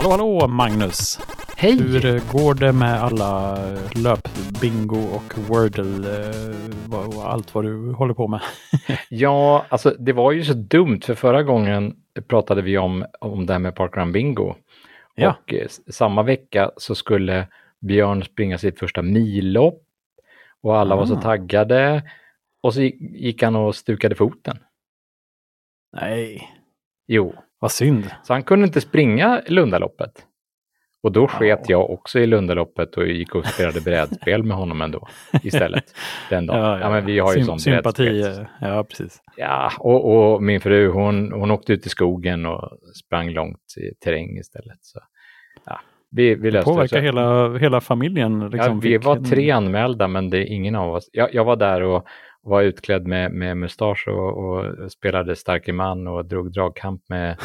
Hallå, 0.00 0.10
hallå 0.10 0.48
Magnus! 0.48 1.20
Hej! 1.56 1.78
Hur 1.78 2.32
går 2.32 2.54
det 2.54 2.72
med 2.72 3.02
alla 3.02 3.58
löpbingo 3.94 4.98
och 4.98 5.38
Wordle 5.38 6.30
eh, 6.90 7.16
och 7.16 7.32
allt 7.32 7.54
vad 7.54 7.64
du 7.64 7.92
håller 7.92 8.14
på 8.14 8.28
med? 8.28 8.40
ja, 9.08 9.66
alltså 9.68 9.94
det 9.98 10.12
var 10.12 10.32
ju 10.32 10.44
så 10.44 10.52
dumt 10.52 11.00
för 11.00 11.14
förra 11.14 11.42
gången 11.42 11.96
pratade 12.28 12.62
vi 12.62 12.78
om, 12.78 13.04
om 13.20 13.46
det 13.46 13.52
här 13.52 13.60
med 13.60 13.74
Parkrun 13.74 14.12
Bingo. 14.12 14.54
Ja. 15.14 15.36
Och 15.42 15.54
eh, 15.54 15.68
samma 15.90 16.22
vecka 16.22 16.70
så 16.76 16.94
skulle 16.94 17.46
Björn 17.80 18.24
springa 18.24 18.58
sitt 18.58 18.78
första 18.78 19.02
millopp 19.02 19.82
och 20.60 20.78
alla 20.78 20.96
var 20.96 21.06
så 21.06 21.16
ah. 21.16 21.22
taggade 21.22 22.02
och 22.60 22.74
så 22.74 22.82
gick 23.00 23.42
han 23.42 23.56
och 23.56 23.74
stukade 23.74 24.14
foten. 24.14 24.58
Nej. 25.92 26.48
Jo. 27.06 27.34
Vad 27.60 27.72
synd. 27.72 28.10
Så 28.22 28.32
han 28.32 28.42
kunde 28.42 28.66
inte 28.66 28.80
springa 28.80 29.42
Lundaloppet. 29.46 30.26
Och 31.02 31.12
då 31.12 31.28
sket 31.28 31.68
jag 31.68 31.90
också 31.90 32.18
i 32.18 32.26
Lundaloppet 32.26 32.96
och 32.96 33.06
gick 33.06 33.34
och 33.34 33.46
spelade 33.46 33.80
brädspel 33.80 34.42
med 34.42 34.56
honom 34.56 34.80
ändå 34.80 35.08
istället. 35.42 35.84
Den 36.30 36.46
dagen. 36.46 36.60
Ja, 36.60 36.78
ja, 36.78 36.80
ja. 36.80 36.90
men 36.90 37.06
vi 37.06 37.18
har 37.18 37.32
ju 37.32 37.38
Sym 37.38 37.46
sån 37.46 37.60
Sympati, 37.60 38.04
brädspel. 38.04 38.46
ja 38.60 38.84
precis. 38.84 39.22
Ja, 39.36 39.72
och, 39.78 40.32
och, 40.32 40.42
min 40.42 40.60
fru 40.60 40.88
hon, 40.88 41.32
hon 41.32 41.50
åkte 41.50 41.72
ut 41.72 41.86
i 41.86 41.88
skogen 41.88 42.46
och 42.46 42.70
sprang 43.04 43.30
långt 43.30 43.74
i 43.76 44.04
terräng 44.04 44.38
istället. 44.38 44.78
Så, 44.80 45.00
ja, 45.66 45.80
vi, 46.10 46.34
vi 46.34 46.50
löste 46.50 46.70
det. 46.70 46.74
påverkar 46.74 47.00
hela, 47.00 47.58
hela 47.58 47.80
familjen. 47.80 48.50
Liksom, 48.50 48.74
ja, 48.74 48.80
vi 48.82 48.98
var 48.98 49.16
tre 49.16 49.50
anmälda 49.50 50.08
men 50.08 50.30
det 50.30 50.38
är 50.38 50.52
ingen 50.52 50.74
av 50.74 50.94
oss. 50.94 51.10
Jag, 51.12 51.34
jag 51.34 51.44
var 51.44 51.56
där 51.56 51.82
och 51.82 52.06
var 52.42 52.62
utklädd 52.62 53.06
med, 53.06 53.32
med 53.32 53.56
mustasch 53.56 54.08
och, 54.08 54.38
och 54.38 54.92
spelade 54.92 55.36
starke 55.36 55.72
man 55.72 56.06
och 56.06 56.24
drog 56.24 56.52
dragkamp 56.52 57.08
med, 57.08 57.36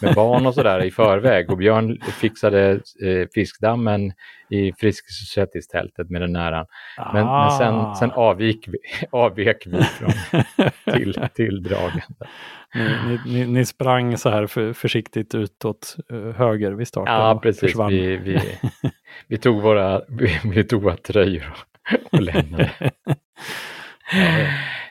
med 0.00 0.14
barn 0.14 0.46
och 0.46 0.54
sådär 0.54 0.84
i 0.84 0.90
förväg. 0.90 1.50
Och 1.50 1.56
Björn 1.56 1.98
fixade 2.20 2.70
eh, 3.04 3.28
fiskdammen 3.34 4.12
i 4.50 4.72
Friskis-tältet 4.72 6.10
med 6.10 6.20
den 6.20 6.32
näran. 6.32 6.66
Men, 7.12 7.26
ah. 7.26 7.48
men 7.48 7.58
sen, 7.58 7.94
sen 7.94 8.10
avvik 8.10 8.68
vi, 8.68 8.78
avvek 9.10 9.66
vi 9.66 9.82
från, 9.82 10.10
till, 10.94 11.26
till 11.34 11.62
dragen. 11.62 12.14
Ni, 12.74 13.18
ni, 13.26 13.46
ni, 13.46 13.64
sprang 13.64 14.16
så 14.18 14.30
här 14.30 14.46
för, 14.46 14.72
försiktigt 14.72 15.34
utåt 15.34 15.96
uh, 16.12 16.32
höger 16.32 16.72
vid 16.72 16.88
starten? 16.88 17.14
Ja, 17.14 17.40
precis. 17.42 17.76
Vi, 17.90 18.16
vi, 18.16 18.40
vi, 19.26 19.38
tog 19.38 19.62
våra, 19.62 20.02
vi, 20.08 20.40
vi 20.44 20.64
tog 20.64 20.82
våra 20.82 20.96
tröjor 20.96 21.54
och 22.12 22.20
lämnade. 22.20 22.70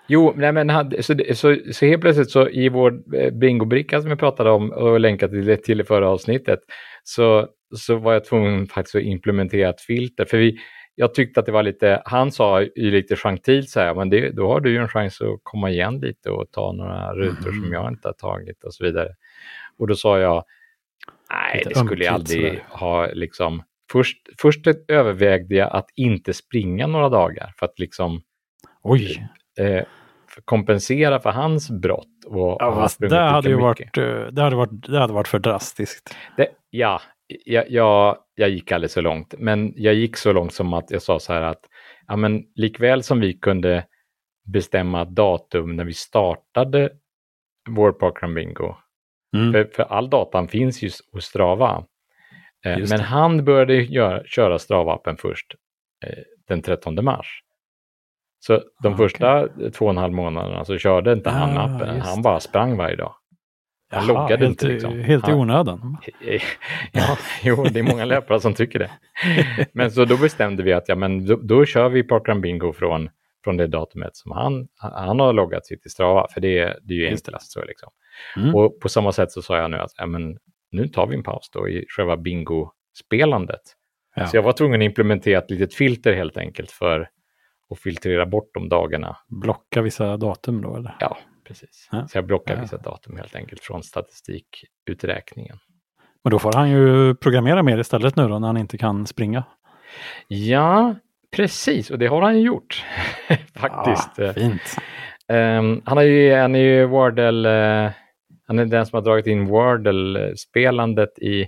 Jo, 0.07 0.33
nej 0.35 0.51
men 0.51 0.69
hade, 0.69 1.03
så, 1.03 1.15
så, 1.33 1.57
så 1.71 1.85
helt 1.85 2.01
plötsligt 2.01 2.31
så 2.31 2.49
i 2.49 2.69
vår 2.69 3.15
eh, 3.15 3.33
bingobricka 3.33 4.01
som 4.01 4.09
jag 4.09 4.19
pratade 4.19 4.49
om 4.49 4.71
och 4.71 4.99
länkade 4.99 5.43
till, 5.43 5.63
till 5.63 5.81
i 5.81 5.83
förra 5.83 6.09
avsnittet 6.09 6.59
så, 7.03 7.47
så 7.75 7.95
var 7.95 8.13
jag 8.13 8.25
tvungen 8.25 8.67
faktiskt 8.67 8.95
att 8.95 9.01
implementera 9.01 9.69
ett 9.69 9.81
filter. 9.81 10.25
För 10.25 10.37
vi, 10.37 10.57
jag 10.95 11.13
tyckte 11.13 11.39
att 11.39 11.45
det 11.45 11.51
var 11.51 11.63
lite, 11.63 12.01
han 12.05 12.31
sa 12.31 12.61
ju 12.61 12.91
lite 12.91 13.15
gentilt 13.15 13.69
så 13.69 13.79
här, 13.79 13.95
men 13.95 14.09
det, 14.09 14.29
då 14.29 14.47
har 14.47 14.59
du 14.59 14.69
ju 14.71 14.77
en 14.77 14.87
chans 14.87 15.21
att 15.21 15.39
komma 15.43 15.69
igen 15.69 15.99
lite 15.99 16.29
och 16.29 16.51
ta 16.51 16.71
några 16.71 17.13
rutor 17.13 17.49
mm. 17.49 17.61
som 17.61 17.73
jag 17.73 17.91
inte 17.91 18.07
har 18.07 18.13
tagit 18.13 18.63
och 18.63 18.73
så 18.73 18.83
vidare. 18.83 19.09
Och 19.77 19.87
då 19.87 19.95
sa 19.95 20.19
jag, 20.19 20.43
nej 21.31 21.63
det 21.65 21.75
skulle 21.75 22.05
jag 22.05 22.13
aldrig 22.13 22.63
ha 22.69 23.07
liksom, 23.13 23.63
först, 23.91 24.17
först 24.41 24.67
övervägde 24.87 25.55
jag 25.55 25.71
att 25.71 25.89
inte 25.95 26.33
springa 26.33 26.87
några 26.87 27.09
dagar 27.09 27.53
för 27.59 27.65
att 27.65 27.79
liksom 27.79 28.21
Oj! 28.81 29.27
Eh, 29.59 29.83
kompensera 30.45 31.19
för 31.19 31.29
hans 31.29 31.69
brott. 31.69 32.25
Och 32.25 32.57
ja, 32.59 32.89
det, 32.99 33.19
hade 33.19 33.49
ju 33.49 33.55
varit, 33.55 33.97
eh, 33.97 34.03
det, 34.31 34.41
hade 34.41 34.55
varit, 34.55 34.87
det 34.87 34.99
hade 34.99 35.13
varit 35.13 35.27
för 35.27 35.39
drastiskt. 35.39 36.15
Det, 36.37 36.47
ja, 36.69 37.01
jag, 37.45 37.71
jag, 37.71 38.17
jag 38.35 38.49
gick 38.49 38.71
aldrig 38.71 38.91
så 38.91 39.01
långt, 39.01 39.33
men 39.37 39.73
jag 39.75 39.93
gick 39.93 40.17
så 40.17 40.33
långt 40.33 40.53
som 40.53 40.73
att 40.73 40.91
jag 40.91 41.01
sa 41.01 41.19
så 41.19 41.33
här 41.33 41.41
att 41.41 41.61
ja, 42.07 42.15
men 42.15 42.43
likväl 42.55 43.03
som 43.03 43.19
vi 43.19 43.33
kunde 43.33 43.85
bestämma 44.43 45.05
datum 45.05 45.75
när 45.75 45.85
vi 45.85 45.93
startade 45.93 46.89
vår 47.69 47.91
Parkrun 47.91 48.33
Bingo, 48.33 48.75
mm. 49.35 49.53
för, 49.53 49.69
för, 49.75 49.83
all 49.83 50.09
datan 50.09 50.47
finns 50.47 50.81
ju 50.81 50.89
hos 51.11 51.25
Strava. 51.25 51.85
Eh, 52.65 52.77
men 52.89 52.99
han 52.99 53.45
började 53.45 53.73
göra, 53.75 54.23
köra 54.25 54.57
Strava-appen 54.57 55.17
först 55.17 55.55
eh, 56.05 56.23
den 56.47 56.61
13 56.61 57.05
mars. 57.05 57.43
Så 58.43 58.61
de 58.83 58.93
ah, 58.93 58.97
första 58.97 59.43
okay. 59.43 59.71
två 59.71 59.85
och 59.85 59.91
en 59.91 59.97
halv 59.97 60.13
månaderna 60.13 60.65
så 60.65 60.77
körde 60.77 61.13
inte 61.13 61.29
ah, 61.29 61.33
han 61.33 61.57
appen, 61.57 62.01
han 62.01 62.21
bara 62.21 62.39
sprang 62.39 62.77
varje 62.77 62.95
dag. 62.95 63.13
Han 63.91 64.07
Jaha, 64.07 64.21
loggade 64.21 64.45
helt, 64.45 64.63
inte. 64.63 64.67
Liksom. 64.67 64.99
Helt 64.99 65.29
i 65.29 65.31
onödan? 65.31 65.97
ja, 66.91 67.17
jo, 67.43 67.63
det 67.63 67.79
är 67.79 67.83
många 67.83 68.05
löpare 68.05 68.39
som 68.39 68.53
tycker 68.53 68.79
det. 68.79 68.91
Men 69.73 69.91
så 69.91 70.05
då 70.05 70.17
bestämde 70.17 70.63
vi 70.63 70.73
att 70.73 70.89
ja, 70.89 70.95
men 70.95 71.25
då, 71.25 71.35
då 71.35 71.65
kör 71.65 71.89
vi 71.89 72.03
Parkrun 72.03 72.41
Bingo 72.41 72.73
från, 72.73 73.09
från 73.43 73.57
det 73.57 73.67
datumet 73.67 74.15
som 74.15 74.31
han, 74.31 74.67
han 74.77 75.19
har 75.19 75.33
loggat 75.33 75.65
sitt 75.65 75.85
i 75.85 75.89
Strava, 75.89 76.27
för 76.33 76.41
det, 76.41 76.79
det 76.81 76.93
är 76.93 76.97
ju 76.97 77.07
enklast. 77.07 77.51
Så 77.51 77.63
liksom. 77.65 77.89
Mm. 78.37 78.55
Och 78.55 78.79
på 78.79 78.89
samma 78.89 79.11
sätt 79.11 79.31
så 79.31 79.41
sa 79.41 79.57
jag 79.57 79.71
nu 79.71 79.77
att 79.77 79.91
ja, 79.97 80.05
men, 80.05 80.37
nu 80.71 80.87
tar 80.87 81.07
vi 81.07 81.15
en 81.15 81.23
paus 81.23 81.49
då 81.53 81.69
i 81.69 81.85
själva 81.89 82.17
bingo-spelandet. 82.17 83.61
Ja. 84.15 84.27
Så 84.27 84.37
jag 84.37 84.43
var 84.43 84.53
tvungen 84.53 84.81
att 84.81 84.85
implementera 84.85 85.39
ett 85.39 85.51
litet 85.51 85.73
filter 85.73 86.13
helt 86.13 86.37
enkelt 86.37 86.71
för 86.71 87.09
och 87.71 87.79
filtrera 87.79 88.25
bort 88.25 88.49
de 88.53 88.69
dagarna. 88.69 89.17
Blocka 89.27 89.81
vissa 89.81 90.17
datum 90.17 90.61
då 90.61 90.75
eller? 90.75 90.95
Ja, 90.99 91.17
precis. 91.47 91.89
Ja. 91.91 92.07
Så 92.07 92.17
jag 92.17 92.25
blockar 92.25 92.55
ja. 92.55 92.61
vissa 92.61 92.77
datum 92.77 93.17
helt 93.17 93.35
enkelt 93.35 93.61
från 93.61 93.83
statistikuträkningen. 93.83 95.57
Men 96.23 96.31
då 96.31 96.39
får 96.39 96.53
han 96.53 96.69
ju 96.69 97.15
programmera 97.15 97.63
mer 97.63 97.77
istället 97.77 98.15
nu 98.15 98.27
då 98.27 98.39
när 98.39 98.47
han 98.47 98.57
inte 98.57 98.77
kan 98.77 99.07
springa. 99.07 99.43
Ja, 100.27 100.95
precis 101.35 101.91
och 101.91 101.99
det 101.99 102.07
har 102.07 102.21
han 102.21 102.37
ju 102.37 102.45
gjort 102.45 102.85
faktiskt. 103.55 104.09
Ja, 104.17 104.33
fint. 104.33 104.77
Um, 105.27 105.81
han, 105.85 105.97
är 105.97 106.01
ju, 106.01 106.35
han 106.35 106.55
är 106.55 106.59
ju 106.59 106.85
Wordle, 106.85 107.49
uh, 107.85 107.91
han 108.47 108.59
är 108.59 108.65
den 108.65 108.85
som 108.85 108.97
har 108.97 109.03
dragit 109.03 109.27
in 109.27 109.45
Wordle-spelandet 109.45 111.19
i 111.19 111.47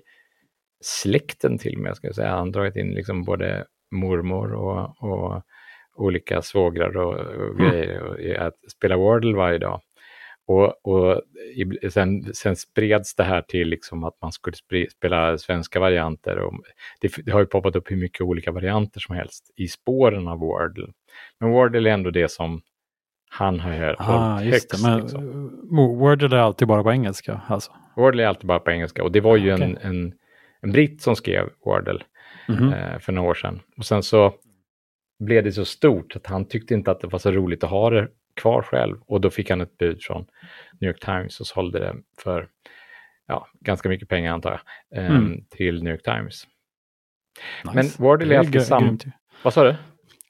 släkten 0.83 1.57
till 1.57 1.75
och 1.75 1.81
med. 1.81 1.95
Ska 1.95 2.07
jag 2.07 2.15
säga. 2.15 2.29
Han 2.29 2.39
har 2.39 2.53
dragit 2.53 2.75
in 2.75 2.91
liksom 2.91 3.23
både 3.23 3.65
mormor 3.91 4.53
och, 4.53 5.03
och 5.03 5.43
olika 5.95 6.41
svågrar 6.41 6.97
och, 6.97 7.13
och 7.13 7.59
mm. 7.59 7.71
grejer 7.71 8.01
och 8.01 8.45
att 8.45 8.53
spela 8.71 8.97
Wordle 8.97 9.35
varje 9.35 9.57
dag. 9.57 9.81
Och, 10.45 10.87
och 10.87 11.21
sen, 11.89 12.33
sen 12.33 12.55
spreds 12.55 13.15
det 13.15 13.23
här 13.23 13.41
till 13.41 13.67
liksom 13.67 14.03
att 14.03 14.21
man 14.21 14.31
skulle 14.31 14.55
spela 14.91 15.37
svenska 15.37 15.79
varianter. 15.79 16.37
Och 16.37 16.53
det, 17.01 17.11
det, 17.25 17.31
har 17.31 17.39
ju 17.39 17.45
poppat 17.45 17.75
upp 17.75 17.91
hur 17.91 17.97
mycket 17.97 18.21
olika 18.21 18.51
varianter 18.51 18.99
som 18.99 19.15
helst 19.15 19.51
i 19.55 19.67
spåren 19.67 20.27
av 20.27 20.39
Wordle. 20.39 20.87
Men 21.39 21.49
Wordle 21.49 21.89
är 21.89 21.93
ändå 21.93 22.09
det 22.09 22.31
som 22.31 22.61
han 23.29 23.59
har 23.59 23.71
hört 23.71 23.95
ah, 23.99 24.37
högst. 24.37 24.69
Det, 24.69 24.89
men 24.89 25.01
liksom. 25.01 25.97
Wordle 25.99 26.37
är 26.37 26.41
alltid 26.41 26.67
bara 26.67 26.83
på 26.83 26.91
engelska? 26.91 27.41
Alltså. 27.47 27.71
Wordle 27.95 28.23
är 28.23 28.27
alltid 28.27 28.47
bara 28.47 28.59
på 28.59 28.71
engelska 28.71 29.03
och 29.03 29.11
det 29.11 29.21
var 29.21 29.37
ju 29.37 29.53
okay. 29.53 29.65
en, 29.65 29.77
en, 29.77 30.13
en 30.61 30.71
britt 30.71 31.01
som 31.01 31.15
skrev 31.15 31.49
Wordle 31.65 32.03
mm 32.49 32.61
-hmm. 32.61 32.93
eh, 32.93 32.99
för 32.99 33.11
några 33.11 33.29
år 33.29 33.33
sedan. 33.33 33.59
Och 33.77 33.85
sen 33.85 34.03
så 34.03 34.33
blev 35.25 35.43
det 35.43 35.51
så 35.51 35.65
stort 35.65 36.15
att 36.15 36.27
han 36.27 36.45
tyckte 36.45 36.73
inte 36.73 36.91
att 36.91 37.01
det 37.01 37.07
var 37.07 37.19
så 37.19 37.31
roligt 37.31 37.63
att 37.63 37.69
ha 37.69 37.89
det 37.89 38.07
kvar 38.35 38.61
själv. 38.61 38.97
Och 39.05 39.21
då 39.21 39.29
fick 39.29 39.49
han 39.49 39.61
ett 39.61 39.77
bud 39.77 40.01
från 40.01 40.25
New 40.79 40.87
York 40.87 40.99
Times 40.99 41.39
och 41.39 41.47
sålde 41.47 41.79
det 41.79 41.95
för 42.23 42.47
ja, 43.27 43.47
ganska 43.59 43.89
mycket 43.89 44.09
pengar 44.09 44.33
antar 44.33 44.61
jag, 44.89 45.03
eh, 45.03 45.15
mm. 45.15 45.45
till 45.49 45.83
New 45.83 45.91
York 45.93 46.03
Times. 46.03 46.47
Nice. 47.63 47.75
Men 47.75 48.07
Wardle 48.07 48.35
är 48.35 48.39
alltid 48.39 48.61
sam... 48.61 48.99
Vad 49.43 49.53
sa 49.53 49.63
du? 49.63 49.75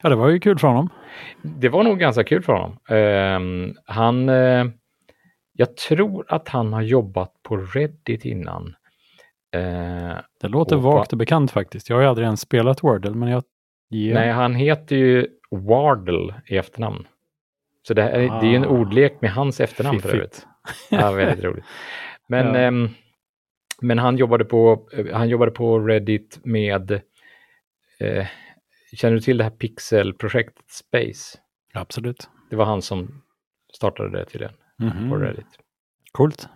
Ja, 0.04 0.10
det 0.10 0.16
var 0.16 0.30
ju 0.30 0.40
kul 0.40 0.60
för 0.60 0.68
honom. 0.68 0.90
Det 1.42 1.70
var 1.70 1.84
nog 1.84 2.00
ganska 2.00 2.24
kul 2.24 2.44
för 2.44 2.54
honom. 2.54 2.72
Uh, 2.92 3.74
han, 3.86 4.30
uh, 4.30 4.72
jag 5.54 5.78
tror 5.78 6.26
att 6.28 6.50
han 6.50 6.74
har 6.74 6.82
jobbat 6.82 7.34
på 7.44 7.58
Reddit 7.58 8.26
innan. 8.26 8.76
Uh, 9.56 10.16
det 10.42 10.48
låter 10.48 10.76
vagt 10.76 11.12
och 11.12 11.18
bekant 11.18 11.52
faktiskt. 11.52 11.90
Jag 11.90 11.98
har 11.98 12.02
ju 12.02 12.08
aldrig 12.08 12.26
ens 12.26 12.42
spelat 12.42 12.84
Wordle, 12.84 13.12
men 13.12 13.30
jag 13.30 13.44
Yeah. 13.94 14.20
Nej, 14.20 14.32
han 14.32 14.56
heter 14.56 14.96
ju 14.96 15.28
Wardle 15.52 16.34
i 16.48 16.58
efternamn. 16.58 17.08
Så 17.88 17.94
det, 17.94 18.02
är, 18.02 18.30
ah. 18.32 18.40
det 18.42 18.48
är 18.48 18.50
ju 18.50 18.56
en 18.56 18.66
ah. 18.66 18.68
ordlek 18.68 19.22
med 19.22 19.32
hans 19.32 19.60
efternamn 19.60 20.02
för 20.02 20.10
övrigt. 20.10 20.48
Ja, 20.90 21.12
väldigt 21.12 21.44
roligt. 21.46 21.66
Men, 22.28 22.48
ja. 22.48 22.62
ähm, 22.62 22.90
men 23.82 24.00
han, 24.00 24.18
jobbade 24.18 24.46
på, 24.46 24.88
han 25.14 25.30
jobbade 25.30 25.52
på 25.52 25.80
Reddit 25.80 26.40
med, 26.44 26.92
äh, 28.00 28.26
känner 28.94 29.16
du 29.16 29.22
till 29.22 29.38
det 29.38 29.44
här 29.44 29.52
pixelprojektet 29.52 30.72
Space? 30.72 31.38
Absolut. 31.74 32.30
Det 32.50 32.56
var 32.56 32.66
han 32.66 32.82
som 32.82 33.22
startade 33.74 34.18
det 34.18 34.26
till 34.26 34.40
den 34.40 34.54
mm 34.82 34.94
-hmm. 34.94 35.10
på 35.10 35.16
Reddit. 35.16 35.60
Coolt. 36.12 36.48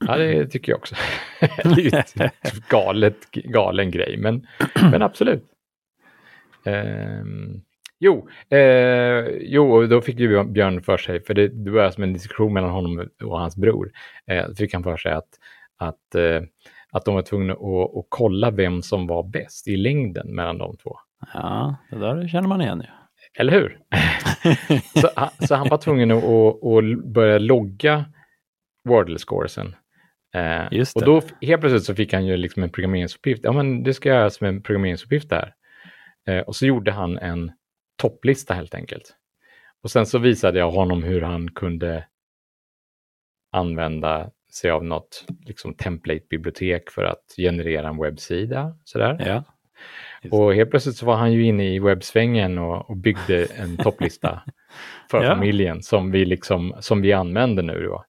Ja, 0.00 0.16
det 0.16 0.46
tycker 0.46 0.72
jag 0.72 0.78
också. 0.78 0.94
det 1.40 1.48
är 1.64 1.80
ju 1.80 2.60
galet, 2.68 3.30
galen 3.30 3.90
grej, 3.90 4.16
men, 4.16 4.46
men 4.90 5.02
absolut. 5.02 5.44
Eh, 6.68 7.24
jo, 8.00 8.28
eh, 8.50 9.24
jo, 9.40 9.86
då 9.86 10.00
fick 10.00 10.18
ju 10.18 10.44
Björn 10.44 10.82
för 10.82 10.96
sig, 10.96 11.20
för 11.24 11.34
det, 11.34 11.48
det 11.48 11.70
var 11.70 11.90
som 11.90 12.02
en 12.02 12.12
diskussion 12.12 12.52
mellan 12.52 12.70
honom 12.70 13.08
och 13.24 13.38
hans 13.40 13.56
bror, 13.56 13.90
eh, 14.26 14.46
fick 14.58 14.74
han 14.74 14.82
för 14.82 14.96
sig 14.96 15.12
att, 15.12 15.28
att, 15.78 16.14
eh, 16.14 16.42
att 16.92 17.04
de 17.04 17.14
var 17.14 17.22
tvungna 17.22 17.52
att, 17.52 17.96
att 17.96 18.06
kolla 18.08 18.50
vem 18.50 18.82
som 18.82 19.06
var 19.06 19.22
bäst 19.22 19.68
i 19.68 19.76
längden 19.76 20.34
mellan 20.34 20.58
de 20.58 20.76
två. 20.76 20.96
Ja, 21.34 21.76
det 21.90 21.98
där 21.98 22.28
känner 22.28 22.48
man 22.48 22.60
igen 22.60 22.80
ju. 22.80 22.86
Eller 23.40 23.52
hur? 23.52 23.78
så, 25.00 25.08
han- 25.16 25.46
så 25.48 25.54
han 25.54 25.68
var 25.68 25.78
tvungen 25.78 26.10
att, 26.10 26.24
att, 26.24 26.64
att 26.64 27.04
börja 27.04 27.38
logga 27.38 28.04
Wordle-scoresen. 28.88 29.74
Eh, 30.34 30.66
och 30.96 31.04
då 31.04 31.22
helt 31.46 31.60
plötsligt 31.60 31.84
så 31.84 31.94
fick 31.94 32.12
han 32.12 32.26
ju 32.26 32.36
liksom 32.36 32.62
en 32.62 32.70
programmeringsuppgift. 32.70 33.44
Ja, 33.44 33.52
men 33.52 33.82
det 33.82 33.94
ska 33.94 34.08
göras 34.08 34.40
med 34.40 34.48
en 34.48 34.62
programmeringsuppgift 34.62 35.30
där. 35.30 35.54
Eh, 36.28 36.40
och 36.40 36.56
så 36.56 36.66
gjorde 36.66 36.92
han 36.92 37.18
en 37.18 37.52
topplista 37.96 38.54
helt 38.54 38.74
enkelt. 38.74 39.14
Och 39.82 39.90
sen 39.90 40.06
så 40.06 40.18
visade 40.18 40.58
jag 40.58 40.70
honom 40.70 41.02
hur 41.02 41.20
han 41.20 41.50
kunde 41.50 42.04
använda 43.52 44.30
sig 44.52 44.70
av 44.70 44.84
något 44.84 45.24
liksom 45.46 45.74
template-bibliotek 45.74 46.90
för 46.90 47.04
att 47.04 47.24
generera 47.36 47.88
en 47.88 47.98
webbsida. 48.02 48.76
Sådär. 48.84 49.24
Ja. 49.26 49.44
Och 50.30 50.54
helt 50.54 50.70
plötsligt 50.70 50.96
så 50.96 51.06
var 51.06 51.16
han 51.16 51.32
ju 51.32 51.44
inne 51.44 51.74
i 51.74 51.78
webbsvängen 51.78 52.58
och, 52.58 52.90
och 52.90 52.96
byggde 52.96 53.44
en 53.44 53.76
topplista 53.84 54.42
för 55.10 55.22
Ja. 55.24 55.34
familjen 55.34 55.82
som 55.82 56.10
vi, 56.10 56.24
liksom, 56.24 56.74
som 56.80 57.00
vi 57.02 57.12
använder 57.12 57.62
nu. 57.62 57.82
Då. 57.84 58.04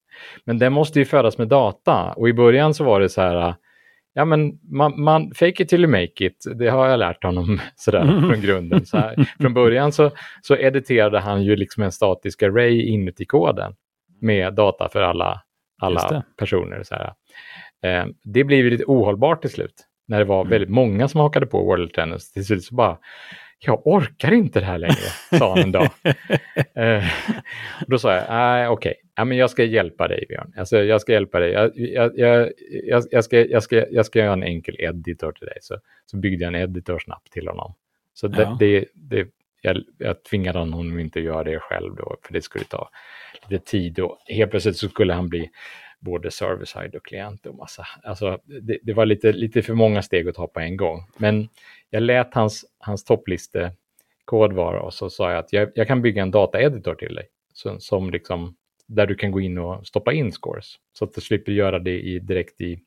Men 0.45 0.59
den 0.59 0.73
måste 0.73 0.99
ju 0.99 1.05
födas 1.05 1.37
med 1.37 1.47
data 1.47 2.13
och 2.13 2.29
i 2.29 2.33
början 2.33 2.73
så 2.73 2.83
var 2.83 2.99
det 2.99 3.09
så 3.09 3.21
här, 3.21 3.55
ja 4.19 4.25
men 4.25 4.59
man, 4.71 5.01
man 5.01 5.31
fake 5.33 5.63
it 5.63 5.69
till 5.69 5.81
you 5.83 5.91
make 5.91 6.25
it, 6.25 6.45
det 6.55 6.69
har 6.69 6.87
jag 6.87 6.99
lärt 6.99 7.23
honom 7.23 7.59
sådär 7.75 8.05
från 8.05 8.41
grunden. 8.41 8.85
Så 8.85 8.97
här. 8.97 9.15
Från 9.39 9.53
början 9.53 9.91
så, 9.91 10.11
så 10.41 10.55
editerade 10.57 11.19
han 11.19 11.43
ju 11.43 11.55
liksom 11.55 11.83
en 11.83 11.91
statisk 11.91 12.43
array 12.43 12.81
inuti 12.81 13.25
koden 13.25 13.73
med 14.21 14.53
data 14.53 14.89
för 14.89 15.01
alla, 15.01 15.41
alla 15.81 16.23
personer. 16.37 16.83
Så. 16.83 16.95
Eh, 16.95 18.05
det 18.23 18.43
blev 18.43 18.59
ju 18.59 18.69
lite 18.69 18.83
ohållbart 18.87 19.41
till 19.41 19.49
slut 19.51 19.73
när 20.07 20.19
det 20.19 20.25
var 20.25 20.41
Mm. 20.41 20.49
väldigt 20.49 20.69
många 20.69 21.07
som 21.07 21.19
hakade 21.21 21.45
på 21.45 21.63
World 21.63 21.93
Tennis. 21.93 22.31
Till 22.31 22.45
slut 22.45 22.63
så 22.63 22.75
bara, 22.75 22.97
jag 23.65 23.87
orkar 23.87 24.31
inte 24.31 24.59
det 24.59 24.65
här 24.65 24.77
längre, 24.77 25.09
sa 25.39 25.49
han 25.49 25.59
en 25.59 25.71
dag. 25.71 25.89
Eh, 26.75 27.03
då 27.87 27.99
sa 27.99 28.13
jag, 28.15 28.23
nej 28.29 28.67
okej, 28.67 28.93
ja, 29.19 29.25
men 29.25 29.37
jag 29.37 29.49
ska 29.49 29.63
hjälpa 29.63 30.07
dig 30.07 30.25
Björn. 30.29 30.53
Alltså, 30.57 30.83
jag 30.83 31.01
ska 31.01 31.11
hjälpa 31.11 31.39
dig. 31.39 31.51
Jag, 31.51 31.71
jag, 31.75 32.19
jag, 32.19 32.49
jag, 33.11 33.23
ska, 33.23 33.45
jag, 33.45 33.63
ska, 33.63 33.85
jag 33.89 34.05
ska 34.05 34.19
göra 34.19 34.33
en 34.33 34.43
enkel 34.43 34.75
editor 34.79 35.31
till 35.31 35.45
dig. 35.47 35.57
Så, 35.61 35.77
så 36.05 36.17
byggde 36.17 36.43
jag 36.43 36.53
en 36.55 36.61
editor 36.61 36.99
snabbt 36.99 37.31
till 37.31 37.47
honom. 37.47 37.73
Så 38.13 38.27
det, 38.27 38.41
Ja. 38.41 38.57
det, 38.59 38.85
det, 38.93 39.27
jag, 39.61 39.83
jag 39.97 40.23
tvingade 40.23 40.59
honom 40.59 40.99
inte 40.99 41.19
att 41.19 41.25
göra 41.25 41.43
det 41.43 41.59
själv 41.59 41.95
då, 41.95 42.17
för 42.25 42.33
det 42.33 42.41
skulle 42.41 42.65
ta 42.65 42.89
lite 43.49 43.65
tid. 43.65 43.99
Och 43.99 44.17
helt 44.25 44.51
plötsligt 44.51 44.77
så 44.77 44.89
skulle 44.89 45.13
han 45.13 45.29
bli 45.29 45.49
både 45.99 46.31
server-side 46.31 46.95
och 46.95 47.05
klient 47.05 47.45
och 47.45 47.55
massa. 47.55 47.87
Alltså, 48.03 48.39
det, 48.45 48.77
det 48.83 48.93
var 48.93 49.05
lite, 49.05 49.31
lite 49.31 49.61
för 49.61 49.73
många 49.73 50.01
steg 50.01 50.27
att 50.27 50.35
ta 50.35 50.47
på 50.47 50.59
en 50.59 50.77
gång. 50.77 51.03
Men 51.17 51.47
jag 51.89 52.03
lät 52.03 52.33
hans, 52.33 52.65
hans 52.79 53.03
toppliste 53.03 53.71
kod 54.25 54.53
vara 54.53 54.81
och 54.81 54.93
så 54.93 55.09
sa 55.09 55.31
jag 55.31 55.39
att 55.39 55.53
jag, 55.53 55.71
jag 55.75 55.87
kan 55.87 56.01
bygga 56.01 56.21
en 56.21 56.31
dataeditor 56.31 56.95
till 56.95 57.15
dig. 57.15 57.27
Som, 57.53 57.79
som 57.79 58.09
liksom, 58.09 58.55
där 58.89 59.07
du 59.07 59.15
kan 59.15 59.31
gå 59.31 59.41
in 59.41 59.57
och 59.57 59.87
stoppa 59.87 60.13
in 60.13 60.31
scores. 60.31 60.75
Så 60.93 61.05
att 61.05 61.13
du 61.13 61.21
slipper 61.21 61.51
göra 61.51 61.79
det 61.79 61.99
i, 62.01 62.19
direkt 62.19 62.61
i, 62.61 62.79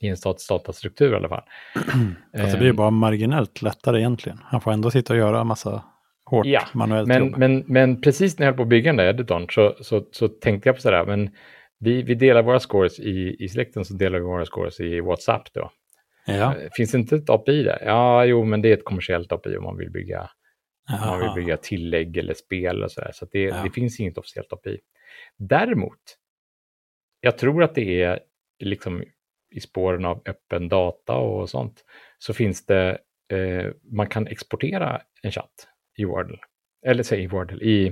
i 0.00 0.08
en 0.08 0.16
statisk 0.16 0.48
datastruktur 0.48 1.12
i 1.12 1.16
alla 1.16 1.28
fall. 1.28 1.42
Alltså 2.38 2.56
det 2.56 2.64
ju 2.64 2.70
Ehm, 2.70 2.76
bara 2.76 2.90
marginellt 2.90 3.62
lättare 3.62 3.98
egentligen. 3.98 4.38
Han 4.44 4.60
får 4.60 4.72
ändå 4.72 4.90
sitta 4.90 5.12
och 5.12 5.18
göra 5.18 5.44
massa 5.44 5.84
hårt 6.24 6.46
Ja, 6.46 6.62
manuellt 6.74 7.08
Men, 7.08 7.26
jobb. 7.26 7.36
men, 7.38 7.64
men 7.66 8.00
precis 8.00 8.38
när 8.38 8.46
jag 8.46 8.52
höll 8.52 8.56
på 8.56 8.62
att 8.62 8.68
bygga 8.68 8.88
den 8.88 8.96
där 8.96 9.06
editorn 9.06 9.46
så, 9.50 9.74
så, 9.80 10.04
så 10.12 10.28
tänkte 10.28 10.68
jag 10.68 10.76
på 10.76 10.82
sådär, 10.82 11.04
men 11.06 11.30
vi, 11.78 12.02
vi 12.02 12.14
delar 12.14 12.42
våra 12.42 12.60
scores 12.60 13.00
i, 13.00 13.36
i 13.38 13.48
släkten 13.48 13.84
så 13.84 13.94
delar 13.94 14.18
vi 14.18 14.24
våra 14.24 14.44
scores 14.44 14.80
i 14.80 15.00
WhatsApp 15.00 15.52
då. 15.52 15.70
ja. 16.26 16.54
Eh, 16.56 16.68
Finns 16.76 16.92
det 16.92 16.98
inte 16.98 17.16
ett 17.16 17.30
API 17.30 17.62
där? 17.62 17.78
Ja, 17.84 18.24
jo, 18.24 18.44
men 18.44 18.62
det 18.62 18.68
är 18.68 18.72
ett 18.74 18.84
kommersiellt 18.84 19.32
API 19.32 19.56
om 19.56 19.64
man 19.64 19.76
vill 19.76 19.90
bygga, 19.90 20.30
om 20.94 21.00
man 21.06 21.20
vill 21.20 21.30
bygga 21.44 21.56
tillägg 21.56 22.16
eller 22.16 22.34
spel 22.34 22.82
och 22.82 22.92
sådär. 22.92 23.10
Så 23.14 23.24
att 23.24 23.32
det, 23.32 23.42
Ja. 23.42 23.62
det 23.64 23.70
finns 23.70 24.00
inget 24.00 24.18
officiellt 24.18 24.52
API. 24.52 24.80
Däremot, 25.36 25.98
jag 27.20 27.38
tror 27.38 27.62
att 27.62 27.74
det 27.74 28.02
är 28.02 28.20
liksom 28.58 29.04
i 29.54 29.60
spåren 29.60 30.04
av 30.04 30.22
öppen 30.26 30.68
data 30.68 31.14
och 31.16 31.50
sånt, 31.50 31.84
så 32.18 32.34
finns 32.34 32.66
det, 32.66 32.98
eh, 33.32 33.66
man 33.92 34.06
kan 34.06 34.26
exportera 34.26 35.02
en 35.22 35.30
chatt 35.32 35.68
i 35.96 36.04
Wordle. 36.04 36.38
Eller 36.86 37.02
säg 37.02 37.22
i 37.22 37.26
Wordle, 37.26 37.64
i, 37.64 37.86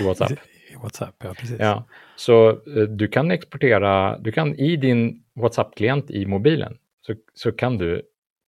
i 0.00 0.02
WhatsApp. 0.04 0.32
I 0.70 0.76
WhatsApp, 0.76 1.14
ja 1.24 1.34
precis. 1.34 1.56
Ja, 1.60 1.84
så 2.16 2.50
eh, 2.50 2.82
du 2.88 3.08
kan 3.08 3.30
exportera, 3.30 4.18
du 4.18 4.32
kan 4.32 4.54
i 4.54 4.76
din 4.76 5.24
WhatsApp-klient 5.34 6.10
i 6.10 6.26
mobilen 6.26 6.78
så, 7.00 7.14
så 7.34 7.52
kan 7.52 7.78
du 7.78 8.02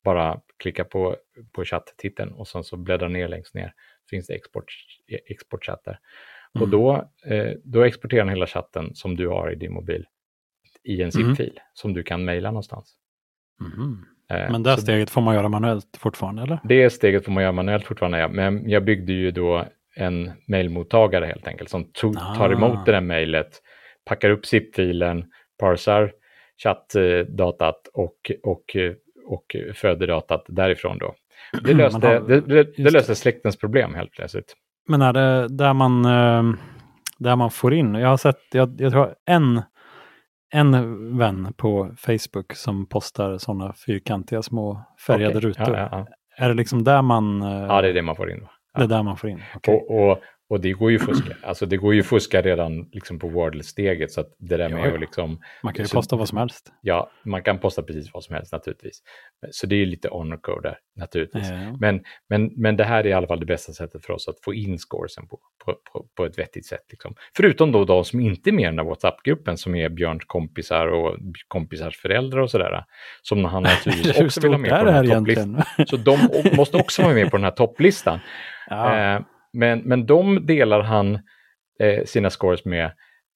bara 0.04 0.40
klicka 0.58 0.85
på, 0.85 1.17
på 1.53 1.64
chatt-titeln 1.64 2.32
och 2.32 2.49
sen 2.49 2.64
så 2.64 2.76
bläddra 2.76 3.08
ner 3.08 3.29
längst 3.29 3.55
ner. 3.55 3.73
Finns 4.11 4.26
det 4.26 4.35
export, 4.35 4.64
exportchatt 5.31 5.85
där. 5.85 5.99
Och 6.55 6.61
Mm. 6.61 6.70
då, 6.70 7.11
eh, 7.26 7.53
då 7.64 7.82
exporterar 7.82 8.20
den 8.25 8.29
hela 8.35 8.47
chatten 8.47 8.94
som 8.94 9.17
du 9.17 9.29
har 9.29 9.53
i 9.53 9.55
din 9.55 9.73
mobil 9.73 10.06
i 10.85 11.03
en 11.03 11.11
Mm. 11.11 11.11
zip-fil 11.11 11.61
som 11.75 11.93
du 11.94 12.03
kan 12.03 12.25
mejla 12.25 12.50
någonstans. 12.50 12.94
Mhm. 13.61 14.05
Eh, 14.31 14.50
Men 14.53 14.62
det 14.62 14.76
steget 14.76 15.11
får 15.11 15.20
man 15.20 15.35
göra 15.35 15.49
manuellt 15.49 15.97
fortfarande, 15.99 16.43
eller? 16.43 16.58
det 16.64 16.91
steget 16.91 17.25
får 17.25 17.32
man 17.32 17.43
göra 17.43 17.53
manuellt 17.53 17.85
fortfarande, 17.85 18.19
ja. 18.19 18.29
men 18.29 18.70
jag 18.70 18.85
byggde 18.85 19.12
ju 19.12 19.31
då 19.31 19.64
en 19.97 20.32
mejlmottagare 20.47 21.26
helt 21.26 21.47
enkelt 21.49 21.70
som 21.70 21.85
tog, 21.93 22.14
tar 22.14 22.50
Ah. 22.50 22.53
emot 22.53 22.87
det 22.87 22.93
där 22.93 23.00
mejlet, 23.00 23.62
packar 24.05 24.31
upp 24.31 24.47
zip-filen, 24.47 25.25
parsar 25.58 26.12
chattdatat 26.62 27.88
och, 27.93 28.31
och, 28.43 28.76
och 29.26 29.56
föder 29.75 30.06
datat 30.06 30.44
därifrån 30.49 30.99
då. 30.99 31.14
Det 31.52 31.69
Man 31.75 31.76
löste, 31.76 32.06
har- 32.06 32.20
det, 32.20 32.40
det, 32.40 32.76
det 32.76 32.90
löste 32.90 33.14
släktens 33.14 33.56
problem 33.56 33.94
helt 33.94 34.11
plötsligt. 34.12 34.55
Men 34.88 35.02
är 35.02 35.12
det 35.12 35.49
där 35.49 35.73
man, 35.75 36.05
eh, 36.05 36.55
där 37.19 37.37
man 37.37 37.50
får 37.50 37.75
in? 37.75 37.94
Jag 37.94 38.08
har 38.08 38.17
sett, 38.17 38.40
jag, 38.52 38.81
jag 38.81 38.93
tror 38.93 39.14
en, 39.26 39.62
en 40.52 41.19
vän 41.19 41.52
på 41.56 41.94
Facebook 41.99 42.52
som 42.55 42.87
postar 42.87 43.38
sådana 43.38 43.73
fyrkantiga 43.87 44.43
små 44.43 44.82
färgade 45.06 45.38
Okej. 45.38 45.40
rutor. 45.50 45.76
Ja, 45.76 45.88
ja, 45.93 46.06
Är 46.37 46.49
det 46.49 46.55
liksom 46.55 46.84
där 46.84 47.02
man, 47.02 47.43
eh, 47.43 47.49
ja. 47.49 47.67
ja, 47.67 47.82
det 47.82 47.88
är 47.88 47.94
det 47.94 48.02
man 48.02 48.17
får 48.17 48.31
in. 48.31 48.46
Det 48.75 48.82
är 48.82 48.87
där 48.87 49.02
man 49.02 49.17
får 49.17 49.31
in? 49.31 49.43
Okej. 49.55 49.75
Och, 49.75 50.11
och, 50.11 50.19
och 50.48 50.60
det 50.60 50.72
går 50.72 50.90
ju 50.90 50.98
fuska. 50.98 51.37
Alltså 51.43 51.66
det 51.66 51.76
går 51.76 51.94
ju 51.94 52.02
fuska 52.02 52.43
redan 52.43 52.88
liksom 52.93 53.19
på 53.19 53.28
Wordle-steget. 53.28 54.10
Så 54.10 54.20
att 54.20 54.34
det 54.38 54.56
där 54.56 54.69
med 54.69 54.94
att 54.94 55.00
liksom 55.00 55.40
Man 55.62 55.75
kan 55.75 55.84
ju 55.84 55.88
så- 55.88 55.96
posta 55.96 56.16
vad 56.16 56.28
som 56.28 56.38
helst. 56.38 56.72
Ja, 56.82 57.10
man 57.24 57.43
kan 57.43 57.58
posta 57.58 57.82
precis 57.82 58.10
vad 58.12 58.24
som 58.24 58.34
helst 58.34 58.53
naturligtvis. 58.53 59.03
Så 59.50 59.67
det 59.67 59.74
är 59.74 59.79
ju 59.79 59.86
lite 59.86 60.08
honor 60.08 60.36
code 60.36 60.69
där 60.69 60.79
naturligtvis. 60.96 61.50
Ja. 61.50 61.76
Men, 61.81 62.03
men, 62.29 62.50
men 62.56 62.76
det 62.76 62.84
här 62.84 63.00
är 63.00 63.08
i 63.08 63.12
alla 63.12 63.26
fall 63.26 63.41
det 63.41 63.46
bästa 63.46 63.72
sättet 63.72 64.06
för 64.06 64.12
oss 64.12 64.29
att 64.29 64.41
få 64.44 64.55
in 64.55 64.79
scoresen 64.79 65.29
på, 65.29 65.38
på, 65.65 65.74
på, 65.93 66.06
på 66.17 66.24
ett 66.24 66.38
vettigt 66.38 66.67
sätt. 66.67 66.84
Liksom. 66.91 67.15
Förutom 67.36 67.72
då 67.72 67.84
de 67.84 68.05
som 68.05 68.20
inte 68.20 68.50
är 68.50 68.53
med 68.53 68.62
i 68.62 68.67
den 68.67 68.76
där 68.76 68.84
WhatsApp-gruppen 68.84 69.58
som 69.58 69.74
är 69.74 69.88
Björns 69.88 70.24
kompisar 70.26 70.86
och 70.86 71.17
kompisars 71.48 71.96
föräldrar 71.96 72.41
och 72.41 72.50
sådär. 72.50 72.84
Som 73.22 73.44
han 73.44 73.62
naturligtvis 73.62 74.20
också 74.20 74.41
vill 74.41 74.50
ha 74.53 74.58
med 74.58 74.70
på 74.70 74.84
den 74.84 74.94
här 74.94 75.05
här 75.05 75.15
topplistan. 75.15 75.62
Så 75.86 75.96
de 75.96 76.19
måste 76.56 76.76
också 76.76 77.03
vara 77.03 77.15
med 77.15 77.31
på 77.31 77.36
den 77.36 77.44
här 77.44 77.50
topplistan. 77.50 78.19
ja. 78.70 79.15
Eh, 79.15 79.20
men, 79.58 79.79
men 79.79 80.06
de 80.06 80.46
delar 80.46 80.81
han 80.81 81.19
eh, 81.81 82.05
sina 82.05 82.31
scores 82.31 82.65
med 82.65 82.93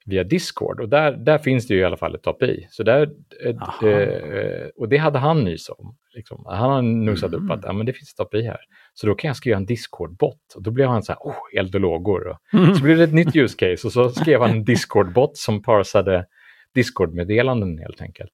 via 0.06 0.24
Discord 0.24 0.80
och 0.80 0.88
där, 0.88 1.12
där 1.12 1.38
finns 1.38 1.66
det 1.66 1.74
ju 1.74 1.80
i 1.80 1.84
alla 1.84 1.96
fall 1.96 2.14
ett 2.14 2.26
API. 2.26 2.66
Så 2.70 2.82
där, 2.82 3.10
eh, 3.44 4.68
och 4.76 4.88
det 4.88 4.96
hade 4.96 5.18
han 5.18 5.44
nys 5.44 5.68
om. 5.68 5.96
Liksom. 6.14 6.44
Han 6.46 7.04
nosat 7.04 7.32
Mm. 7.32 7.44
upp 7.44 7.50
att 7.50 7.64
ja, 7.64 7.72
men 7.72 7.86
det 7.86 7.92
finns 7.92 8.12
ett 8.14 8.20
API 8.20 8.42
här. 8.42 8.60
Så 8.94 9.06
då 9.06 9.14
kan 9.14 9.28
jag 9.28 9.36
skriva 9.36 9.56
en 9.56 9.66
Discord-bot 9.66 10.54
och 10.56 10.62
då 10.62 10.70
blev 10.70 10.88
han 10.88 11.02
så 11.02 11.12
här, 11.12 11.18
oh, 11.20 11.58
eld 11.58 11.74
och 11.74 11.80
lågor. 11.80 12.36
Mm. 12.52 12.74
så 12.74 12.82
blev 12.82 12.96
det 12.98 13.04
ett 13.04 13.14
nytt 13.14 13.36
use 13.36 13.56
case 13.58 13.86
och 13.86 13.92
så 13.92 14.10
skrev 14.10 14.40
han 14.40 14.50
en 14.50 14.64
Discord-bot 14.64 15.36
som 15.36 15.62
parsade 15.62 16.26
Discord-meddelanden 16.74 17.78
helt 17.78 18.00
enkelt. 18.02 18.32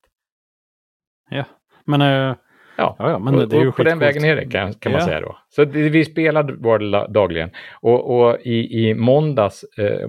ja. 1.30 1.44
Men, 1.84 2.00
eh, 2.00 2.36
Ja, 2.76 2.96
ja, 2.98 3.10
ja, 3.10 3.18
men 3.18 3.34
och, 3.34 3.48
det 3.48 3.56
är 3.56 3.60
ju 3.60 3.68
och 3.68 3.76
på 3.76 3.82
den 3.82 3.98
vägen 3.98 4.24
är 4.24 4.36
det 4.36 4.46
kan, 4.46 4.74
kan 4.74 4.92
man 4.92 5.00
Ja. 5.00 5.06
säga 5.06 5.20
då. 5.20 5.38
Så 5.48 5.64
det, 5.64 5.88
vi 5.88 6.04
spelar 6.04 6.52
Wordle 6.52 7.06
dagligen. 7.08 7.50
Och, 7.80 8.16
och 8.20 8.38
i, 8.40 8.88
i 8.88 8.94
måndags, 8.94 9.64
eh, 9.78 10.08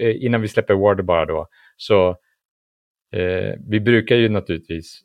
eh, 0.00 0.24
innan 0.24 0.40
vi 0.40 0.48
släpper 0.48 0.74
Wordle 0.74 1.02
bara 1.02 1.24
då, 1.24 1.46
så 1.76 2.08
eh, 3.12 3.54
vi 3.68 3.80
brukar 3.80 4.16
ju 4.16 4.28
naturligtvis 4.28 5.00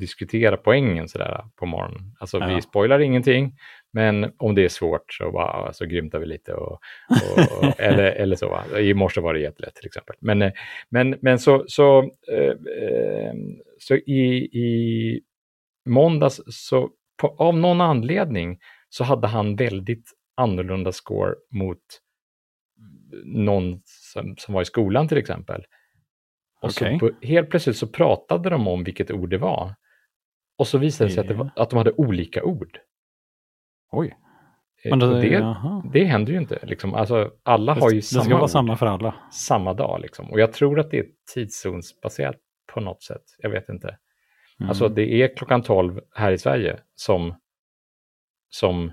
diskutera 0.00 0.56
poängen 0.56 1.08
sådär 1.08 1.44
på 1.56 1.66
morgonen. 1.66 2.00
Alltså 2.20 2.38
Ja. 2.38 2.46
vi 2.54 2.62
spoilar 2.62 2.98
ingenting, 3.00 3.52
men 3.92 4.32
om 4.36 4.54
det 4.54 4.64
är 4.64 4.68
svårt 4.68 5.12
så, 5.12 5.30
bara, 5.30 5.72
så 5.72 5.84
grymtar 5.86 6.18
vi 6.18 6.26
lite. 6.26 6.54
Och, 6.54 6.72
och, 6.72 7.64
eller, 7.80 8.04
eller 8.12 8.36
så. 8.36 8.48
Va? 8.48 8.80
I 8.80 8.94
morse 8.94 9.20
var 9.20 9.34
det 9.34 9.40
jättelätt 9.40 9.74
till 9.74 9.86
exempel. 9.86 10.16
Men, 10.20 10.42
eh, 10.42 10.52
men, 10.88 11.16
men 11.22 11.38
så, 11.38 11.64
så, 11.66 11.98
eh, 12.32 12.48
eh, 12.82 13.34
så 13.78 13.94
i, 13.94 14.48
i 14.52 15.20
måndags 15.84 16.40
så 16.46 16.90
på, 17.20 17.36
av 17.38 17.56
någon 17.56 17.80
anledning 17.80 18.58
så 18.88 19.04
hade 19.04 19.26
han 19.26 19.56
väldigt 19.56 20.10
annorlunda 20.36 20.92
score 20.92 21.34
mot 21.50 21.82
någon 23.24 23.82
som, 23.84 24.36
som 24.38 24.54
var 24.54 24.62
i 24.62 24.64
skolan 24.64 25.08
till 25.08 25.18
exempel. 25.18 25.64
Och 26.60 26.70
Okej. 26.70 26.98
så 26.98 27.06
på, 27.06 27.26
helt 27.26 27.50
plötsligt 27.50 27.76
så 27.76 27.86
pratade 27.86 28.50
de 28.50 28.68
om 28.68 28.84
vilket 28.84 29.10
ord 29.10 29.30
det 29.30 29.38
var. 29.38 29.74
Och 30.58 30.66
så 30.66 30.78
visade 30.78 31.10
det 31.10 31.14
sig 31.14 31.20
att, 31.20 31.28
det 31.28 31.62
att 31.62 31.70
de 31.70 31.76
hade 31.76 31.92
olika 31.92 32.44
ord. 32.44 32.78
Oj. 33.92 34.18
Eh, 34.84 34.90
Men 34.90 34.98
det, 34.98 35.20
det, 35.20 35.56
det 35.92 36.04
händer 36.04 36.32
ju 36.32 36.38
inte. 36.38 36.58
Liksom. 36.62 36.94
Alltså, 36.94 37.32
alla 37.42 37.74
har 37.74 37.90
ju 37.90 37.96
det 37.96 38.02
ska 38.02 38.20
samma, 38.20 38.36
vara 38.36 38.48
samma 38.48 38.76
för 38.76 38.86
alla. 38.86 39.14
samma 39.32 39.74
dag. 39.74 40.00
Liksom. 40.00 40.30
Och 40.30 40.40
jag 40.40 40.52
tror 40.52 40.80
att 40.80 40.90
det 40.90 40.98
är 40.98 41.06
tidszonsbaserat 41.34 42.36
på 42.72 42.80
något 42.80 43.02
sätt. 43.02 43.22
Jag 43.38 43.50
vet 43.50 43.68
inte. 43.68 43.98
Mm. 44.60 44.68
Alltså 44.68 44.88
det 44.88 45.22
är 45.22 45.36
klockan 45.36 45.62
12 45.62 46.00
här 46.14 46.32
i 46.32 46.38
Sverige 46.38 46.78
som, 46.94 47.34
som 48.50 48.92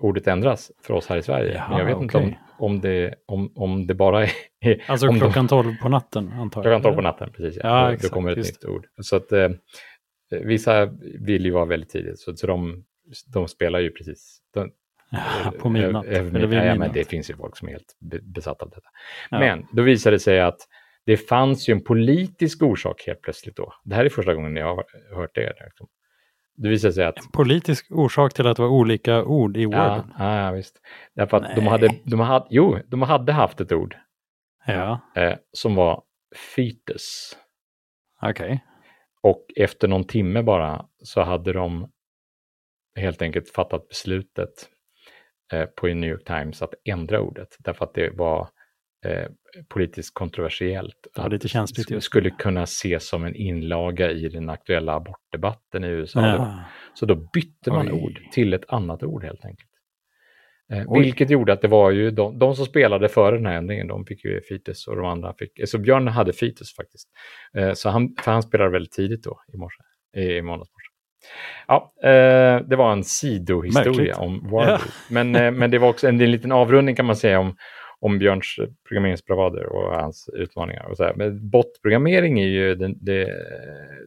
ordet 0.00 0.26
ändras 0.26 0.72
för 0.82 0.94
oss 0.94 1.06
här 1.06 1.16
i 1.16 1.22
Sverige. 1.22 1.54
Jaha, 1.54 1.68
Men 1.68 1.78
jag 1.78 1.86
vet 1.86 2.02
inte 2.02 2.18
om, 2.18 2.34
om, 2.58 2.80
det, 2.80 3.14
om, 3.26 3.52
om 3.54 3.86
det 3.86 3.94
bara 3.94 4.22
är 4.24 4.30
Alltså 4.90 5.08
om 5.08 5.14
de- 5.14 5.20
klockan 5.20 5.48
12 5.48 5.74
på 5.82 5.88
natten 5.88 6.32
antar 6.32 6.60
jag. 6.60 6.64
klockan 6.64 6.82
12 6.82 6.94
på 6.94 7.02
natten. 7.02 7.32
Precis, 7.32 7.60
Ja, 7.62 7.84
då, 7.86 7.92
exakt, 7.92 8.10
då 8.12 8.14
kommer 8.14 8.30
ett 8.30 8.36
nytt 8.38 8.64
ord. 8.64 8.86
Så 9.02 9.16
att 9.16 9.32
eh, 9.32 9.48
vissa 10.30 10.86
vill 11.20 11.44
ju 11.44 11.50
vara 11.50 11.64
väldigt 11.64 11.90
tidigt, 11.90 12.18
så, 12.20 12.36
så 12.36 12.46
de, 12.46 12.84
de 13.32 13.48
spelar 13.48 13.78
ju 13.78 13.90
precis. 13.90 14.38
De, 14.54 14.70
Ja, 15.10 15.52
på 15.58 15.68
midnatt. 15.68 16.06
eh, 16.06 16.12
Eller 16.18 16.46
vid 16.46 16.58
ja, 16.58 16.62
men 16.64 16.70
midnatt. 16.72 16.94
det 16.94 17.04
finns 17.08 17.30
ju 17.30 17.34
folk 17.36 17.56
som 17.56 17.68
är 17.68 17.72
helt 17.72 17.96
be- 18.00 18.20
besatta 18.22 18.64
av 18.64 18.70
detta. 18.70 18.88
Ja. 19.30 19.38
Men 19.38 19.66
då 19.72 19.82
visade 19.82 20.16
det 20.16 20.20
sig 20.20 20.40
att 20.40 20.58
det 21.08 21.16
fanns 21.16 21.68
ju 21.68 21.72
en 21.72 21.84
politisk 21.84 22.62
orsak 22.62 23.02
helt 23.06 23.20
plötsligt 23.22 23.56
då. 23.56 23.72
Det 23.84 23.94
här 23.94 24.04
är 24.04 24.08
första 24.08 24.34
gången 24.34 24.56
jag 24.56 24.74
har 24.74 24.84
hört 25.14 25.34
det. 25.34 25.54
Liksom. 25.64 25.88
Det 26.56 26.68
visade 26.68 26.92
sig 26.92 27.04
att 27.04 27.16
Politisk 27.32 27.86
orsak 27.90 28.34
till 28.34 28.46
att 28.46 28.56
det 28.56 28.62
var 28.62 28.68
olika 28.68 29.24
ord 29.24 29.56
i 29.56 29.64
Word. 29.64 29.74
Ja, 29.74 30.04
ja 30.18 30.52
visst. 30.52 30.80
Därför 31.14 31.36
att 31.36 31.56
de 31.56 31.66
hade, 31.66 31.88
de 32.04 32.20
hade, 32.20 32.46
jo, 32.50 32.78
de 32.86 33.02
hade 33.02 33.32
haft 33.32 33.60
ett 33.60 33.72
ord 33.72 33.96
Ja, 34.66 35.00
eh, 35.16 35.36
som 35.52 35.74
var 35.74 36.02
fetus. 36.54 37.36
okej. 38.22 38.64
Och 39.22 39.46
efter 39.56 39.88
någon 39.88 40.04
timme 40.04 40.42
bara 40.42 40.86
så 41.04 41.20
hade 41.20 41.52
de 41.52 41.90
helt 42.96 43.22
enkelt 43.22 43.50
fattat 43.50 43.88
beslutet 43.88 44.50
eh, 45.52 45.64
på 45.64 45.86
New 45.86 46.10
York 46.10 46.24
Times 46.24 46.62
att 46.62 46.74
ändra 46.84 47.20
ordet. 47.20 47.56
Därför 47.58 47.84
att 47.84 47.94
det 47.94 48.10
var 48.10 48.48
eh, 49.04 49.26
politiskt 49.68 50.14
kontroversiellt. 50.14 50.96
Det 51.14 51.20
var 51.20 51.26
att 51.26 51.32
lite 51.32 51.48
känsligt 51.48 52.02
skulle 52.04 52.30
kunna 52.30 52.62
ses 52.62 53.08
som 53.08 53.24
en 53.24 53.34
inlaga 53.34 54.10
i 54.10 54.28
den 54.28 54.48
aktuella 54.50 54.94
abortdebatten 54.94 55.84
i 55.84 55.88
USA. 55.88 56.20
då. 56.20 56.26
Ja. 56.26 56.64
Så 56.94 57.06
då 57.06 57.14
bytte 57.14 57.70
man 57.70 57.88
Oj. 57.88 57.92
ord 57.92 58.20
till 58.32 58.54
ett 58.54 58.64
annat 58.68 59.02
ord 59.02 59.24
helt 59.24 59.44
enkelt. 59.44 59.70
Eh, 60.72 60.92
vilket 61.00 61.30
gjorde 61.30 61.52
att 61.52 61.62
det 61.62 61.68
var 61.68 61.90
ju 61.90 62.10
de, 62.10 62.38
de 62.38 62.54
som 62.54 62.66
spelade 62.66 63.08
före 63.08 63.36
den 63.36 63.46
här 63.46 63.54
ändringen, 63.54 63.86
de 63.86 64.06
fick 64.06 64.24
ju 64.24 64.40
fetus 64.40 64.86
och 64.86 64.96
de 64.96 65.06
andra 65.06 65.34
fick, 65.38 65.58
eh, 65.58 65.64
så 65.64 65.78
Björn 65.78 66.08
hade 66.08 66.32
fetus 66.32 66.76
faktiskt. 66.76 67.08
Eh, 67.56 67.72
så 67.72 67.88
han, 67.88 68.16
för 68.24 68.32
han 68.32 68.42
spelade 68.42 68.70
väldigt 68.70 68.92
tidigt 68.92 69.24
då 69.24 69.40
i 69.54 69.56
morse, 69.56 69.82
i, 70.16 70.36
i 70.36 70.42
måndags 70.42 70.70
morse. 70.70 70.88
Ja, 71.66 71.92
eh, 72.02 72.60
det 72.66 72.76
var 72.76 72.92
en 72.92 73.04
sidohistoria 73.04 73.92
Märkligt. 73.92 74.16
om 74.16 74.50
Warby. 74.50 74.70
Ja. 74.70 74.78
Men, 75.10 75.36
eh, 75.36 75.50
men 75.50 75.70
det 75.70 75.78
var 75.78 75.88
också 75.88 76.08
en, 76.08 76.20
en 76.20 76.30
liten 76.30 76.52
avrundning 76.52 76.96
kan 76.96 77.06
man 77.06 77.16
säga 77.16 77.40
om, 77.40 77.56
om 78.00 78.18
Björns 78.18 78.56
programmeringsbravader 78.88 79.66
och 79.66 79.94
hans 80.00 80.28
utmaningar. 80.32 80.84
Och 80.90 80.96
så 80.96 81.04
här. 81.04 81.14
Men 81.14 81.50
botprogrammering 81.50 82.40
är 82.40 82.46
ju, 82.46 82.74
den, 82.74 82.96
det, 83.04 83.24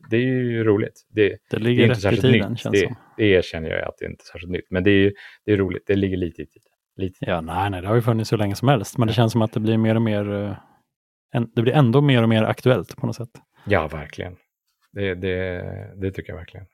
det 0.10 0.16
är 0.18 0.22
ju 0.22 0.64
roligt. 0.64 1.06
Det, 1.10 1.30
Det 1.30 1.38
det 1.50 1.58
ligger 1.58 1.84
är 1.84 1.88
inte 1.88 1.94
rätt 1.94 1.98
i 1.98 2.02
särskilt 2.02 2.22
tiden 2.22 2.52
nytt. 2.52 2.60
känns 2.60 2.74
Det, 2.82 2.86
som. 2.88 2.96
det 3.18 3.26
erkänner 3.26 3.70
jag 3.70 3.88
att 3.88 3.98
det 4.00 4.06
inte 4.06 4.22
är 4.24 4.32
särskilt 4.32 4.52
nytt. 4.52 4.66
Men 4.70 4.84
det 4.84 4.92
är, 4.92 5.14
det 5.46 5.52
är 5.52 5.58
roligt. 5.58 5.84
Det 5.88 5.96
ligger 5.96 6.18
lite 6.18 6.42
i 6.42 6.46
tiden. 6.46 6.68
Lite. 6.96 7.18
Ja, 7.26 7.42
nej, 7.42 7.70
nej, 7.70 7.82
det 7.82 7.88
har 7.88 7.96
ju 7.96 8.02
funnits 8.02 8.34
hur 8.34 8.38
länge 8.38 8.56
som 8.56 8.68
helst. 8.68 8.98
Men 8.98 9.08
det 9.08 9.14
känns 9.14 9.32
som 9.32 9.42
att 9.42 9.54
det 9.54 9.60
blir 9.60 9.78
mer 9.78 9.96
och 9.96 10.02
mer, 10.02 10.34
eh, 10.34 11.42
det 11.56 11.62
blir 11.62 11.74
ändå 11.74 12.02
mer 12.02 12.24
och 12.24 12.30
mer 12.30 12.44
aktuellt 12.44 12.96
på 12.98 13.06
något 13.08 13.16
sätt. 13.16 13.30
Ja, 13.66 13.88
verkligen. 13.88 14.36
Det, 14.94 15.16
det, 15.16 15.64
det 16.02 16.12
tycker 16.12 16.32
jag 16.32 16.38
verkligen. 16.38 16.66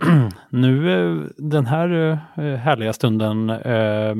nu 0.50 0.92
eh, 0.92 1.26
den 1.38 1.66
här 1.66 2.20
eh, 2.36 2.54
härliga 2.56 2.92
stunden 2.92 3.50
eh, 3.50 4.14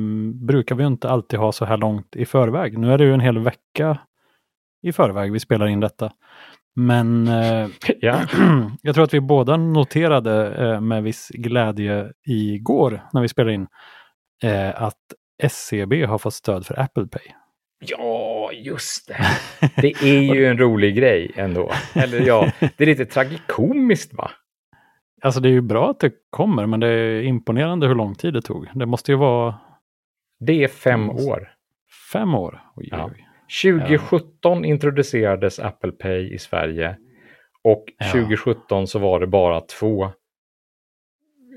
brukar 0.47 0.75
vi 0.75 0.85
inte 0.85 1.11
alltid 1.11 1.39
ha 1.39 1.53
så 1.53 1.65
här 1.65 1.77
långt 1.77 2.17
i 2.17 2.27
förväg. 2.27 2.79
Nu 2.79 2.93
är 2.93 2.99
det 2.99 3.05
ju 3.05 3.15
en 3.15 3.21
hel 3.21 3.39
vecka 3.39 3.99
i 4.83 4.93
förväg 4.93 5.33
vi 5.33 5.41
spelar 5.41 5.67
in 5.67 5.81
detta. 5.81 6.13
Men 6.77 7.29
eh, 7.29 7.69
Ja, 8.01 8.21
jag 8.83 8.95
tror 8.95 9.05
att 9.05 9.15
vi 9.15 9.21
båda 9.21 9.57
noterade 9.57 10.55
eh, 10.55 10.81
med 10.81 11.03
viss 11.03 11.29
glädje 11.29 12.13
igår 12.27 13.03
när 13.13 13.21
vi 13.21 13.29
spelade 13.29 13.55
in 13.55 13.67
eh, 14.43 14.83
att 14.83 15.01
SCB 15.43 16.05
har 16.05 16.19
fått 16.19 16.35
stöd 16.35 16.67
för 16.67 16.81
Apple 16.81 17.07
Pay. 17.07 17.23
ja 17.81 18.51
just 18.53 19.09
det. 19.09 19.27
Det 19.83 20.03
är 20.03 20.35
ju 20.35 20.47
en 20.51 20.59
rolig 20.59 20.97
grej 20.97 21.33
ändå. 21.37 21.73
Eller 21.95 22.21
ja, 22.27 22.53
det 22.61 22.81
är 22.85 22.87
lite 22.87 23.07
tragikomiskt 23.07 24.15
va? 24.15 24.31
Alltså 25.27 25.41
det 25.41 25.49
är 25.49 25.53
ju 25.53 25.61
bra 25.61 25.91
att 25.91 26.01
det 26.01 26.13
kommer, 26.31 26.67
men 26.67 26.81
det 26.81 26.89
är 26.89 27.23
imponerande 27.23 27.87
hur 27.87 27.95
lång 27.95 28.15
tid 28.15 28.35
det 28.35 28.43
tog. 28.43 28.67
Det 28.75 28.87
måste 28.87 29.13
ju 29.13 29.19
vara 29.19 29.55
Det 30.41 30.65
är 30.65 30.69
fem 30.69 31.03
Mm. 31.11 31.17
år. 31.29 31.49
fem 32.13 32.35
år. 32.35 32.61
Oj, 32.77 32.89
Ja. 32.93 33.11
oj. 33.15 33.27
2017 33.63 34.65
introducerades 34.65 35.59
Apple 35.59 35.93
Pay 35.93 36.35
i 36.35 36.39
Sverige 36.39 36.97
och 37.65 37.85
Ja. 37.99 38.07
2017 38.13 38.87
så 38.87 38.99
var 38.99 39.21
det 39.21 39.27
bara 39.27 39.61
två 39.61 40.11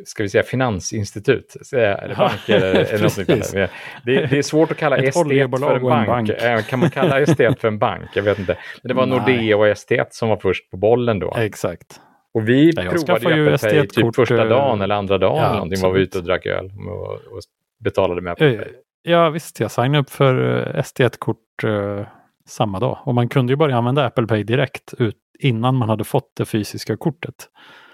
ska 0.06 0.24
vi 0.24 0.30
säga 0.30 0.44
finansinstitut, 0.44 1.52
säga, 1.66 1.96
eller 1.98 2.16
Ja, 2.18 2.28
banker 2.30 2.56
eller, 2.66 3.04
något 3.04 3.18
liknande. 3.18 3.70
Det, 4.06 4.26
det 4.26 4.38
är 4.38 4.42
svårt 4.42 4.72
att 4.72 4.78
kalla 4.78 4.98
Ett 4.98 5.04
estet 5.04 5.28
för 5.28 5.34
en 5.34 5.64
och 5.64 5.72
en 5.72 5.82
bank. 5.84 6.08
bank. 6.08 6.30
Eh, 6.30 6.62
Kan 6.62 6.80
man 6.80 6.90
kalla 6.90 7.20
estet 7.20 7.62
för 7.62 7.68
en 7.68 7.80
bank? 7.80 8.10
Jag 8.14 8.24
vet 8.24 8.40
inte. 8.40 8.58
Men 8.84 8.88
det 8.88 8.94
var 8.94 9.06
Nej. 9.08 9.20
Nordea 9.20 9.58
och 9.58 9.68
estet 9.68 10.14
som 10.14 10.30
var 10.30 10.38
först 10.38 10.72
på 10.72 10.78
bollen 10.78 11.20
då. 11.20 11.34
Exakt. 11.38 12.02
Och 12.34 12.50
vi 12.50 12.72
Ja, 12.76 12.84
jag 12.84 13.06
provade 13.06 13.36
ju 13.36 13.54
Apple 13.54 13.88
typ 13.88 14.16
första 14.16 14.44
eh, 14.44 14.50
dagen 14.50 14.82
eller 14.82 14.96
andra 14.96 15.18
dagen 15.18 15.44
ja, 15.44 15.54
någonting 15.54 15.82
var 15.82 15.92
vi 15.92 16.02
ute 16.02 16.18
och 16.18 16.24
drack 16.24 16.46
öl 16.46 16.66
och, 16.66 17.12
och 17.12 17.42
betalade 17.84 18.22
med 18.22 18.32
Apple 18.34 18.54
Eh, 18.54 18.58
Pay. 18.62 18.72
Ja 19.02 19.30
visst, 19.30 19.60
jag 19.60 19.72
signade 19.72 20.00
upp 20.00 20.10
för 20.10 20.58
eh, 20.76 20.82
ST1-kort 20.82 21.64
eh, 21.64 22.08
samma 22.48 22.80
dag. 22.80 23.00
Och 23.04 23.16
man 23.16 23.30
kunde 23.30 23.54
ju 23.54 23.58
börja 23.58 23.78
använda 23.78 24.06
Apple 24.06 24.28
Pay 24.28 24.44
direkt 24.44 24.94
ut, 24.98 25.18
innan 25.40 25.76
man 25.76 25.90
hade 25.90 26.04
fått 26.04 26.32
det 26.38 26.46
fysiska 26.46 26.98
kortet. 26.98 27.36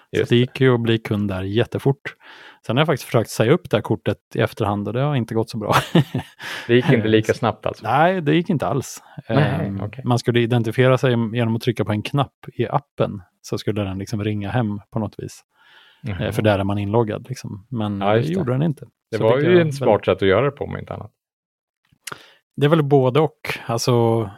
Så 0.09 0.19
Just 0.19 0.29
det 0.29 0.35
gick 0.35 0.61
ju 0.61 0.73
att 0.73 0.81
bli 0.81 0.97
kund 0.97 1.29
där 1.29 1.43
jättefort. 1.43 2.15
Sen 2.67 2.75
har 2.77 2.81
jag 2.81 2.87
faktiskt 2.87 3.03
försökt 3.05 3.29
säga 3.29 3.51
upp 3.51 3.69
det 3.69 3.77
här 3.77 3.81
kortet 3.81 4.17
i 4.35 4.39
efterhand 4.39 4.87
och 4.87 4.93
det 4.93 5.01
har 5.01 5.15
inte 5.15 5.33
gått 5.35 5.49
så 5.49 5.57
bra. 5.57 5.73
Det 6.67 6.75
gick 6.75 6.89
inte 6.89 7.07
lika 7.17 7.33
snabbt 7.33 7.65
alltså. 7.65 7.87
Nej, 7.87 8.21
det 8.21 8.33
gick 8.35 8.49
inte 8.49 8.67
alls. 8.67 9.03
Nej, 9.29 9.67
Ehm, 9.67 9.81
okej. 9.81 10.03
Man 10.05 10.19
skulle 10.19 10.39
identifiera 10.39 10.97
sig 10.97 11.11
genom 11.11 11.55
att 11.55 11.61
trycka 11.61 11.85
på 11.85 11.91
en 11.91 12.01
knapp 12.01 12.33
i 12.53 12.67
appen. 12.67 13.21
Så 13.45 13.57
skulle 13.57 13.83
den 13.83 13.97
liksom 13.97 14.23
ringa 14.23 14.49
hem 14.49 14.81
på 14.91 14.99
något 14.99 15.15
vis. 15.17 15.41
Jaha. 16.01 16.31
För 16.31 16.41
där 16.41 16.59
är 16.59 16.63
man 16.63 16.77
inloggad. 16.77 17.25
Liksom. 17.29 17.67
Men 17.69 18.01
Ja, 18.01 18.13
det 18.13 18.21
gjorde 18.21 18.51
den 18.51 18.61
inte. 18.61 18.85
Det 19.11 19.17
Så 19.17 19.23
var 19.23 19.37
ju 19.39 19.61
en 19.61 19.73
smart 19.73 20.05
sätt 20.05 20.21
att 20.21 20.27
göra 20.27 20.45
det 20.45 20.51
på 20.51 20.65
om 20.65 20.77
inte 20.77 20.93
annat. 20.93 21.11
Det 22.57 22.65
är 22.65 22.69
väl 22.69 22.83
både 22.83 23.19
och. 23.19 23.39
Alltså, 23.65 24.29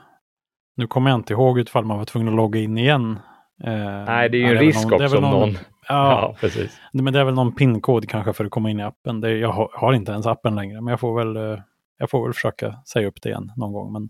nu 0.76 0.88
kommer 0.88 1.10
jag 1.10 1.18
inte 1.20 1.34
ihåg 1.34 1.60
ifall 1.60 1.86
man 1.86 1.98
var 1.98 2.06
tvungen 2.06 2.28
att 2.30 2.36
logga 2.36 2.60
in 2.60 2.78
igen. 2.78 3.20
Eh, 3.64 3.74
Nej, 4.06 4.30
det 4.30 4.38
är 4.38 4.40
ju 4.40 4.56
en 4.56 4.60
risk 4.60 4.84
någon- 4.90 5.04
också 5.04 5.18
om 5.18 5.24
någon... 5.24 5.50
Ja, 5.50 5.58
Ja, 5.90 6.36
precis. 6.40 6.80
men 6.94 7.14
det 7.14 7.20
är 7.20 7.24
väl 7.24 7.34
någon 7.34 7.56
pinkod 7.56 8.10
kanske 8.10 8.34
för 8.34 8.46
att 8.46 8.52
komma 8.52 8.70
in 8.70 8.80
i 8.80 8.84
appen. 8.84 9.22
Det, 9.22 9.32
jag 9.38 9.52
har, 9.52 9.70
har 9.74 9.94
inte 9.94 10.12
ens 10.12 10.28
appen 10.28 10.56
längre, 10.56 10.82
men 10.82 10.92
jag 10.92 11.00
får 11.00 11.18
väl, 11.18 11.36
eh, 11.52 11.60
jag 11.98 12.10
får 12.10 12.24
väl 12.24 12.34
försöka 12.34 12.76
säga 12.94 13.08
upp 13.08 13.22
det 13.22 13.30
igen 13.30 13.52
någon 13.56 13.74
gång. 13.74 13.94
Men, 13.94 14.10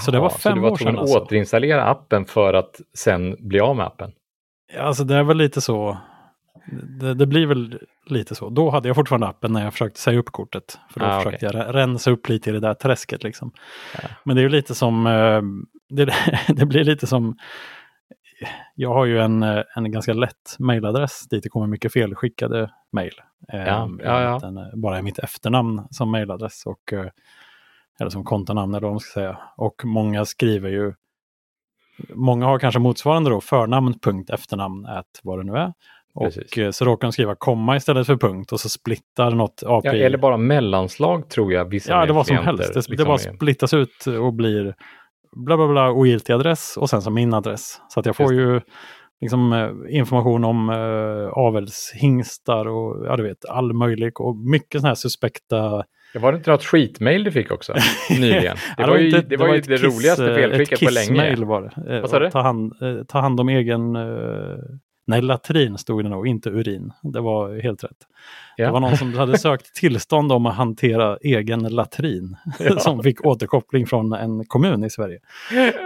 så 0.00 0.10
det 0.10 0.18
var 0.18 0.28
Jaha, 0.30 0.38
fem 0.38 0.54
du 0.54 0.60
var 0.60 0.70
år 0.70 0.76
sedan 0.76 0.94
att 0.94 0.98
alltså. 1.00 1.18
återinstallera 1.18 1.84
appen 1.84 2.24
för 2.24 2.54
att 2.54 2.80
sen 2.94 3.36
bli 3.40 3.60
av 3.60 3.76
med 3.76 3.86
appen? 3.86 4.12
Alltså 4.78 5.04
det 5.04 5.14
är 5.16 5.22
väl 5.22 5.36
lite 5.36 5.60
så. 5.60 5.98
Det, 7.00 7.14
det 7.14 7.26
blir 7.26 7.46
väl 7.46 7.78
lite 8.06 8.34
så. 8.34 8.48
Då 8.50 8.70
hade 8.70 8.88
jag 8.88 8.96
fortfarande 8.96 9.26
appen 9.26 9.52
när 9.52 9.64
jag 9.64 9.72
försökte 9.72 10.00
säga 10.00 10.18
upp 10.18 10.30
kortet. 10.32 10.78
För 10.90 11.00
då 11.00 11.06
Ah, 11.06 11.20
försökte 11.20 11.46
jag 11.46 11.54
re- 11.54 11.72
rensa 11.72 12.10
upp 12.10 12.28
lite 12.28 12.50
i 12.50 12.52
det 12.52 12.60
där 12.60 12.74
träsket. 12.74 13.22
Liksom. 13.22 13.52
Ja. 14.02 14.08
Men 14.24 14.36
det 14.36 14.40
är 14.40 14.42
ju 14.42 14.48
lite 14.48 14.74
som, 14.74 15.06
eh, 15.06 15.42
det, 15.96 16.14
det 16.48 16.66
blir 16.66 16.84
lite 16.84 17.06
som, 17.06 17.36
jag 18.74 18.94
har 18.94 19.04
ju 19.04 19.20
en, 19.20 19.42
eh, 19.42 19.62
en 19.76 19.92
ganska 19.92 20.12
lätt 20.12 20.56
mailadress 20.58 21.28
dit 21.28 21.42
det 21.42 21.48
kommer 21.48 21.66
mycket 21.66 21.92
felskickade 21.92 22.70
mejl. 22.92 23.14
Eh, 23.52 23.64
Ja, 23.66 23.90
ja, 24.04 24.40
ja. 24.42 24.70
Bara 24.74 25.02
mitt 25.02 25.18
efternamn 25.18 25.86
som 25.90 26.10
mejladress 26.10 26.66
och 26.66 26.92
eller 28.00 28.10
som 28.10 28.24
kontonamn 28.24 28.74
eller 28.74 28.86
vad 28.86 28.92
man 28.92 29.00
ska 29.00 29.20
säga. 29.20 29.38
Och 29.56 29.84
många 29.84 30.24
skriver 30.24 30.68
ju 30.68 30.94
Många 32.14 32.46
har 32.46 32.58
kanske 32.58 32.80
motsvarande 32.80 33.30
då 33.30 33.40
förnamn.efternamn 33.40 34.86
ät 34.86 35.20
vad 35.22 35.38
det 35.38 35.44
nu 35.44 35.58
är. 35.58 35.72
Och 36.14 36.24
Precis. 36.24 36.58
eh, 36.58 36.70
så 36.70 36.84
råkar 36.84 37.08
de 37.08 37.12
skriva 37.12 37.34
komma 37.34 37.76
istället 37.76 38.06
för 38.06 38.16
punkt 38.16 38.52
och 38.52 38.60
så 38.60 38.68
splittar 38.68 39.30
något 39.30 39.62
API. 39.66 39.88
Ja, 39.88 39.94
eller 39.94 40.18
bara 40.18 40.36
mellanslag 40.36 41.28
tror 41.30 41.52
jag 41.52 41.70
vissa 41.70 41.92
Ja, 41.92 42.06
det 42.06 42.12
var 42.12 42.24
som 42.24 42.36
helst. 42.36 42.74
Det, 42.74 42.80
det 42.80 42.88
liksom 42.88 43.06
bara 43.06 43.14
är. 43.14 43.36
splittas 43.36 43.74
ut 43.74 44.06
och 44.06 44.34
blir 44.34 44.74
bla 45.32 45.56
bla 45.56 45.68
bla 45.68 45.90
ogiltig 45.90 46.32
adress 46.32 46.76
och 46.76 46.90
sen 46.90 47.02
som 47.02 47.14
min 47.14 47.34
adress. 47.34 47.80
Så 47.88 48.00
att 48.00 48.06
jag 48.06 48.16
får 48.16 48.34
ju 48.34 48.60
liksom 49.20 49.52
eh, 49.52 49.96
information 49.96 50.44
om 50.44 50.68
uh, 50.68 51.28
avelshingstar 51.28 52.66
och 52.66 53.06
ja, 53.06 53.16
du 53.16 53.22
vet, 53.22 53.44
all 53.44 53.72
möjlig 53.72 54.20
och 54.20 54.36
mycket 54.36 54.80
sådana 54.80 54.88
här 54.88 54.94
suspekta 54.94 55.84
Det 56.12 56.18
var 56.18 56.32
det 56.32 56.38
inte 56.38 56.50
något 56.50 56.64
skitmail 56.64 57.24
du 57.24 57.30
fick 57.32 57.50
också 57.50 57.74
nyligen? 58.10 58.56
Det 58.76 58.82
Ja, 58.82 58.86
var 58.86 58.96
ju 58.98 59.06
inte- 59.06 59.20
det, 59.28 59.36
var 59.36 59.54
ju 59.54 59.60
det 59.60 59.78
kiss, 59.78 59.82
roligaste 59.96 60.30
eh, 60.30 60.34
felskickat 60.34 60.82
ett 60.82 60.88
på 60.88 60.94
länge. 61.14 61.44
var 61.44 61.62
det. 61.86 61.94
Eh, 61.94 62.00
Vad 62.00 62.10
sa 62.10 62.18
du? 62.18 62.30
Ta 62.30 62.40
hand, 62.42 62.72
eh, 62.82 63.04
ta 63.08 63.20
hand 63.20 63.40
om 63.40 63.48
egen, 63.48 63.96
eh, 63.96 64.56
Nej, 65.08 65.22
latrin 65.22 65.78
stod 65.78 66.04
det 66.04 66.08
nog, 66.08 66.28
inte 66.28 66.48
urin. 66.50 66.92
Det 67.02 67.20
var 67.20 67.62
helt 67.62 67.84
rätt. 67.84 67.90
Ja. 68.56 68.66
Det 68.66 68.72
var 68.72 68.80
någon 68.80 68.96
som 68.96 69.14
hade 69.14 69.38
sökt 69.38 69.74
tillstånd 69.80 70.32
om 70.32 70.46
att 70.46 70.54
hantera 70.54 71.16
egen 71.22 71.60
latrin. 71.62 72.36
som 72.78 73.02
fick 73.02 73.24
återkoppling 73.26 73.86
från 73.86 74.12
en 74.12 74.44
kommun 74.44 74.84
i 74.84 74.90
Sverige. 74.90 75.18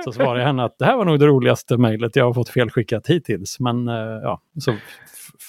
Så 0.04 0.12
svarade 0.12 0.40
jag 0.40 0.46
henne 0.46 0.64
att 0.64 0.78
det 0.78 0.84
här 0.84 0.96
var 0.96 1.04
nog 1.04 1.18
det 1.20 1.26
roligaste 1.26 1.76
mejlet 1.76 2.16
jag 2.16 2.24
har 2.24 2.34
fått 2.34 2.48
felskickat 2.48 3.06
hittills. 3.06 3.60
Men 3.60 3.88
eh, 3.88 3.94
ja, 4.22 4.40
så 4.60 4.74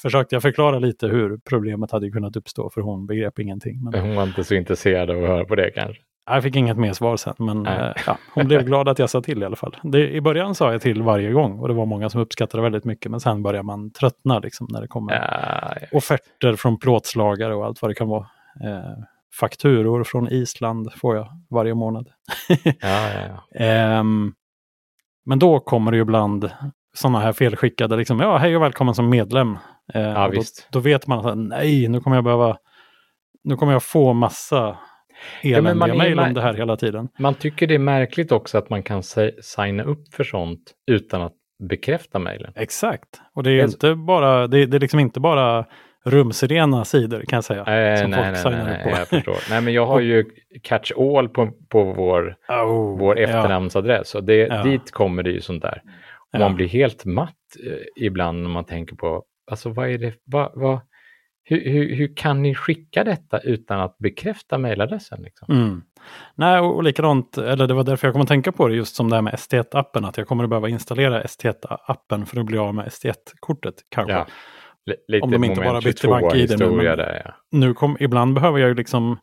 försökte 0.01 0.35
jag 0.35 0.41
förklara 0.41 0.79
lite 0.79 1.07
hur 1.07 1.37
problemet 1.49 1.91
hade 1.91 2.09
kunnat 2.09 2.35
uppstå 2.35 2.69
för 2.69 2.81
hon 2.81 3.07
begrep 3.07 3.39
ingenting. 3.39 3.83
Men 3.83 4.01
Hon 4.01 4.15
var 4.15 4.23
inte 4.23 4.43
så 4.43 4.55
intresserad 4.55 5.09
av 5.09 5.23
att 5.23 5.29
höra 5.29 5.45
på 5.45 5.55
det 5.55 5.71
kanske. 5.75 6.01
jag 6.25 6.43
fick 6.43 6.55
inget 6.55 6.77
mer 6.77 6.93
svar 6.93 7.17
sen, 7.17 7.33
men 7.37 7.65
eh, 7.67 7.91
ja, 8.07 8.17
hon 8.33 8.47
blev 8.47 8.63
glad 8.63 8.89
att 8.89 8.99
jag 8.99 9.09
sa 9.09 9.21
till 9.21 9.41
i 9.41 9.45
alla 9.45 9.55
fall. 9.55 9.77
Det, 9.83 10.11
I 10.11 10.21
början 10.21 10.55
sa 10.55 10.71
jag 10.71 10.81
till 10.81 11.01
varje 11.01 11.31
gång 11.31 11.59
och 11.59 11.67
det 11.67 11.73
var 11.73 11.85
många 11.85 12.09
som 12.09 12.21
uppskattade 12.21 12.63
väldigt 12.63 12.85
mycket, 12.85 13.11
men 13.11 13.19
sen 13.19 13.43
börjar 13.43 13.63
man 13.63 13.91
tröttna 13.91 14.39
liksom 14.39 14.67
när 14.69 14.81
det 14.81 14.87
kommer 14.87 15.13
Ja, 15.13 15.87
offerter 15.97 16.55
från 16.55 16.79
plåtslagare 16.79 17.55
och 17.55 17.65
allt 17.65 17.81
vad 17.81 17.91
det 17.91 17.95
kan 17.95 18.07
vara. 18.07 18.27
Eh, 18.63 19.03
fakturor 19.39 20.03
från 20.03 20.27
Island 20.29 20.91
får 20.93 21.15
jag 21.15 21.27
varje 21.49 21.73
månad. 21.73 22.07
ja, 22.63 22.63
ja, 22.81 23.09
ja. 23.29 23.59
Ehm, 23.65 24.33
men 25.25 25.39
då 25.39 25.59
kommer 25.59 25.91
det 25.91 25.95
ju 25.97 26.01
ibland 26.01 26.49
sådana 26.93 27.19
här 27.19 27.33
felskickade, 27.33 27.95
liksom, 27.97 28.19
ja 28.19 28.37
hej 28.37 28.55
och 28.55 28.61
välkommen 28.61 28.95
som 28.95 29.09
medlem. 29.09 29.57
Eh, 29.93 30.01
Ja, 30.01 30.29
då, 30.33 30.41
då 30.71 30.79
vet 30.79 31.07
man 31.07 31.25
att 31.25 31.37
nej, 31.37 31.87
nu 31.87 31.99
kommer 31.99 32.17
jag 32.17 32.23
behöva, 32.23 32.57
nu 33.43 33.55
kommer 33.55 33.73
jag 33.73 33.83
få 33.83 34.13
massa 34.13 34.77
eländiga 35.41 35.93
är 35.93 35.97
mejl 35.97 36.19
om 36.19 36.33
det 36.33 36.41
här 36.41 36.53
hela 36.53 36.77
tiden. 36.77 37.07
Man 37.19 37.33
tycker 37.33 37.67
det 37.67 37.75
är 37.75 37.79
märkligt 37.79 38.31
också 38.31 38.57
att 38.57 38.69
man 38.69 38.83
kan 38.83 39.03
si- 39.03 39.35
signa 39.41 39.83
upp 39.83 40.13
för 40.13 40.23
sånt 40.23 40.59
utan 40.91 41.21
att 41.21 41.33
bekräfta 41.69 42.19
mejlen. 42.19 42.53
Exakt, 42.55 43.21
och 43.35 43.43
det 43.43 43.51
är, 43.51 43.63
Alltså- 43.63 43.75
inte 43.87 43.95
bara, 43.95 44.47
det, 44.47 44.65
det 44.65 44.77
är 44.77 44.81
liksom 44.81 44.99
inte 44.99 45.19
bara 45.19 45.65
rumsrena 46.05 46.85
sidor 46.85 47.21
kan 47.27 47.37
jag 47.37 47.43
säga. 47.43 47.63
Nej, 47.67 47.97
som 47.97 48.11
folk 48.11 48.21
nej, 48.21 48.31
nej, 48.31 48.41
signar 48.41 48.63
nej, 48.65 48.77
upp 48.77 48.83
på. 48.83 48.89
jag 48.89 49.07
förstår. 49.07 49.35
Nej, 49.49 49.61
men 49.61 49.73
jag 49.73 49.85
har 49.85 49.99
ju 49.99 50.25
catch 50.63 50.91
all 50.91 51.29
på, 51.29 51.51
på 51.69 51.83
vår, 51.83 52.35
Oh, 52.49 52.99
vår 52.99 53.19
ja. 53.19 53.23
efternamnsadress 53.23 54.15
och 54.15 54.23
det, 54.23 54.35
Ja. 54.35 54.63
dit 54.63 54.91
kommer 54.91 55.23
det 55.23 55.29
ju 55.31 55.41
sånt 55.41 55.61
där. 55.61 55.81
Ja. 56.31 56.39
Man 56.39 56.55
blir 56.55 56.67
helt 56.67 57.05
matt 57.05 57.35
eh, 57.67 58.03
ibland 58.05 58.41
när 58.41 58.49
man 58.49 58.65
tänker 58.65 58.95
på, 58.95 59.23
alltså 59.51 59.69
vad 59.69 59.89
är 59.89 59.97
det, 59.97 60.13
vad, 60.23 60.51
vad, 60.55 60.79
hur, 61.43 61.69
hur, 61.71 61.95
hur 61.95 62.15
kan 62.15 62.41
ni 62.41 62.55
skicka 62.55 63.03
detta 63.03 63.39
utan 63.39 63.79
att 63.79 63.97
bekräfta 63.97 64.57
mejladressen? 64.57 65.21
Liksom? 65.21 65.55
Mm. 65.55 65.81
Nej, 66.35 66.59
och, 66.59 66.75
och 66.75 66.83
likadant, 66.83 67.37
eller 67.37 67.67
det 67.67 67.73
var 67.73 67.83
därför 67.83 68.07
jag 68.07 68.13
kom 68.13 68.21
att 68.21 68.27
tänka 68.27 68.51
på 68.51 68.67
det, 68.67 68.75
just 68.75 68.95
som 68.95 69.09
det 69.09 69.15
här 69.15 69.21
med 69.21 69.33
ST1-appen, 69.33 70.07
att 70.07 70.17
jag 70.17 70.27
kommer 70.27 70.43
att 70.43 70.49
behöva 70.49 70.69
installera 70.69 71.23
ST1-appen 71.23 72.25
för 72.25 72.39
att 72.39 72.45
bli 72.45 72.57
av 72.57 72.75
med 72.75 72.85
ST1-kortet 72.87 73.73
kanske. 73.89 74.13
Ja. 74.13 74.27
Li- 74.85 74.95
Lite 75.07 75.23
Om 75.23 75.31
de 75.31 75.43
inte 75.43 75.61
bara 75.61 75.81
bytte 75.81 76.01
22 76.01 76.11
bank-ID 76.13 76.33
nu, 76.35 76.41
historia 76.41 76.89
men- 76.89 76.97
där. 76.97 77.21
Ja. 77.25 77.33
Nu 77.51 77.73
kom, 77.73 77.97
ibland 77.99 78.33
behöver 78.33 78.59
jag 78.59 78.67
ju 78.69 78.75
liksom, 78.75 79.17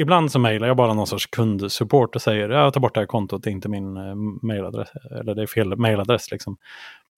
ibland 0.00 0.32
så 0.32 0.38
mejlar 0.38 0.66
jag 0.68 0.76
bara 0.76 0.94
någon 0.94 1.06
sorts 1.06 1.26
kundsupport 1.26 2.14
och 2.14 2.22
säger 2.22 2.48
jag 2.48 2.72
tar 2.72 2.80
bort 2.80 2.94
det 2.94 3.00
här 3.00 3.06
kontot, 3.06 3.42
det 3.42 3.50
är 3.50 3.52
inte 3.52 3.68
min 3.68 3.96
eh, 3.96 4.14
mejladress, 4.42 4.88
eller 5.20 5.34
det 5.34 5.42
är 5.42 5.46
fel 5.46 5.76
mejladress 5.76 6.30
liksom. 6.30 6.56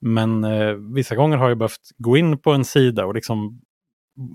Men 0.00 0.44
eh, 0.44 0.74
vissa 0.94 1.14
gånger 1.14 1.36
har 1.36 1.48
jag 1.48 1.58
behövt 1.58 1.90
gå 1.98 2.16
in 2.16 2.38
på 2.38 2.52
en 2.52 2.64
sida 2.64 3.06
och 3.06 3.14
liksom 3.14 3.60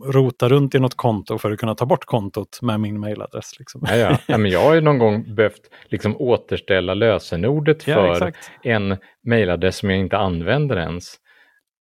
rota 0.05 0.49
runt 0.49 0.75
i 0.75 0.79
något 0.79 0.97
konto 0.97 1.37
för 1.37 1.51
att 1.51 1.59
kunna 1.59 1.75
ta 1.75 1.85
bort 1.85 2.05
kontot 2.05 2.59
med 2.61 2.79
min 2.79 2.99
mejladress. 2.99 3.59
Liksom. 3.59 3.81
Ja, 3.89 3.95
ja. 3.95 4.17
Ja, 4.27 4.37
men 4.37 4.51
jag 4.51 4.59
har 4.63 4.73
ju 4.73 4.81
någon 4.81 4.99
gång 4.99 5.35
behövt 5.35 5.61
liksom 5.85 6.17
återställa 6.17 6.93
lösenordet 6.93 7.87
Ja, 7.87 7.95
för 7.95 8.11
exakt. 8.11 8.51
en 8.63 8.97
mejladress 9.23 9.77
som 9.77 9.89
jag 9.89 9.99
inte 9.99 10.17
använder 10.17 10.77
ens. 10.77 11.15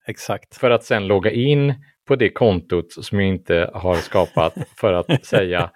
Exakt. 0.07 0.55
För 0.55 0.71
att 0.71 0.83
sen 0.83 1.07
logga 1.07 1.31
in 1.31 1.73
på 2.07 2.15
det 2.15 2.29
kontot 2.29 2.91
som 2.91 3.19
jag 3.19 3.29
inte 3.29 3.69
har 3.73 3.95
skapat 3.95 4.53
för 4.77 4.93
att 4.93 5.25
säga 5.25 5.71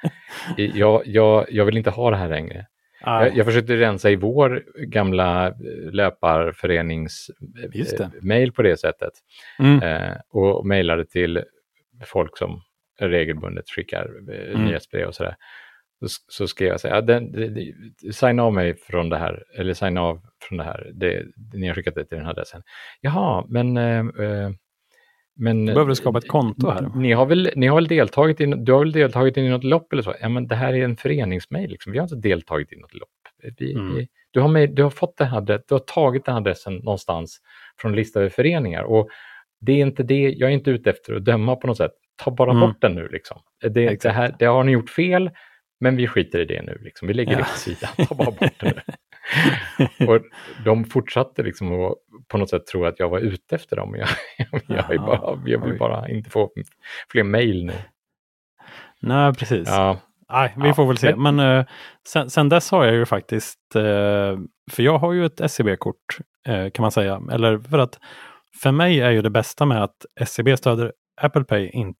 jag, 0.57 1.01
jag, 1.05 1.45
jag 1.49 1.65
vill 1.65 1.77
inte 1.77 1.89
ha 1.89 2.09
det 2.09 2.17
här 2.17 2.29
längre. 2.29 2.65
Nej. 3.05 3.27
Jag, 3.27 3.37
jag 3.37 3.45
försökte 3.45 3.75
rensa 3.75 4.09
i 4.09 4.15
vår 4.15 4.63
gamla 4.85 5.47
eh, 5.47 5.53
löparförenings 5.91 7.27
Just 7.73 7.97
det. 7.97 8.03
eh, 8.03 8.09
mail 8.21 8.51
på 8.51 8.61
det 8.61 8.77
sättet 8.77 9.13
Mm. 9.59 9.83
eh, 9.83 10.13
och 10.29 10.65
mejlade 10.67 11.05
till 11.05 11.43
folk 12.05 12.37
som 12.37 12.61
regelbundet 12.99 13.69
skickar 13.69 14.09
eh, 14.33 14.49
Mm. 14.49 14.65
nyhetsbrev 14.65 15.07
och 15.07 15.15
sådär. 15.15 15.35
Så, 16.01 16.07
så 16.27 16.47
skrev 16.47 16.67
jag 16.69 16.79
så 16.79 16.87
här, 16.87 17.01
den, 17.01 17.33
signa 18.13 18.43
av 18.43 18.53
mig 18.53 18.75
från 18.77 19.09
det 19.09 19.17
här, 19.17 19.43
eller 19.57 19.73
signa 19.73 20.01
av 20.01 20.21
från 20.41 20.57
det 20.57 20.63
här, 20.63 20.91
det, 20.93 21.23
ni 21.53 21.67
har 21.67 21.75
skickat 21.75 21.95
det 21.95 22.05
till 22.05 22.17
den 22.17 22.25
här 22.25 22.31
adressen. 22.33 22.61
Jaha, 23.01 23.45
men... 23.49 23.77
Eh, 23.77 23.99
eh, 23.99 24.49
men 25.39 25.65
Då 25.65 25.73
behöver 25.73 25.89
du 25.89 25.95
skapa 25.95 26.17
ett 26.17 26.27
konto 26.27 26.69
här. 26.69 26.91
Ni 26.95 27.11
har 27.13 27.25
väl, 27.25 27.49
ni 27.55 27.67
har 27.67 27.75
väl 27.75 27.87
deltagit 27.87 28.41
i, 28.41 28.45
du 28.45 28.71
har 28.71 28.79
väl 28.79 28.91
deltagit 28.91 29.37
i 29.37 29.49
något 29.49 29.63
lopp 29.63 29.93
eller 29.93 30.03
så? 30.03 30.13
Ja, 30.21 30.29
men 30.29 30.47
det 30.47 30.55
här 30.55 30.73
är 30.73 30.83
en 30.85 30.97
föreningsmail, 30.97 31.69
liksom. 31.69 31.91
vi 31.91 31.97
har 31.97 32.03
inte 32.05 32.15
deltagit 32.15 32.73
i 32.73 32.75
något 32.75 32.93
lopp. 32.93 33.09
Vi, 33.57 33.73
Mm. 33.73 33.95
vi, 33.95 34.07
du, 34.31 34.39
har 34.39 34.47
med, 34.47 34.75
du 34.75 34.83
har 34.83 34.89
fått 34.89 35.17
den 35.17 35.27
här, 35.27 35.41
du 35.41 35.73
har 35.73 35.79
tagit 35.79 36.25
den 36.25 36.33
här 36.33 36.41
adressen 36.41 36.73
någonstans 36.75 37.39
från 37.81 37.91
en 37.91 37.95
lista 37.95 38.19
över 38.19 38.29
föreningar. 38.29 38.83
Och 38.83 39.09
det 39.61 39.71
är 39.71 39.77
inte 39.77 40.03
det, 40.03 40.29
jag 40.37 40.49
är 40.49 40.53
inte 40.53 40.71
ute 40.71 40.89
efter 40.89 41.13
att 41.15 41.25
döma 41.25 41.55
på 41.55 41.67
något 41.67 41.77
sätt. 41.77 41.91
Ta 42.23 42.31
bara 42.31 42.51
Mm. 42.51 42.61
bort 42.61 42.81
den 42.81 42.95
nu 42.95 43.07
liksom. 43.07 43.37
Det, 43.61 43.69
det, 44.03 44.09
här, 44.09 44.35
det 44.39 44.45
har 44.45 44.63
ni 44.63 44.71
gjort 44.71 44.89
fel, 44.89 45.31
men 45.79 45.95
vi 45.95 46.07
skiter 46.07 46.39
i 46.39 46.45
det 46.45 46.61
nu. 46.61 46.77
Liksom. 46.83 47.07
Vi 47.07 47.13
lägger 47.13 47.31
Ja. 47.31 47.37
det 47.37 47.43
på 47.43 47.49
sidan, 47.57 47.89
ta 48.07 48.15
bara 48.15 48.31
bort 48.31 48.59
det 48.59 48.73
nu. 49.99 50.07
och 50.07 50.21
de 50.65 50.85
fortsatte 50.85 51.43
liksom 51.43 51.71
att 51.85 51.93
på 52.29 52.37
något 52.37 52.49
sätt 52.49 52.67
tro 52.67 52.85
att 52.85 52.99
jag 52.99 53.09
var 53.09 53.19
ute 53.19 53.55
efter 53.55 53.75
dem. 53.75 53.95
Jag, 54.37 54.61
jag, 54.67 54.85
Jaha, 54.89 55.05
bara, 55.05 55.39
jag 55.45 55.65
vill 55.65 55.77
bara 55.79 56.09
inte 56.09 56.29
få 56.29 56.49
fler 57.11 57.23
mejl 57.23 57.65
nu. 57.65 57.73
Nej, 59.01 59.33
precis. 59.33 59.67
Ja, 59.69 59.97
Nej, 60.31 60.53
vi 60.57 60.67
Ja, 60.67 60.73
får 60.73 60.85
väl 60.87 60.97
se. 60.97 61.15
men- 61.15 61.35
Men, 61.35 61.59
eh, 61.59 61.65
sen, 62.07 62.29
sen 62.29 62.49
dess 62.49 62.71
har 62.71 62.85
jag 62.85 62.95
ju 62.95 63.05
faktiskt, 63.05 63.75
eh, 63.75 63.81
för 64.71 64.83
jag 64.83 64.97
har 64.97 65.13
ju 65.13 65.25
ett 65.25 65.51
SEB-kort 65.51 66.17
eh, 66.47 66.69
kan 66.69 66.81
man 66.83 66.91
säga. 66.91 67.21
Eller 67.31 67.59
för 67.59 67.77
att 67.79 67.99
för 68.61 68.71
mig 68.71 69.01
är 69.01 69.11
ju 69.11 69.21
det 69.21 69.29
bästa 69.29 69.65
med 69.65 69.83
att 69.83 70.05
SEB 70.27 70.57
stöder 70.57 70.93
Apple 71.21 71.43
Pay 71.43 71.69
inte 71.69 71.99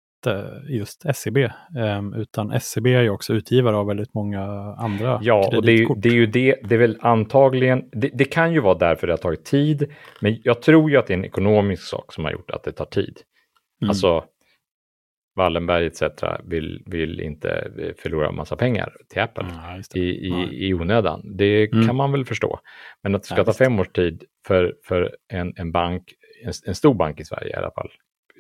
just 0.69 1.15
SEB. 1.15 1.37
Eh, 1.37 1.51
utan 2.15 2.59
SEB 2.59 2.87
är 2.87 3.01
ju 3.01 3.09
också 3.09 3.33
utgivare 3.33 3.75
av 3.75 3.87
väldigt 3.87 4.13
många 4.13 4.41
andra 4.77 5.19
ja 5.23 5.51
och 5.57 5.65
det 5.65 5.71
är, 5.71 5.95
det 5.95 6.09
är 6.09 6.13
ju 6.13 6.25
det, 6.25 6.55
det 6.63 6.75
är 6.75 6.79
väl 6.79 6.97
antagligen, 7.01 7.89
det, 7.91 8.09
det 8.13 8.25
kan 8.25 8.53
ju 8.53 8.59
vara 8.59 8.77
därför 8.77 9.07
det 9.07 9.13
har 9.13 9.17
tagit 9.17 9.45
tid, 9.45 9.91
men 10.21 10.37
jag 10.43 10.61
tror 10.61 10.91
ju 10.91 10.97
att 10.97 11.07
det 11.07 11.13
är 11.13 11.17
en 11.17 11.25
ekonomisk 11.25 11.83
sak 11.83 12.13
som 12.13 12.23
har 12.25 12.31
gjort 12.31 12.51
att 12.51 12.63
det 12.63 12.71
tar 12.71 12.85
tid. 12.85 13.17
Mm. 13.81 13.89
Alltså, 13.89 14.23
Wallenberg 15.35 15.85
etc. 15.85 16.03
Vill, 16.43 16.83
vill 16.85 17.19
inte 17.21 17.71
förlora 17.97 18.31
massa 18.31 18.55
pengar 18.55 18.93
till 19.09 19.21
Apple. 19.21 19.45
Just 19.77 19.91
det. 19.91 19.99
i, 19.99 20.27
i, 20.27 20.29
Nej. 20.31 20.67
i 20.69 20.73
onödan. 20.73 21.21
Det 21.37 21.67
Mm. 21.73 21.87
kan 21.87 21.95
man 21.95 22.11
väl 22.11 22.25
förstå. 22.25 22.59
Men 23.03 23.15
att 23.15 23.21
det 23.21 23.25
ska 23.27 23.37
Ja, 23.37 23.43
ta 23.43 23.53
fem 23.53 23.79
års 23.79 23.87
tid 23.89 24.23
för, 24.47 24.73
för 24.83 25.15
en, 25.33 25.53
en 25.55 25.71
bank, 25.71 26.03
en, 26.45 26.53
en 26.65 26.75
stor 26.75 26.93
bank 26.93 27.19
i 27.19 27.23
Sverige 27.25 27.49
i 27.49 27.55
alla 27.55 27.71
fall. 27.71 27.89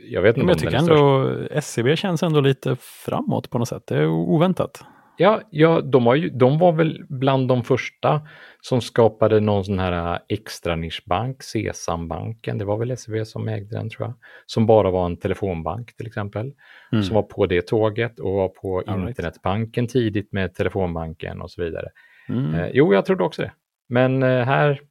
Jag 0.07 0.21
vet 0.21 0.37
inte 0.37 0.45
Men 0.45 0.49
jag 0.49 0.59
tycker 0.59 0.77
ändå 0.77 1.61
SEB 1.61 1.97
känns 1.97 2.23
ändå 2.23 2.41
lite 2.41 2.75
framåt 3.05 3.49
på 3.49 3.59
något 3.59 3.67
sätt. 3.67 3.83
Det 3.87 3.97
är 3.97 4.07
oväntat. 4.07 4.83
Ja, 5.17 5.41
ja 5.49 5.81
de, 5.81 6.05
har 6.05 6.15
ju, 6.15 6.29
de 6.29 6.59
var 6.59 6.71
väl 6.71 7.05
bland 7.09 7.47
de 7.47 7.63
första 7.63 8.21
som 8.61 8.81
skapade 8.81 9.39
någon 9.39 9.65
sån 9.65 9.79
här 9.79 10.19
extra 10.29 10.75
nischbank, 10.75 11.43
Sesambanken. 11.43 12.57
Det 12.57 12.65
var 12.65 12.77
väl 12.77 12.97
SEB 12.97 13.27
som 13.27 13.47
ägde 13.47 13.75
den 13.75 13.89
tror 13.89 14.07
jag. 14.07 14.13
Som 14.45 14.65
bara 14.65 14.91
var 14.91 15.05
en 15.05 15.17
telefonbank 15.17 15.95
till 15.95 16.07
exempel. 16.07 16.53
Mm. 16.91 17.03
Som 17.03 17.15
var 17.15 17.23
på 17.23 17.45
det 17.45 17.67
tåget 17.67 18.19
och 18.19 18.33
var 18.33 18.47
på 18.47 18.79
right. 18.79 19.09
internetbanken 19.09 19.87
tidigt 19.87 20.33
med 20.33 20.55
telefonbanken 20.55 21.41
och 21.41 21.51
så 21.51 21.63
vidare. 21.63 21.87
Mm. 22.29 22.53
Eh, 22.53 22.69
jo, 22.73 22.93
jag 22.93 23.05
trodde 23.05 23.23
också 23.23 23.41
det. 23.41 23.51
Men 23.89 24.23
eh, 24.23 24.45
här, 24.45 24.81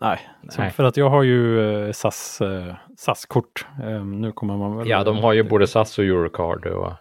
Nej, 0.00 0.20
Nej. 0.58 0.70
för 0.70 0.84
att 0.84 0.96
jag 0.96 1.10
har 1.10 1.22
ju 1.22 1.60
eh, 1.86 1.92
SAS, 1.92 2.40
eh, 2.40 2.74
SAS-kort. 2.96 3.66
Eh, 3.82 4.04
nu 4.04 4.32
kommer 4.32 4.56
man 4.56 4.76
väl... 4.76 4.88
Ja, 4.88 5.04
de 5.04 5.16
har 5.18 5.32
ju 5.32 5.42
både 5.42 5.66
SAS 5.66 5.98
och 5.98 6.04
Eurocard. 6.04 6.66
Och, 6.66 6.92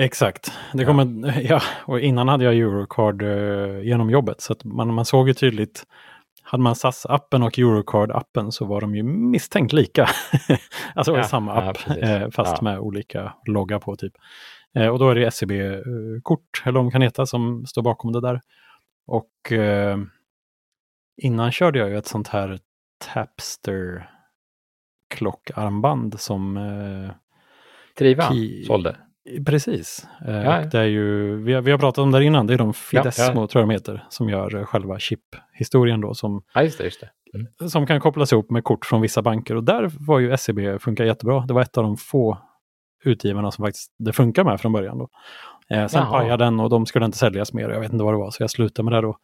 Exakt. 0.00 0.52
Det 0.72 0.84
kommer, 0.84 1.40
ja. 1.50 1.60
och 1.84 2.00
innan 2.00 2.28
hade 2.28 2.44
jag 2.44 2.54
Eurocard 2.54 3.22
eh, 3.22 3.80
genom 3.80 4.10
jobbet. 4.10 4.40
Så 4.40 4.52
att 4.52 4.64
man, 4.64 4.94
man 4.94 5.04
såg 5.04 5.28
ju 5.28 5.34
tydligt, 5.34 5.82
hade 6.42 6.62
man 6.62 6.74
SAS-appen 6.74 7.42
och 7.46 7.58
Eurocard-appen 7.58 8.50
så 8.50 8.64
var 8.64 8.80
de 8.80 8.94
ju 8.94 9.02
misstänkt 9.02 9.72
lika. 9.72 10.08
alltså 10.94 11.16
Ja, 11.16 11.22
samma 11.22 11.54
ja, 11.54 11.70
app, 11.70 11.78
eh, 12.02 12.30
fast 12.30 12.56
Ja. 12.56 12.62
med 12.62 12.78
olika 12.78 13.32
logga 13.46 13.78
på 13.80 13.96
typ. 13.96 14.12
Och 14.92 14.98
då 14.98 15.10
är 15.10 15.14
det 15.14 15.30
SEB-kort, 15.30 16.62
eller 16.64 16.72
vad 16.72 16.84
de 16.84 16.90
kan 16.90 17.02
heta, 17.02 17.26
som 17.26 17.66
står 17.66 17.82
bakom 17.82 18.12
det 18.12 18.20
där. 18.20 18.40
Och 19.06 19.52
innan 21.18 21.52
körde 21.52 21.78
jag 21.78 21.88
ju 21.88 21.98
ett 21.98 22.06
sånt 22.06 22.28
här 22.28 22.58
Tapster 23.14 24.10
klockarmband 25.14 26.20
som 26.20 26.56
eh, 26.56 27.10
Triva 27.98 28.22
Ki- 28.24 28.64
sålde. 28.66 28.96
Precis. 29.46 30.06
Eh, 30.26 30.34
Ja, 30.42 30.60
det 30.64 30.78
är 30.78 30.84
ju, 30.84 31.36
vi, 31.36 31.52
har, 31.52 31.62
vi 31.62 31.70
har 31.70 31.78
pratat 31.78 31.98
om 32.02 32.10
det 32.10 32.24
innan, 32.24 32.46
det 32.46 32.54
är 32.54 32.58
de 32.58 32.74
Fidesmo 32.74 33.40
Ja, 33.40 33.46
tror 33.46 33.62
jag 33.62 33.68
de 33.68 33.72
heter, 33.72 34.04
som 34.08 34.28
gör 34.28 34.64
själva 34.64 34.98
chip-historien 34.98 36.00
då, 36.00 36.14
som 36.14 36.42
just 36.62 36.78
det. 36.78 36.84
Just 36.84 37.00
det. 37.00 37.10
Mm. 37.34 37.70
som 37.70 37.86
kan 37.86 38.00
kopplas 38.00 38.32
ihop 38.32 38.50
med 38.50 38.64
kort 38.64 38.86
från 38.86 39.00
vissa 39.00 39.22
banker. 39.22 39.54
Och 39.56 39.64
där 39.64 39.90
var 40.00 40.18
ju 40.18 40.36
SEB 40.36 40.80
funkar 40.80 41.04
jättebra. 41.04 41.40
Det 41.46 41.54
var 41.54 41.62
ett 41.62 41.78
av 41.78 41.84
de 41.84 41.96
få 41.96 42.38
utgivarna 43.04 43.50
som 43.50 43.64
faktiskt 43.64 43.94
det 43.98 44.12
funkar 44.12 44.44
med 44.44 44.60
från 44.60 44.72
början. 44.72 44.98
Då. 44.98 45.08
Eh, 45.70 45.86
sen 45.86 46.00
Jaha. 46.02 46.10
pajade 46.20 46.44
den 46.44 46.60
och 46.60 46.70
de 46.70 46.86
skulle 46.86 47.04
inte 47.04 47.18
säljas 47.18 47.52
mer. 47.52 47.68
Jag 47.68 47.80
vet 47.80 47.92
inte 47.92 48.04
vad 48.04 48.14
det 48.14 48.18
var, 48.18 48.30
så 48.30 48.42
jag 48.42 48.50
slutade 48.50 48.84
med 48.84 48.92
det 48.92 49.00
då. 49.00 49.18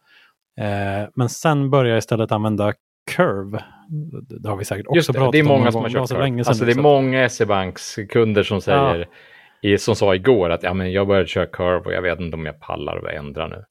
Eh, 0.61 1.09
men 1.14 1.29
sen 1.29 1.71
började 1.71 1.88
jag 1.88 1.99
istället 1.99 2.33
använda 2.33 2.73
Curve. 3.17 3.64
Det, 4.43 4.49
har 4.49 4.57
vi 4.57 4.64
säkert 4.64 4.87
också 4.87 4.97
Just 4.97 5.12
det, 5.12 5.19
pratat 5.19 5.33
det 5.33 5.38
är 5.38 5.43
om 5.43 5.49
många 5.49 5.64
någon 5.64 5.73
som 5.73 5.83
har 5.83 5.88
kört 5.90 6.09
Curve. 6.09 6.38
Alltså 6.38 6.64
det 6.64 6.73
är 6.73 6.83
många 6.83 7.29
SE-banks 7.29 7.97
kunder 8.09 8.43
som 8.43 8.61
säger, 8.61 9.09
i, 9.62 9.79
som 9.79 9.97
sa 9.97 10.14
igår 10.14 10.51
att 10.51 10.62
ja, 10.62 10.75
men 10.75 10.93
jag 10.93 11.07
började 11.07 11.29
köra 11.29 11.47
Curve 11.47 11.81
och 11.85 11.93
jag 11.93 12.03
vet 12.03 12.21
inte 12.21 12.37
om 12.37 12.47
jag 12.47 12.61
pallar 12.61 12.97
att 12.97 13.14
ändra 13.14 13.47
nu. 13.47 13.64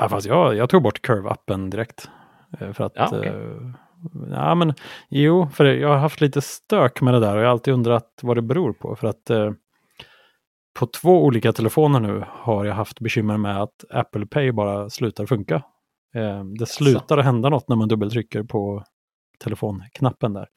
Ja, 0.00 0.08
fast 0.08 0.26
jag, 0.26 0.56
jag 0.56 0.68
tog 0.68 0.82
bort 0.82 1.06
Curve-appen 1.06 1.70
direkt. 1.70 2.08
Eh, 2.60 2.72
För 2.72 2.84
att, 2.84 2.92
Ja, 2.96 3.08
okej. 3.12 3.28
eh, 3.28 3.34
ja, 4.30 4.54
men 4.54 4.74
jo, 5.08 5.48
för 5.54 5.64
jag 5.64 5.88
har 5.88 5.96
haft 5.96 6.20
lite 6.20 6.40
stök 6.40 7.00
med 7.00 7.14
det 7.14 7.20
där 7.20 7.34
och 7.36 7.40
jag 7.40 7.46
har 7.46 7.52
alltid 7.52 7.74
undrat 7.74 8.20
vad 8.22 8.36
det 8.36 8.42
beror 8.42 8.72
på. 8.72 8.96
För 8.96 9.06
att 9.08 9.30
på 10.78 10.86
två 10.86 11.24
olika 11.24 11.52
telefoner 11.52 12.00
nu 12.00 12.24
har 12.28 12.64
jag 12.64 12.74
haft 12.74 13.00
bekymmer 13.00 13.36
med 13.36 13.62
att 13.62 13.84
Apple 13.90 14.26
Pay 14.26 14.52
bara 14.52 14.90
slutar 14.90 15.26
funka. 15.26 15.62
Eh, 16.14 16.44
det 16.58 16.66
slutar 16.66 17.18
att 17.18 17.24
hända 17.24 17.48
något 17.48 17.68
när 17.68 17.76
man 17.76 17.88
dubbeltrycker 17.88 18.42
på 18.42 18.84
telefonknappen 19.38 20.32
där. 20.32 20.48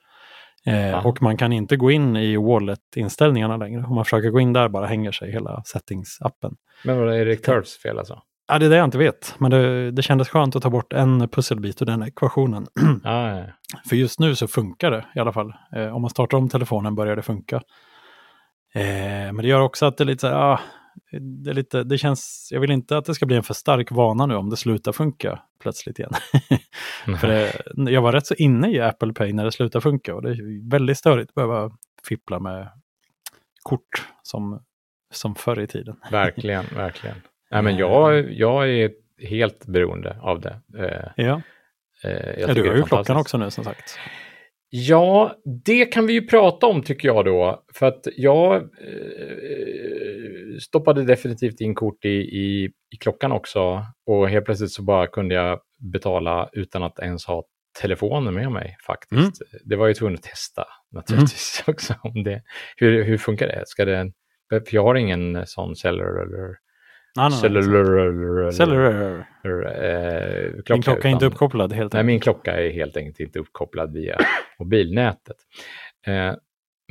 Eh, 0.66 1.06
och 1.06 1.22
man 1.22 1.38
kan 1.38 1.54
inte 1.54 1.76
gå 1.76 1.92
in 1.92 2.16
i 2.16 2.38
Wallet-inställningarna 2.38 3.58
längre. 3.58 3.84
Om 3.84 3.96
man 3.96 4.06
försöker 4.06 4.30
gå 4.30 4.40
in 4.40 4.54
där 4.54 4.70
bara 4.70 4.86
hänger 4.86 5.12
sig 5.12 5.32
hela 5.32 5.64
settings-appen. 5.66 6.56
Men 6.84 6.98
vad 6.98 7.16
är 7.16 7.26
det 7.26 7.36
Curves 7.36 7.78
fel 7.78 8.00
alltså? 8.00 8.22
Ja, 8.48 8.60
det 8.60 8.66
är 8.66 8.70
det 8.70 8.76
jag 8.76 8.86
inte 8.86 8.98
vet. 8.98 9.36
Men 9.38 9.52
det, 9.52 9.92
det 9.92 10.02
kändes 10.02 10.30
skönt 10.30 10.56
att 10.56 10.64
ta 10.64 10.70
bort 10.70 10.94
en 10.94 11.30
pusselbit 11.30 11.82
ur 11.82 11.86
den 11.86 12.04
ekvationen. 12.04 12.68
Ja, 13.04 13.38
ja. 13.38 13.46
För 13.90 13.96
just 13.96 14.20
nu 14.20 14.36
så 14.36 14.48
funkar 14.48 14.92
det 14.92 15.06
i 15.16 15.20
alla 15.20 15.34
fall. 15.34 15.54
Eh, 15.76 15.96
om 15.96 16.02
man 16.02 16.10
startar 16.10 16.38
om 16.38 16.50
telefonen 16.50 16.96
börjar 16.96 17.16
det 17.16 17.22
funka. 17.22 17.56
Eh, 18.74 18.84
men 19.34 19.38
det 19.38 19.48
gör 19.48 19.62
också 19.62 19.86
att 19.86 19.98
det 19.98 20.04
är 20.04 20.06
lite 20.06 20.22
så 20.22 20.28
här, 20.28 20.36
ah, 20.36 20.60
det, 21.20 21.54
lite, 21.54 21.84
det 21.84 21.98
känns, 21.98 22.50
jag 22.52 22.60
vill 22.60 22.72
inte 22.72 22.98
att 22.98 23.06
det 23.06 23.16
ska 23.16 23.26
bli 23.26 23.36
en 23.36 23.44
för 23.44 23.54
stark 23.54 23.92
vana 23.92 24.26
nu 24.26 24.36
om 24.36 24.50
det 24.50 24.58
slutar 24.58 24.92
funka 24.92 25.40
plötsligt 25.62 26.00
igen. 26.00 26.14
för 27.20 27.28
det, 27.28 27.92
jag 27.92 28.02
var 28.02 28.12
rätt 28.12 28.28
så 28.28 28.34
inne 28.34 28.72
i 28.72 28.82
Apple 28.82 29.14
Pay 29.14 29.34
när 29.34 29.46
det 29.46 29.52
slutar 29.52 29.80
funka 29.80 30.16
och 30.16 30.22
det 30.22 30.30
är 30.30 30.70
väldigt 30.70 30.98
störigt 30.98 31.30
att 31.30 31.36
behöva 31.36 31.72
fippla 32.08 32.40
med 32.40 32.70
kort 33.64 34.08
som, 34.24 34.64
som 35.14 35.36
förr 35.36 35.60
i 35.60 35.68
tiden. 35.68 35.96
Verkligen, 36.12 36.66
verkligen. 36.76 37.16
Nej, 37.52 37.62
men 37.62 37.78
jag, 37.78 38.32
jag 38.32 38.70
är 38.70 38.92
helt 39.20 39.66
beroende 39.66 40.18
av 40.22 40.42
det. 40.42 40.62
Eh, 40.78 41.26
Ja, 41.26 41.42
eh, 42.04 42.40
ja 42.40 42.54
du 42.54 42.68
har 42.68 42.76
ju 42.76 42.84
klockan 42.84 43.18
också 43.18 43.38
nu 43.38 43.52
som 43.52 43.64
sagt. 43.64 44.00
Ja, 44.70 45.36
det 45.66 45.86
kan 45.86 46.08
vi 46.08 46.14
ju 46.14 46.28
prata 46.28 46.68
om 46.68 46.84
tycker 46.84 47.08
jag 47.08 47.26
då. 47.26 47.64
För 47.74 47.86
att 47.86 48.08
jag 48.18 48.56
eh, 48.56 48.62
stoppade 50.62 51.04
definitivt 51.04 51.62
in 51.62 51.76
kort 51.76 52.06
i, 52.06 52.10
i, 52.10 52.66
i 52.66 52.98
klockan 53.00 53.32
också. 53.32 53.86
Och 54.06 54.30
helt 54.30 54.46
plötsligt 54.46 54.72
så 54.72 54.84
bara 54.84 55.08
kunde 55.08 55.36
jag 55.36 55.60
betala 55.94 56.50
utan 56.54 56.84
att 56.84 57.00
ens 57.00 57.26
ha 57.26 57.44
telefonen 57.82 58.34
med 58.34 58.52
mig 58.52 58.76
faktiskt. 58.88 59.42
Det 59.66 59.76
var 59.76 59.88
ju 59.88 59.94
tvungen 59.94 60.16
att 60.16 60.24
testa 60.24 60.66
naturligtvis 60.92 61.64
också. 61.68 61.94
Om 62.02 62.24
det, 62.24 62.42
hur, 62.78 63.04
hur 63.04 63.18
funkar 63.18 63.48
det? 63.48 63.64
Ska 63.66 63.86
det? 63.86 64.12
För 64.50 64.76
jag 64.76 64.84
har 64.84 64.96
ingen 64.96 65.48
sån 65.48 65.76
cellular 65.76 66.22
eller 66.22 66.48
Nej, 67.18 67.30
nej, 67.30 67.30
nej. 67.30 67.40
cellular, 67.40 68.52
Cellular. 68.52 69.20
eh, 69.44 70.52
klocka. 70.52 70.74
Din 70.74 70.82
klocka 70.82 71.08
är 71.08 71.12
inte 71.12 71.26
uppkopplad 71.26 71.74
helt 71.74 71.94
Nej, 71.94 72.00
enkelt. 72.00 72.08
min 72.08 72.20
klocka 72.20 72.52
är 72.62 72.72
helt 72.72 72.98
enkelt 72.98 73.20
inte 73.20 73.40
uppkopplad 73.40 73.94
via 73.94 74.18
mobilnätet. 74.60 75.36
Eh, 76.08 76.34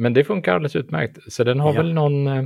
men 0.00 0.12
det 0.14 0.24
funkar 0.24 0.54
alldeles 0.54 0.76
utmärkt. 0.76 1.32
Så 1.32 1.44
den 1.44 1.60
har 1.60 1.74
Ja. 1.74 1.82
väl 1.82 1.92
någon, 1.94 2.26
eh, 2.26 2.44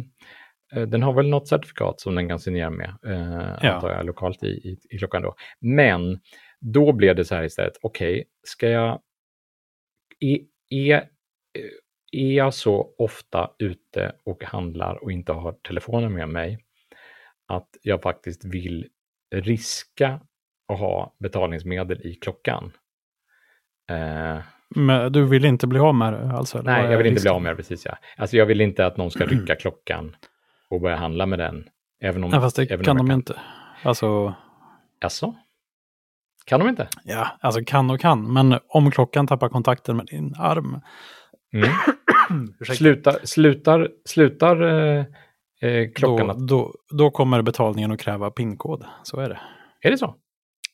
den 0.73 1.03
har 1.03 1.13
väl 1.13 1.29
något 1.29 1.49
certifikat 1.49 2.01
som 2.01 2.15
den 2.15 2.29
kan 2.29 2.39
signera 2.39 2.71
med, 2.71 2.95
eh, 3.07 3.57
Ja. 3.63 3.73
antar 3.73 3.91
jag, 3.91 4.07
lokalt 4.07 4.43
i, 4.43 4.47
i, 4.49 4.79
i 4.91 4.99
klockan 4.99 5.23
då. 5.23 5.35
Men 5.61 6.21
då 6.61 6.93
blev 6.93 7.17
det 7.17 7.25
så 7.25 7.35
här 7.35 7.43
istället, 7.45 7.73
okej, 7.83 8.25
ska 8.47 8.69
jag, 8.69 9.01
är, 10.21 10.39
är, 10.71 11.09
är 12.13 12.33
jag 12.33 12.55
så 12.55 12.95
ofta 12.99 13.51
ute 13.59 14.13
och 14.25 14.45
handlar 14.45 15.05
och 15.05 15.13
inte 15.13 15.33
har 15.33 15.53
telefonen 15.53 16.13
med 16.13 16.29
mig 16.29 16.59
att 17.49 17.69
jag 17.83 18.03
faktiskt 18.03 18.45
vill 18.45 18.89
riska 19.35 20.21
att 20.73 20.79
ha 20.79 21.17
betalningsmedel 21.19 22.07
i 22.07 22.15
klockan. 22.15 22.73
Eh, 23.91 24.39
Men 24.77 25.13
du 25.13 25.25
vill 25.27 25.45
inte 25.45 25.67
bli 25.67 25.79
av 25.79 25.95
med 25.95 26.13
det 26.13 26.31
alltså? 26.33 26.63
nej, 26.63 26.91
jag 26.91 26.99
vill 26.99 27.07
inte 27.07 27.23
bli 27.23 27.31
av 27.31 27.43
med 27.43 27.53
det 27.53 27.57
precis. 27.57 27.87
Ja. 27.87 27.99
Alltså 28.17 28.37
jag 28.37 28.47
vill 28.47 28.61
inte 28.61 28.87
att 28.87 28.97
någon 28.97 29.11
ska 29.11 29.25
rycka 29.27 29.55
klockan 29.55 30.17
och 30.71 30.81
börja 30.81 30.97
handla 30.97 31.27
med 31.27 31.39
den. 31.39 31.69
Även 32.01 32.25
om, 32.25 32.31
Nej, 32.31 32.41
fast 32.41 32.57
det 32.57 32.71
även 32.71 32.85
kan 32.85 33.01
om 33.01 33.07
de 33.07 33.13
ju 33.13 33.15
inte. 33.15 33.41
Alltså, 33.83 34.35
Jaså? 35.01 35.35
Kan 36.45 36.61
de 36.61 36.69
inte? 36.69 36.89
ja, 37.05 37.29
alltså 37.41 37.65
kan 37.67 37.91
och 37.91 38.01
kan. 38.01 38.33
Men 38.33 38.59
om 38.69 38.91
klockan 38.91 39.27
tappar 39.27 39.49
kontakten 39.49 39.97
med 39.97 40.07
din 40.07 40.35
arm. 40.39 40.81
Mm. 41.53 41.69
Slutar, 42.77 43.19
slutar, 43.25 43.89
slutar 44.05 44.63
eh, 44.63 45.05
eh, 45.61 45.89
klockan 45.95 46.27
då, 46.27 46.33
att... 46.33 46.49
då, 46.49 46.75
då 46.99 47.11
kommer 47.11 47.43
betalningen 47.43 47.93
att 47.93 48.01
kräva 48.01 48.31
pinkod. 48.31 48.85
Så 49.03 49.21
är 49.21 49.29
det. 49.29 49.41
Är 49.81 49.91
det 49.91 49.99
så? 49.99 50.15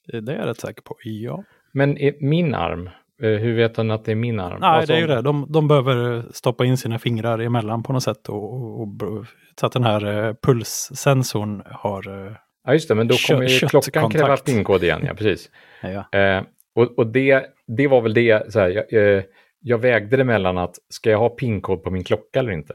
Det 0.07 0.33
är 0.33 0.37
jag 0.37 0.46
rätt 0.46 0.61
säker 0.61 0.83
på. 0.83 0.96
Ja. 1.02 1.44
Men 1.72 1.98
min 2.20 2.54
arm, 2.54 2.90
hur 3.18 3.57
vet 3.57 3.77
han 3.77 3.90
att 3.90 4.05
det 4.05 4.12
är 4.12 4.16
min 4.16 4.40
arm? 4.40 4.61
Nej, 4.61 4.70
Alltså, 4.70 4.92
det 4.92 4.98
är 4.98 5.00
ju 5.00 5.07
det. 5.07 5.22
De, 5.22 5.46
de 5.48 5.68
behöver 5.68 6.24
stoppa 6.33 6.64
in 6.64 6.77
sina 6.77 6.98
fingrar 6.98 7.38
emellan 7.38 7.83
på 7.83 7.92
något 7.92 8.03
sätt. 8.03 8.29
Och, 8.29 8.81
och, 8.81 9.03
och, 9.03 9.27
så 9.61 9.66
att 9.66 9.72
den 9.72 9.85
här 9.85 10.27
eh, 10.29 10.35
pulssensorn 10.42 11.62
har... 11.66 12.27
Eh, 12.27 12.33
Ja, 12.66 12.72
just 12.72 12.88
det, 12.88 12.94
men 12.94 13.09
då 13.09 13.14
kommer 13.29 13.48
ju 13.48 13.68
klockan 13.68 14.11
kräva 14.11 14.37
pinkod 14.37 14.85
igen, 14.85 15.03
ja 15.07 15.14
precis. 15.14 15.50
ja. 15.83 16.18
Eh, 16.18 16.42
och 16.74 16.98
och 16.98 17.07
det, 17.07 17.46
det 17.77 17.88
var 17.88 18.00
väl 18.00 18.14
det, 18.14 18.53
så 18.53 18.61
här, 18.61 18.68
jag, 18.68 19.16
eh, 19.16 19.22
jag 19.61 19.79
vägde 19.79 20.16
det 20.16 20.24
mellan 20.24 20.59
att 20.59 20.74
ska 20.88 21.11
jag 21.11 21.18
ha 21.18 21.29
pinkod 21.29 21.83
på 21.83 21.90
min 21.90 22.05
klocka 22.05 22.38
eller 22.38 22.53
inte? 22.53 22.74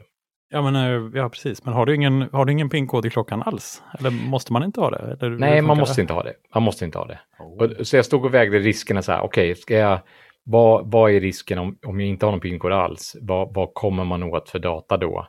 Ja, 0.50 0.62
men, 0.62 0.76
eh, 0.76 1.10
ja, 1.20 1.28
precis. 1.28 1.64
Men 1.64 1.74
har 1.74 1.86
du, 1.86 1.94
ingen, 1.94 2.28
har 2.32 2.44
du 2.44 2.52
ingen 2.52 2.70
pinkod 2.70 3.06
i 3.06 3.10
klockan 3.10 3.42
alls? 3.42 3.82
Eller 3.98 4.10
måste 4.10 4.52
man 4.52 4.62
inte 4.62 4.80
ha 4.80 4.90
det? 4.90 5.16
Eller, 5.20 5.30
Nej, 5.38 5.62
man 5.62 5.78
måste 5.78 6.00
det? 6.00 6.02
inte 6.02 6.12
ha 6.12 6.22
det. 6.22 6.34
Man 6.54 6.62
måste 6.62 6.84
inte 6.84 6.98
ha 6.98 7.06
det. 7.06 7.18
Oh. 7.38 7.62
Och, 7.62 7.86
så 7.86 7.96
jag 7.96 8.04
stod 8.04 8.24
och 8.24 8.34
vägde 8.34 8.58
riskerna 8.58 9.02
så 9.02 9.12
här, 9.12 9.20
okej, 9.20 9.54
ska 9.54 9.74
jag, 9.74 10.00
vad, 10.42 10.90
vad 10.90 11.10
är 11.10 11.20
risken 11.20 11.58
om, 11.58 11.78
om 11.86 12.00
jag 12.00 12.08
inte 12.08 12.26
har 12.26 12.30
någon 12.30 12.40
pinkod 12.40 12.72
alls? 12.72 13.16
Vad, 13.20 13.54
vad 13.54 13.74
kommer 13.74 14.04
man 14.04 14.22
åt 14.22 14.48
för 14.48 14.58
data 14.58 14.96
då? 14.96 15.28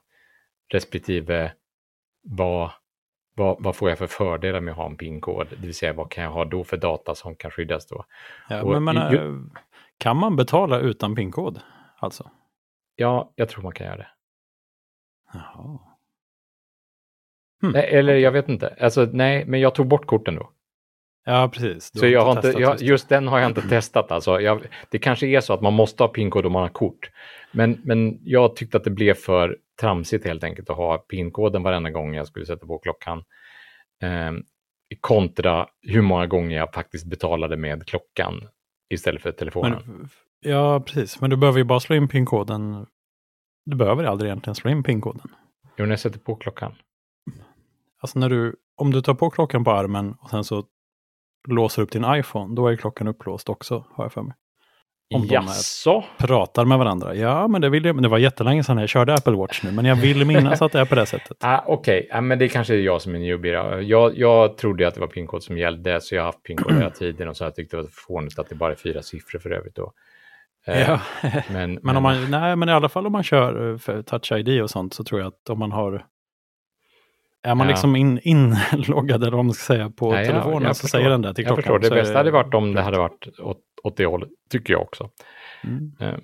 Respektive, 0.74 1.54
vad, 2.24 2.71
vad, 3.36 3.63
vad 3.63 3.76
får 3.76 3.89
jag 3.89 3.97
för 3.97 4.08
fördelar 4.08 4.62
med 4.62 4.71
att 4.71 4.78
ha 4.78 4.86
en 4.86 4.97
pinkod? 4.97 5.47
Det 5.50 5.56
vill 5.67 5.74
säga, 5.76 5.93
vad 5.93 6.12
kan 6.12 6.24
jag 6.24 6.32
ha 6.32 6.45
då 6.45 6.63
för 6.63 6.78
data 6.78 7.15
som 7.15 7.36
kan 7.36 7.52
skyddas 7.52 7.88
då? 7.88 8.06
Ja, 8.50 8.63
och 8.63 8.71
men, 8.71 8.84
men, 8.84 9.12
ju- 9.12 9.17
eh, 9.17 9.36
kan 9.97 10.17
man 10.17 10.36
betala 10.36 10.80
utan 10.80 11.15
pinkod? 11.15 11.62
Alltså? 11.97 12.30
Ja, 12.95 13.32
jag 13.36 13.50
tror 13.50 13.63
man 13.63 13.74
kan 13.74 13.88
göra 13.88 13.97
det. 13.97 14.10
Jaha. 15.34 15.80
Nej, 17.62 17.89
eller 17.93 18.15
jag 18.15 18.32
vet 18.32 18.50
inte. 18.50 18.76
Alltså, 18.82 19.10
nej, 19.13 19.45
men 19.45 19.60
jag 19.60 19.76
tog 19.76 19.88
bort 19.88 20.06
korten 20.06 20.36
då. 20.36 20.52
Ja, 21.25 21.49
precis. 21.53 21.91
Du 21.91 21.99
Så 21.99 22.07
jag 22.07 22.25
har 22.25 22.31
inte, 22.31 22.41
testat 22.41 22.62
jag, 22.62 22.81
just 22.81 23.10
den 23.10 23.27
har 23.27 23.39
jag 23.39 23.49
inte 23.49 23.62
testat. 23.62 24.12
Alltså. 24.12 24.41
Jag, 24.41 24.62
det 24.89 24.99
kanske 24.99 25.27
är 25.27 25.41
så 25.41 25.53
att 25.53 25.62
man 25.62 25.73
måste 25.73 26.03
ha 26.03 26.07
pinkod 26.07 26.45
om 26.45 26.51
man 26.51 26.62
har 26.62 26.69
kort. 26.69 27.10
Men, 27.51 27.81
men 27.84 28.19
jag 28.23 28.55
tyckte 28.55 28.77
att 28.77 28.84
det 28.84 28.89
blev 28.89 29.13
för 29.13 29.57
tramsigt 29.81 30.25
helt 30.25 30.43
enkelt 30.43 30.69
att 30.69 30.77
ha 30.77 30.97
pinkoden 30.97 31.63
varenda 31.63 31.89
gång 31.89 32.15
jag 32.15 32.27
skulle 32.27 32.45
sätta 32.45 32.65
på 32.65 32.77
klockan. 32.77 33.17
Eh, 34.03 34.31
kontra 35.01 35.67
hur 35.81 36.01
många 36.01 36.27
gånger 36.27 36.57
jag 36.57 36.73
faktiskt 36.73 37.05
betalade 37.05 37.57
med 37.57 37.86
klockan 37.86 38.41
istället 38.89 39.21
för 39.21 39.31
telefonen. 39.31 39.84
Men, 39.86 40.10
ja, 40.39 40.79
precis. 40.79 41.21
Men 41.21 41.29
du 41.29 41.38
behöver 41.38 41.60
ju 41.60 41.63
bara 41.63 41.79
slå 41.79 41.95
in 41.95 42.07
pinkoden. 42.07 42.86
Du 43.65 43.77
behöver 43.77 44.03
aldrig 44.03 44.29
egentligen 44.29 44.55
slå 44.55 44.71
in 44.71 44.84
pinkoden. 44.84 45.27
Jo, 45.77 45.86
när 45.86 45.91
jag 45.91 45.99
sätter 45.99 46.19
på 46.19 46.36
klockan. 46.36 46.75
Alltså 47.99 48.19
när 48.19 48.29
du, 48.29 48.55
om 48.75 48.91
du 48.91 49.01
tar 49.01 49.13
på 49.13 49.29
klockan 49.29 49.63
på 49.63 49.71
armen 49.71 50.15
och 50.19 50.29
sen 50.29 50.43
så 50.43 50.63
låser 51.47 51.82
upp 51.82 51.91
din 51.91 52.06
iPhone, 52.15 52.56
då 52.56 52.67
är 52.67 52.75
klockan 52.75 53.08
upplåst 53.08 53.49
också, 53.49 53.86
har 53.95 54.04
jag 54.06 54.13
för 54.13 54.21
mig. 54.21 54.34
Om 55.15 55.27
de 55.27 55.34
Jaså? 55.34 56.04
Pratar 56.17 56.65
med 56.65 56.77
varandra. 56.77 57.15
Ja, 57.15 57.47
men 57.47 57.62
det 57.62 57.69
vill 57.69 57.86
jag. 57.86 57.95
Men 57.95 58.04
det 58.04 58.10
var 58.10 58.17
jättelänge 58.17 58.63
sedan 58.63 58.77
jag 58.77 58.89
körde 58.89 59.13
Apple 59.13 59.34
Watch 59.36 59.63
nu, 59.63 59.71
men 59.71 59.86
jag 59.86 59.95
vill 59.95 60.25
minnas 60.25 60.62
att 60.62 60.71
det 60.71 60.80
är 60.80 60.86
på 60.86 60.95
det 60.95 61.06
sättet. 61.06 61.38
Ah, 61.39 61.63
Okej, 61.67 62.10
ah, 62.12 62.21
men 62.21 62.39
det 62.39 62.47
kanske 62.47 62.73
är 62.73 62.80
jag 62.80 63.01
som 63.01 63.15
är 63.15 63.19
newbie. 63.19 63.51
då. 63.51 63.82
Jag, 63.82 64.17
jag 64.17 64.58
trodde 64.58 64.88
att 64.88 64.93
det 64.93 64.99
var 64.99 65.08
pinkod 65.08 65.43
som 65.43 65.58
gällde, 65.58 66.01
så 66.01 66.15
jag 66.15 66.21
har 66.21 66.25
haft 66.25 66.43
pinkod 66.43 66.73
hela 66.73 66.89
tiden 66.99 67.27
och 67.27 67.38
så 67.38 67.43
har 67.43 67.47
jag 67.47 67.56
tyckt 67.56 67.71
det 67.71 67.77
var 67.77 67.88
fånigt 67.91 68.39
att 68.39 68.49
det 68.49 68.56
bara 68.56 68.71
är 68.71 68.75
fyra 68.75 69.01
siffror 69.01 69.39
för 69.39 69.49
övrigt. 69.51 69.75
Då. 69.75 69.91
Eh, 70.67 70.82
Ja. 70.89 70.99
Men, 71.51 71.73
Men 71.84 71.97
om 71.97 72.04
man, 72.04 72.32
nej, 72.32 72.56
men 72.56 72.69
i 72.69 72.71
alla 72.71 72.89
fall 72.89 73.06
om 73.06 73.12
man 73.12 73.23
kör 73.23 73.71
eh, 73.71 73.77
för 73.77 74.01
Touch 74.01 74.32
ID 74.32 74.62
och 74.62 74.69
sånt 74.69 74.93
så 74.93 75.04
tror 75.04 75.21
jag 75.21 75.27
att 75.27 75.49
om 75.49 75.60
man 75.60 75.71
har 75.71 76.06
är 77.43 77.56
man 77.56 77.67
Ja. 77.67 77.71
liksom 77.71 77.95
in, 77.95 78.19
inloggad 78.23 79.21
eller 79.23 79.36
vad 79.38 79.45
man 79.45 79.54
ska 79.54 79.73
säga 79.73 79.89
på 79.89 80.12
Nej, 80.12 80.19
jag- 80.25 80.27
telefonen 80.27 80.63
jag 80.63 80.75
så 80.75 80.88
säger 80.88 81.10
den 81.10 81.21
det 81.21 81.34
till 81.34 81.43
Jag 81.45 81.54
klockan. 81.56 81.82
förstår, 81.82 81.95
det 81.95 82.01
bästa 82.01 82.17
hade 82.17 82.32
varit 82.32 82.54
om 82.54 82.73
det 82.73 82.82
hade 82.82 82.97
varit 82.97 83.39
åt, 83.39 83.58
åt 83.84 83.97
det 83.97 84.06
hållet, 84.06 84.30
tycker 84.49 84.73
jag 84.73 84.82
också. 84.82 85.10
Mm. 85.63 85.91
Eh, 85.99 86.19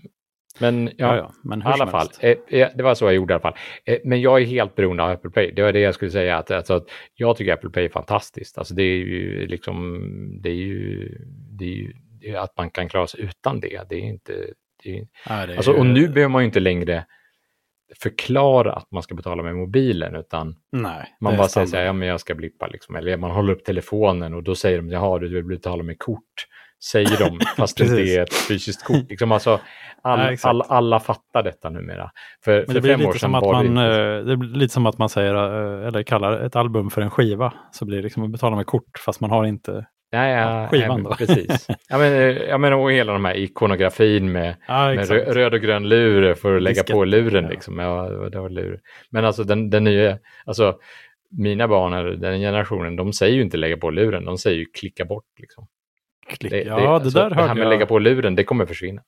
Men 0.60 0.86
Ja, 0.86 0.92
ja, 0.98 1.16
ja, 1.16 1.32
men 1.44 1.62
i 1.62 1.66
alla 1.66 1.88
fall. 1.88 2.08
Eh, 2.20 2.38
eh, 2.48 2.68
Det 2.76 2.84
var 2.84 2.96
så 2.96 3.06
jag 3.06 3.14
gjorde 3.14 3.32
i 3.32 3.36
alla 3.36 3.42
fall. 3.42 3.56
Eh, 3.86 3.98
Men 4.06 4.22
jag 4.22 4.42
är 4.42 4.46
helt 4.46 4.76
beroende 4.76 5.04
av 5.04 5.10
Apple 5.10 5.30
Pay. 5.32 5.52
Det 5.52 5.62
var 5.64 5.72
det 5.74 5.80
jag 5.80 5.94
skulle 5.94 6.12
säga. 6.12 6.38
Att, 6.38 6.52
alltså, 6.52 6.74
att 6.74 6.84
jag 7.16 7.38
tycker 7.38 7.54
Apple 7.54 7.70
Pay 7.70 7.86
är 7.86 7.90
fantastiskt. 7.90 8.58
Alltså, 8.58 8.74
det 8.74 8.84
är 8.84 8.98
ju 8.98 9.48
liksom, 9.48 10.00
det 10.42 10.50
är 10.50 10.54
ju, 10.54 11.10
det 11.60 11.66
är 11.66 11.70
ju 11.76 11.94
det 12.22 12.30
är 12.30 12.38
att 12.40 12.58
man 12.58 12.70
kan 12.70 12.90
klara 12.90 13.08
sig 13.08 13.22
utan 13.24 13.60
det. 13.60 13.82
Det 13.90 13.96
är 13.96 14.00
inte, 14.00 14.34
det 14.84 14.98
är, 14.98 15.08
Ja, 15.30 15.46
det 15.46 15.54
är 15.54 15.58
alltså, 15.58 15.72
ju- 15.72 15.78
och 15.78 15.86
nu 15.86 16.08
behöver 16.08 16.32
man 16.32 16.42
ju 16.42 16.46
inte 16.46 16.60
längre 16.60 17.06
förklara 17.96 18.74
att 18.74 18.92
man 18.92 19.04
ska 19.04 19.16
betala 19.16 19.44
med 19.44 19.56
mobilen, 19.56 20.16
utan 20.16 20.56
Nej, 20.72 21.16
man 21.22 21.34
det 21.34 21.38
bara 21.38 21.48
säger 21.48 21.68
så 21.68 21.78
här, 21.78 21.84
ja 21.84 21.94
men 21.94 22.08
jag 22.08 22.20
ska 22.20 22.36
blippa 22.36 22.68
liksom. 22.68 22.96
Eller 22.96 23.18
man 23.18 23.32
håller 23.32 23.54
upp 23.54 23.66
telefonen 23.66 24.34
och 24.34 24.44
då 24.44 24.56
säger 24.56 24.78
de, 24.78 24.90
jaha 24.90 25.20
du 25.20 25.30
vill 25.30 25.44
betala 25.44 25.84
med 25.84 26.00
kort. 26.00 26.48
Säger 26.92 27.18
de, 27.18 27.40
fast 27.58 27.78
det 27.78 27.84
inte 27.84 28.02
är 28.02 28.24
ett 28.24 28.34
fysiskt 28.34 28.84
kort. 28.84 29.10
Liksom, 29.10 29.32
alltså, 29.32 29.60
all, 30.02 30.20
Ja, 30.44 30.50
all, 30.50 30.62
alla 30.62 31.00
fattar 31.00 31.44
detta 31.44 31.70
numera. 31.70 32.12
För, 32.44 32.66
för 32.66 32.74
det 32.74 32.82
blir, 32.82 32.98
fem 32.98 33.06
år 33.06 33.08
lite 33.08 33.20
sedan 33.20 33.30
som 33.30 33.36
att 33.36 33.44
var 33.44 33.64
det 33.64 33.70
man, 33.70 33.84
inte... 33.86 34.02
eh, 34.02 34.26
det 34.26 34.38
blir 34.38 34.50
lite 34.50 34.74
som 34.74 34.86
att 34.86 34.98
man 34.98 35.10
säger, 35.10 35.36
eh, 35.36 35.88
eller 35.88 36.04
kallar 36.04 36.40
ett 36.46 36.56
album 36.56 36.90
för 36.90 37.02
en 37.02 37.10
skiva. 37.10 37.54
Så 37.72 37.86
blir 37.86 37.98
det 37.98 38.04
liksom 38.04 38.24
att 38.24 38.32
betala 38.32 38.56
med 38.56 38.66
kort 38.66 39.00
fast 39.06 39.20
man 39.20 39.30
har 39.30 39.46
inte... 39.46 39.86
Nej, 40.12 40.34
ja, 40.34 40.62
ja, 40.62 40.68
skivan 40.68 41.02
men 41.02 41.04
då. 41.04 41.16
Precis. 41.16 41.68
Ja, 41.90 41.98
men, 41.98 42.14
eh, 42.14 42.38
jag 42.38 42.60
menar, 42.62 42.78
och 42.78 42.92
hela 42.92 43.14
de 43.14 43.26
här 43.26 43.38
ikonografin 43.38 44.32
med, 44.32 44.56
Ja, 44.68 44.94
med 44.94 45.10
röd 45.10 45.54
och 45.54 45.62
grön 45.62 45.90
lur 45.90 46.34
för 46.34 46.56
att 46.56 46.62
lägga 46.62 46.84
på 46.84 47.06
Disketter, 47.06 47.24
luren. 47.24 47.44
ja. 47.44 47.50
Liksom. 47.50 47.80
Ja, 47.80 48.10
det 48.32 48.40
var 48.40 48.50
lur. 48.50 48.80
Men 49.12 49.26
alltså 49.26 49.44
den, 49.44 49.70
den 49.70 49.84
nya, 49.84 50.18
alltså 50.46 50.78
mina 51.32 51.68
barn, 51.68 51.94
eller 51.94 52.12
den 52.12 52.40
generationen, 52.40 52.96
de 52.96 53.14
säger 53.14 53.36
ju 53.36 53.42
inte 53.42 53.58
lägga 53.58 53.78
på 53.78 53.90
luren, 53.90 54.26
de 54.26 54.38
säger 54.38 54.58
ju 54.58 54.66
klicka 54.66 55.06
bort. 55.06 55.26
Liksom. 55.40 55.68
Klick. 56.28 56.52
Det, 56.52 56.64
ja, 56.64 56.76
det, 56.76 56.82
det, 56.82 56.90
alltså, 56.90 57.20
där 57.20 57.30
det 57.30 57.36
här 57.36 57.56
med 57.56 57.64
jag. 57.64 57.70
lägga 57.70 57.86
på 57.86 58.00
luren, 58.00 58.36
det 58.36 58.44
kommer 58.44 58.66
försvinna. 58.66 59.02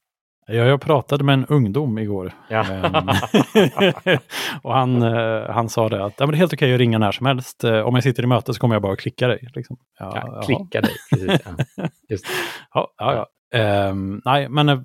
Ja, 0.52 0.64
jag 0.64 0.82
pratade 0.82 1.24
med 1.24 1.34
en 1.34 1.46
ungdom 1.46 1.98
igår. 1.98 2.34
Ja. 2.50 2.66
Ehm, 2.72 2.94
och 4.62 4.74
han, 4.74 5.02
eh, 5.02 5.50
han 5.50 5.70
sa 5.70 5.90
det 5.90 6.06
att 6.06 6.14
ja, 6.18 6.26
men 6.26 6.32
det 6.32 6.36
är 6.36 6.40
helt 6.40 6.54
okej 6.54 6.74
att 6.74 6.80
ringa 6.80 6.98
när 6.98 7.12
som 7.12 7.26
helst. 7.26 7.64
Eh, 7.64 7.80
Om 7.80 7.96
jag 7.96 8.04
sitter 8.04 8.24
i 8.24 8.28
möte 8.28 8.54
så 8.54 8.60
kommer 8.60 8.76
jag 8.76 8.82
bara 8.82 8.94
att 8.94 9.00
klicka 9.00 9.28
dig. 9.28 9.48
Liksom. 9.56 9.78
Ja, 10.00 10.12
Ja, 10.16 10.42
klicka 10.46 10.82
dig. 10.82 10.92
Precis. 11.12 11.42
Just. 12.10 12.26
Ja, 12.74 12.94
ja. 12.98 13.28
Ehm, 13.60 14.22
nej, 14.26 14.50
men 14.50 14.70
eh, 14.70 14.80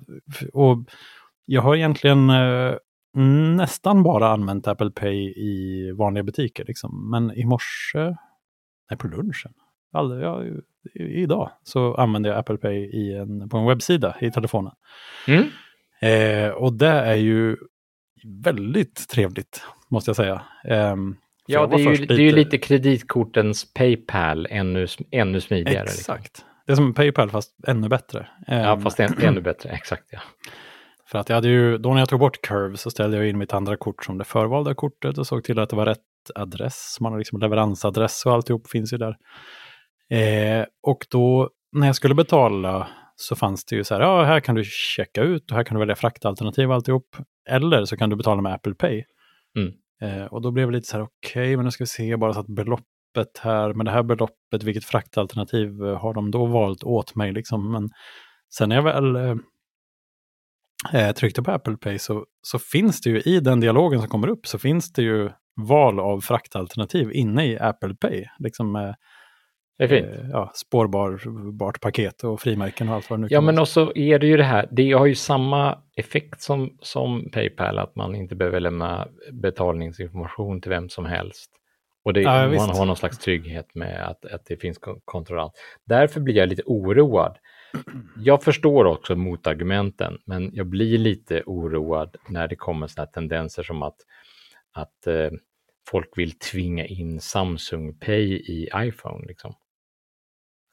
och 0.53 0.77
jag 1.45 1.61
har 1.61 1.75
egentligen 1.75 2.29
eh, 2.29 2.73
nästan 3.55 4.03
bara 4.03 4.27
använt 4.29 4.67
Apple 4.67 4.91
Pay 4.91 5.17
i 5.29 5.91
vanliga 5.97 6.23
butiker. 6.23 6.65
Liksom. 6.65 7.09
Men 7.11 7.31
i 7.37 7.45
morse, 7.45 8.15
nej 8.89 8.97
på 8.99 9.07
lunchen, 9.07 9.53
aldrig, 9.95 10.23
ja, 10.23 10.43
i- 10.43 11.03
idag 11.21 11.51
så 11.63 11.95
använde 11.95 12.29
jag 12.29 12.37
Apple 12.37 12.57
Pay 12.57 12.75
i 12.77 13.13
en, 13.17 13.49
på 13.49 13.57
en 13.57 13.65
webbsida 13.65 14.15
i 14.21 14.31
telefonen. 14.31 14.71
Mm. 15.27 15.43
Eh, 16.01 16.49
och 16.51 16.73
det 16.73 16.87
är 16.87 17.15
ju 17.15 17.57
väldigt 18.43 19.09
trevligt, 19.09 19.63
måste 19.89 20.09
jag 20.09 20.15
säga. 20.15 20.41
För 20.67 20.71
Ja, 21.47 21.59
jag 21.59 21.69
det 21.69 21.75
är, 21.75 21.79
ju, 21.79 21.85
först 21.85 22.07
det 22.07 22.13
är 22.13 22.19
ju 22.19 22.31
lite 22.31 22.57
kreditkortens 22.57 23.73
Paypal 23.73 24.47
ännu, 24.49 24.87
ännu 25.11 25.41
smidigare. 25.41 25.83
Liksom. 25.83 26.15
Exakt. 26.15 26.45
Det 26.65 26.71
är 26.71 26.75
som 26.75 26.93
Paypal 26.93 27.29
fast 27.29 27.55
ännu 27.67 27.89
bättre. 27.89 28.27
Ja, 28.47 28.53
Ehm, 28.53 28.81
fast 28.81 28.99
än, 28.99 29.13
ännu 29.21 29.41
bättre. 29.41 29.69
Exakt, 29.69 30.03
ja. 30.11 30.19
För 31.07 31.19
att 31.19 31.29
jag 31.29 31.35
hade 31.35 31.47
ju, 31.47 31.77
då 31.77 31.93
när 31.93 31.99
jag 32.01 32.09
tog 32.09 32.19
bort 32.19 32.41
Curve 32.41 32.77
så 32.77 32.91
ställde 32.91 33.17
jag 33.17 33.27
in 33.29 33.37
mitt 33.37 33.53
andra 33.53 33.77
kort 33.77 34.05
som 34.05 34.17
det 34.17 34.23
förvalda 34.23 34.73
kortet 34.73 35.17
och 35.17 35.27
såg 35.27 35.43
till 35.43 35.59
att 35.59 35.69
det 35.69 35.75
var 35.75 35.85
rätt 35.85 35.99
adress. 36.35 36.97
Man 37.01 37.11
har 37.11 37.19
liksom 37.19 37.39
leveransadress 37.39 38.25
och 38.25 38.33
alltihop 38.33 38.67
finns 38.67 38.93
ju 38.93 38.97
där. 38.97 39.17
Eh, 40.09 40.65
och 40.83 41.05
då 41.11 41.49
när 41.71 41.87
jag 41.87 41.95
skulle 41.95 42.15
betala 42.15 42.87
så 43.15 43.35
fanns 43.35 43.65
det 43.65 43.75
ju 43.75 43.83
så 43.83 43.93
här, 43.93 44.01
ja 44.01 44.23
här 44.23 44.39
kan 44.39 44.55
du 44.55 44.63
checka 44.63 45.21
ut 45.21 45.51
och 45.51 45.57
här 45.57 45.63
kan 45.63 45.75
du 45.75 45.79
välja 45.79 45.95
fraktalternativ 45.95 46.69
och 46.69 46.75
alltihop. 46.75 47.15
Eller 47.49 47.85
så 47.85 47.97
kan 47.97 48.09
du 48.09 48.15
betala 48.15 48.41
med 48.41 48.53
Apple 48.53 48.73
Pay. 48.73 49.03
Mm. 49.57 49.73
Eh, 50.01 50.25
och 50.25 50.41
då 50.41 50.51
blev 50.51 50.67
det 50.67 50.77
lite 50.77 50.87
så 50.87 50.97
här, 50.97 51.03
okej, 51.03 51.55
men 51.55 51.65
nu 51.65 51.71
ska 51.71 51.83
vi 51.83 51.87
se, 51.87 52.17
bara 52.17 52.33
så 52.33 52.39
att 52.39 52.47
beloppet 52.47 53.37
här, 53.41 53.73
med 53.73 53.85
det 53.85 53.91
här 53.91 54.03
beloppet, 54.03 54.63
vilket 54.63 54.85
fraktalternativ 54.85 55.85
eh, 55.85 55.99
har 55.99 56.13
de 56.13 56.31
då 56.31 56.45
valt 56.45 56.83
åt 56.83 57.15
mig 57.15 57.31
liksom? 57.31 57.71
Men 57.71 57.89
sen 58.53 58.69
när 58.69 58.75
jag 58.75 58.83
väl 58.83 59.15
eh, 59.15 59.35
eh, 60.93 61.13
tryckte 61.13 61.41
på 61.43 61.51
Apple 61.51 61.77
Pay 61.77 61.99
så, 61.99 62.25
så 62.41 62.59
finns 62.59 63.01
det 63.01 63.09
ju 63.09 63.21
i 63.21 63.39
den 63.39 63.59
dialogen 63.59 63.99
som 63.99 64.09
kommer 64.09 64.27
upp 64.27 64.47
så 64.47 64.59
finns 64.59 64.93
det 64.93 65.01
ju 65.01 65.29
val 65.61 65.99
av 65.99 66.21
fraktalternativ 66.21 67.11
inne 67.11 67.45
i 67.45 67.59
Apple 67.59 67.95
Pay. 67.95 68.25
Liksom 68.39 68.71
med 68.71 68.95
Det 69.77 69.83
är 69.83 69.87
fint. 69.87 70.05
eh, 70.07 70.29
ja, 70.31 70.51
spårbart 70.55 71.81
paket 71.81 72.23
och 72.23 72.41
frimärken 72.41 72.89
och 72.89 72.95
allt 72.95 73.09
vad 73.09 73.19
det 73.19 73.21
nu 73.21 73.27
Ja, 73.31 73.37
kan 73.37 73.45
men 73.45 73.55
vara. 73.55 73.61
också 73.61 73.91
är 73.95 74.19
det 74.19 74.27
ju 74.27 74.37
det 74.37 74.43
här, 74.43 74.67
det 74.71 74.91
har 74.91 75.05
ju 75.05 75.15
samma 75.15 75.79
effekt 75.95 76.41
som, 76.41 76.77
som 76.81 77.29
Paypal, 77.31 77.79
att 77.79 77.95
man 77.95 78.15
inte 78.15 78.35
behöver 78.35 78.59
lämna 78.59 79.07
betalningsinformation 79.31 80.61
till 80.61 80.69
vem 80.69 80.89
som 80.89 81.05
helst. 81.05 81.51
Och 82.03 82.13
det, 82.13 82.21
Ja, 82.21 82.31
man 82.41 82.51
visst. 82.51 82.77
har 82.77 82.85
någon 82.85 82.95
slags 82.95 83.17
trygghet 83.17 83.75
med 83.75 84.07
att, 84.07 84.25
att 84.25 84.45
det 84.45 84.57
finns 84.57 84.77
kon- 84.77 85.01
kontrollant. 85.05 85.53
Därför 85.85 86.19
blir 86.21 86.35
jag 86.35 86.49
lite 86.49 86.63
oroad. 86.65 87.37
Jag 88.17 88.43
förstår 88.43 88.85
också 88.85 89.15
motargumenten, 89.15 90.17
men 90.25 90.49
jag 90.53 90.67
blir 90.67 90.97
lite 90.97 91.43
oroad 91.45 92.15
när 92.29 92.47
det 92.47 92.55
kommer 92.55 92.87
sådana 92.87 93.07
tendenser 93.11 93.63
som 93.63 93.81
att, 93.83 93.95
att 94.73 95.07
eh, 95.07 95.29
folk 95.89 96.17
vill 96.17 96.31
tvinga 96.39 96.85
in 96.85 97.19
Samsung 97.21 97.97
Pay 97.99 98.33
i 98.33 98.69
iPhone. 98.75 99.25
Liksom 99.27 99.53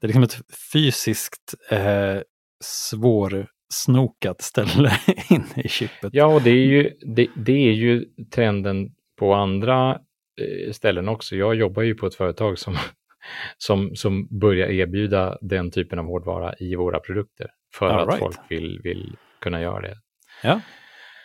det 0.00 0.04
är 0.04 0.08
liksom 0.08 0.22
ett 0.22 0.36
fysiskt 0.72 1.54
eh, 1.70 2.16
svår 2.64 3.46
snokat 3.72 4.40
ställe 4.42 4.92
inne 5.30 5.62
i 5.64 5.68
chippet. 5.68 6.10
Ja, 6.14 6.26
och 6.26 6.42
det 6.42 6.50
är 6.50 6.66
ju, 6.66 6.92
det, 7.00 7.28
det 7.36 7.68
är 7.68 7.72
ju 7.72 8.04
trenden 8.30 8.94
på 9.18 9.34
andra 9.34 10.00
eh, 10.40 10.72
ställen 10.72 11.08
också. 11.08 11.36
Jag 11.36 11.54
jobbar 11.54 11.82
ju 11.82 11.94
på 11.94 12.06
ett 12.06 12.14
företag 12.14 12.58
som, 12.58 12.76
som, 13.58 13.96
som 13.96 14.38
börjar 14.38 14.68
erbjuda 14.68 15.38
den 15.40 15.70
typen 15.70 15.98
av 15.98 16.04
hårdvara 16.04 16.54
i 16.58 16.74
våra 16.74 17.00
produkter 17.00 17.50
för 17.74 17.86
All 17.86 18.00
att 18.00 18.08
right. 18.08 18.18
folk 18.18 18.38
vill, 18.48 18.80
vill 18.82 19.16
kunna 19.40 19.60
göra 19.60 19.80
det. 19.80 19.96
Ja, 20.42 20.60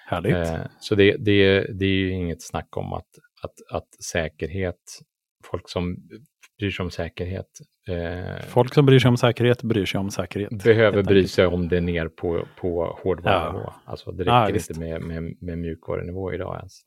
härligt. 0.06 0.36
Eh, 0.36 0.60
så 0.80 0.96
det, 0.96 1.18
det, 1.20 1.62
det 1.80 1.86
är 1.86 1.90
ju 1.90 2.12
inget 2.12 2.42
snack 2.42 2.78
om 2.78 2.94
att, 2.94 3.10
att, 3.42 3.78
att 3.78 4.04
säkerhet, 4.04 4.82
folk 5.44 5.70
som 5.70 5.98
bryr 6.62 6.72
sig 6.72 6.84
om 6.84 6.92
säkerhet, 6.92 7.48
eh, 7.88 8.46
Folk 8.48 8.74
som 8.74 8.86
bryr 8.86 9.00
sig 9.00 9.10
om 9.10 9.18
säkerhet 9.18 9.64
bryr 9.64 9.86
sig 9.86 10.00
om 10.00 10.12
säkerhet. 10.12 10.64
behöver 10.64 11.04
bry 11.04 11.28
sig 11.28 11.46
om 11.46 11.68
det 11.68 11.82
ner 11.82 12.08
på, 12.08 12.46
på 12.62 13.00
hårdvarunivå. 13.04 13.64
Ja. 13.66 13.76
Alltså 13.86 14.12
det 14.12 14.24
Ja, 14.24 14.42
räcker 14.44 14.54
visst. 14.54 14.70
inte 14.70 14.80
med, 14.80 15.02
med, 15.02 15.36
med 15.42 15.58
mjukvarunivå 15.58 16.34
idag 16.34 16.56
ens. 16.58 16.82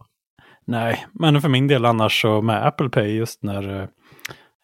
Nej, 0.66 1.06
men 1.12 1.40
för 1.40 1.48
min 1.48 1.66
del 1.68 1.84
annars 1.84 2.22
så 2.22 2.42
med 2.42 2.66
Apple 2.66 2.88
Pay 2.88 3.16
just 3.16 3.42
när 3.42 3.88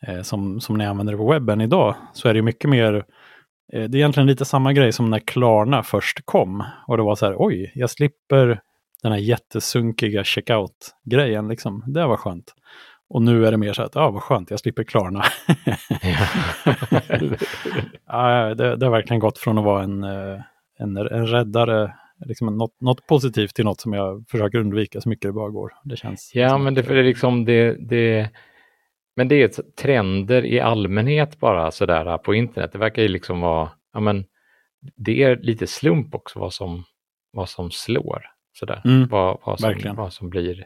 eh, 0.07 0.23
som, 0.23 0.61
som 0.61 0.79
ni 0.79 0.87
använder 0.87 1.13
det 1.13 1.17
på 1.19 1.31
webben 1.33 1.61
idag 1.61 1.95
så 2.13 2.29
är 2.29 2.35
det 2.35 2.43
mycket 2.43 2.71
mer 2.71 2.95
eh, 2.95 3.03
det 3.73 3.79
är 3.79 3.97
egentligen 3.97 4.27
lite 4.27 4.45
samma 4.45 4.73
grej 4.73 4.93
som 4.93 5.11
när 5.11 5.19
Klarna 5.19 5.83
först 5.83 6.21
kom. 6.25 6.65
Och 6.87 6.97
det 6.97 7.03
var 7.03 7.15
så 7.15 7.27
här, 7.27 7.35
oj, 7.39 7.73
jag 7.75 7.91
slipper 7.91 8.61
den 9.03 9.13
här 9.13 9.19
jättesunkiga 9.19 10.25
checkout-grejen. 10.25 11.49
Liksom. 11.49 11.85
Det 11.87 12.07
var 12.07 12.17
skönt. 12.17 12.55
Och 13.11 13.23
nu 13.23 13.47
är 13.47 13.51
det 13.51 13.57
mer 13.57 13.73
så 13.73 13.83
att, 13.83 13.95
ja 13.95 14.11
vad 14.11 14.23
skönt, 14.23 14.51
jag 14.51 14.61
slipper 14.61 14.85
Klarna. 14.85 15.25
ja, 18.07 18.55
det, 18.55 18.77
det 18.77 18.87
har 18.87 18.91
verkligen 18.91 19.21
gått 19.21 19.39
från 19.39 19.59
att 19.59 19.65
vara 19.65 19.83
en, 19.83 20.05
eh, 20.05 20.41
en, 20.79 20.97
en 20.97 21.27
räddare, 21.27 21.95
liksom 22.27 22.59
något, 22.59 22.81
något 22.81 23.07
positivt 23.07 23.55
till 23.55 23.65
något 23.65 23.81
som 23.81 23.93
jag 23.93 24.25
försöker 24.29 24.59
undvika 24.59 25.01
så 25.01 25.09
mycket 25.09 25.29
det 25.29 25.33
bara 25.33 25.51
går. 25.51 25.73
Det 25.85 25.97
känns 25.97 26.33
Ja, 26.35 26.59
men 26.59 26.75
det, 26.75 26.91
är 26.91 27.03
liksom 27.03 27.45
det, 27.45 27.77
det, 27.89 28.31
men 29.17 29.29
det 29.29 29.43
är 29.43 29.49
trender 29.83 30.45
i 30.45 30.61
allmänhet 30.61 31.41
bara 31.41 31.71
sådär 31.71 32.19
på 32.19 32.35
internet. 32.35 32.73
Det 32.73 32.79
verkar 32.79 33.03
ju 33.03 33.09
liksom 33.09 33.41
vara, 33.41 33.71
ja 33.93 34.01
men 34.01 34.25
det 34.97 35.23
är 35.23 35.37
lite 35.37 35.67
slump 35.67 36.15
också 36.15 36.39
vad 36.39 36.53
som, 36.53 36.85
vad 37.33 37.49
som 37.49 37.71
slår. 37.71 38.23
Sådär. 38.53 38.83
Mm, 38.85 39.09
vad, 39.09 39.39
vad, 39.45 39.61
som, 39.61 39.69
verkligen. 39.69 39.97
vad, 39.97 40.13
som 40.13 40.31
blir, 40.31 40.65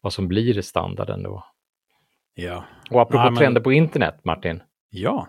vad 0.00 0.12
som 0.12 0.28
blir 0.28 0.60
standarden 0.60 1.22
då. 1.22 1.44
Ja. 2.38 2.64
Och 2.90 3.00
apropå 3.02 3.18
Ja, 3.24 3.30
men- 3.30 3.36
trender 3.36 3.60
på 3.60 3.72
internet, 3.72 4.20
Martin. 4.24 4.62
ja, 4.90 5.28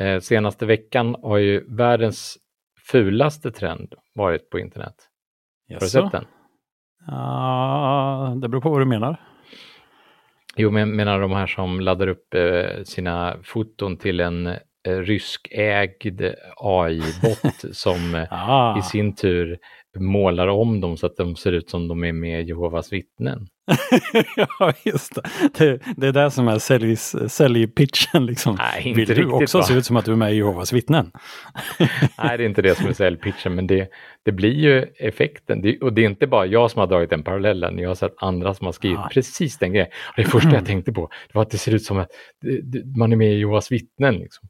Eh, 0.00 0.20
senaste 0.20 0.66
veckan 0.66 1.16
har 1.22 1.36
ju 1.36 1.64
världens 1.76 2.38
fulaste 2.90 3.50
trend 3.50 3.94
varit 4.14 4.50
på 4.50 4.58
internet. 4.58 4.94
Har 5.72 5.80
du 5.80 5.86
sett 5.86 6.12
den? 6.12 6.24
Ja, 7.06 8.36
det 8.42 8.48
beror 8.48 8.60
på 8.60 8.70
vad 8.70 8.80
du 8.80 8.84
menar. 8.84 9.16
Jo, 10.56 10.70
men 10.70 10.96
menar 10.96 11.20
de 11.20 11.32
här 11.32 11.46
som 11.46 11.80
laddar 11.80 12.06
upp 12.06 12.34
eh, 12.34 12.82
sina 12.84 13.36
foton 13.42 13.96
till 13.96 14.20
en 14.20 14.46
eh, 14.46 14.56
ryskägd 14.86 16.22
AI-bot 16.56 17.64
som 17.76 18.14
eh, 18.14 18.26
Ah. 18.50 18.78
i 18.78 18.82
sin 18.82 19.14
tur 19.14 19.58
målar 19.98 20.48
om 20.48 20.80
dem 20.80 20.96
så 20.96 21.06
att 21.06 21.16
de 21.16 21.36
ser 21.36 21.52
ut 21.52 21.70
som 21.70 21.88
de 21.88 22.04
är 22.04 22.12
med 22.12 22.48
Jehovas 22.48 22.92
vittnen. 22.92 23.46
ja, 24.36 24.72
just 24.84 25.14
det. 25.14 25.22
det. 25.58 25.80
Det 25.96 26.06
är 26.06 26.12
det 26.12 26.30
som 26.30 26.48
är 26.48 26.58
säljpitchen 27.28 28.26
liksom. 28.26 28.54
Nej, 28.58 28.82
inte 28.88 28.98
Vill 28.98 29.08
du 29.08 29.14
riktigt, 29.14 29.32
också 29.42 29.58
va? 29.58 29.64
se 29.64 29.74
ut 29.74 29.86
som 29.86 29.96
att 29.96 30.04
du 30.04 30.12
är 30.12 30.16
med 30.16 30.32
i 30.32 30.36
Jehovas 30.36 30.72
vittnen? 30.72 31.10
Nej, 32.18 32.38
det 32.38 32.44
är 32.44 32.48
inte 32.48 32.62
det 32.62 32.74
som 32.74 32.86
är 32.88 32.92
säljpitchen, 32.92 33.54
men 33.54 33.66
det, 33.66 33.88
det 34.24 34.32
blir 34.32 34.54
ju 34.54 34.82
effekten. 34.98 35.60
Det, 35.62 35.78
och 35.80 35.92
det 35.92 36.02
är 36.02 36.06
inte 36.06 36.26
bara 36.26 36.46
jag 36.46 36.70
som 36.70 36.80
har 36.80 36.86
dragit 36.86 37.10
den 37.10 37.22
parallellen, 37.22 37.78
jag 37.78 37.90
har 37.90 37.94
sett 37.94 38.14
andra 38.16 38.54
som 38.54 38.66
har 38.66 38.72
skrivit 38.72 38.98
Ah. 38.98 39.08
precis 39.12 39.58
den 39.58 39.72
grejen. 39.72 39.88
Och 40.06 40.14
det 40.16 40.24
första 40.24 40.50
jag 40.54 40.66
tänkte 40.66 40.92
på 40.92 41.08
det 41.28 41.34
var 41.34 41.42
att 41.42 41.50
det 41.50 41.58
ser 41.58 41.74
ut 41.74 41.84
som 41.84 41.98
att 41.98 42.08
man 42.96 43.12
är 43.12 43.16
med 43.16 43.32
i 43.32 43.38
Jehovas 43.38 43.72
vittnen. 43.72 44.14
Liksom. 44.14 44.48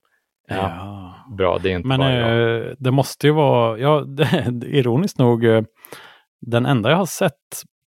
Ja, 0.48 0.56
Ja. 0.56 1.16
Bra, 1.36 1.58
det 1.58 1.70
är 1.72 1.76
inte 1.76 1.88
Men 1.88 1.98
bara 2.00 2.12
jag. 2.14 2.58
eh, 2.68 2.72
det 2.78 2.90
måste 2.90 3.26
ju 3.26 3.32
vara, 3.32 3.78
ja, 3.78 4.00
det, 4.06 4.66
ironiskt 4.66 5.18
nog, 5.18 5.44
eh, 5.44 5.62
den 6.46 6.66
enda 6.66 6.90
jag 6.90 6.96
har 6.96 7.06
sett 7.06 7.34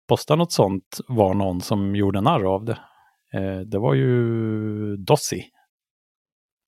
posta 0.08 0.36
något 0.36 0.52
sånt 0.52 1.00
var 1.08 1.34
någon 1.34 1.60
som 1.60 1.96
gjorde 1.96 2.20
narr 2.20 2.44
av 2.54 2.64
det. 2.64 2.78
Eh, 3.34 3.58
det 3.60 3.78
var 3.78 3.94
ju 3.94 4.96
Dossi, 4.96 5.44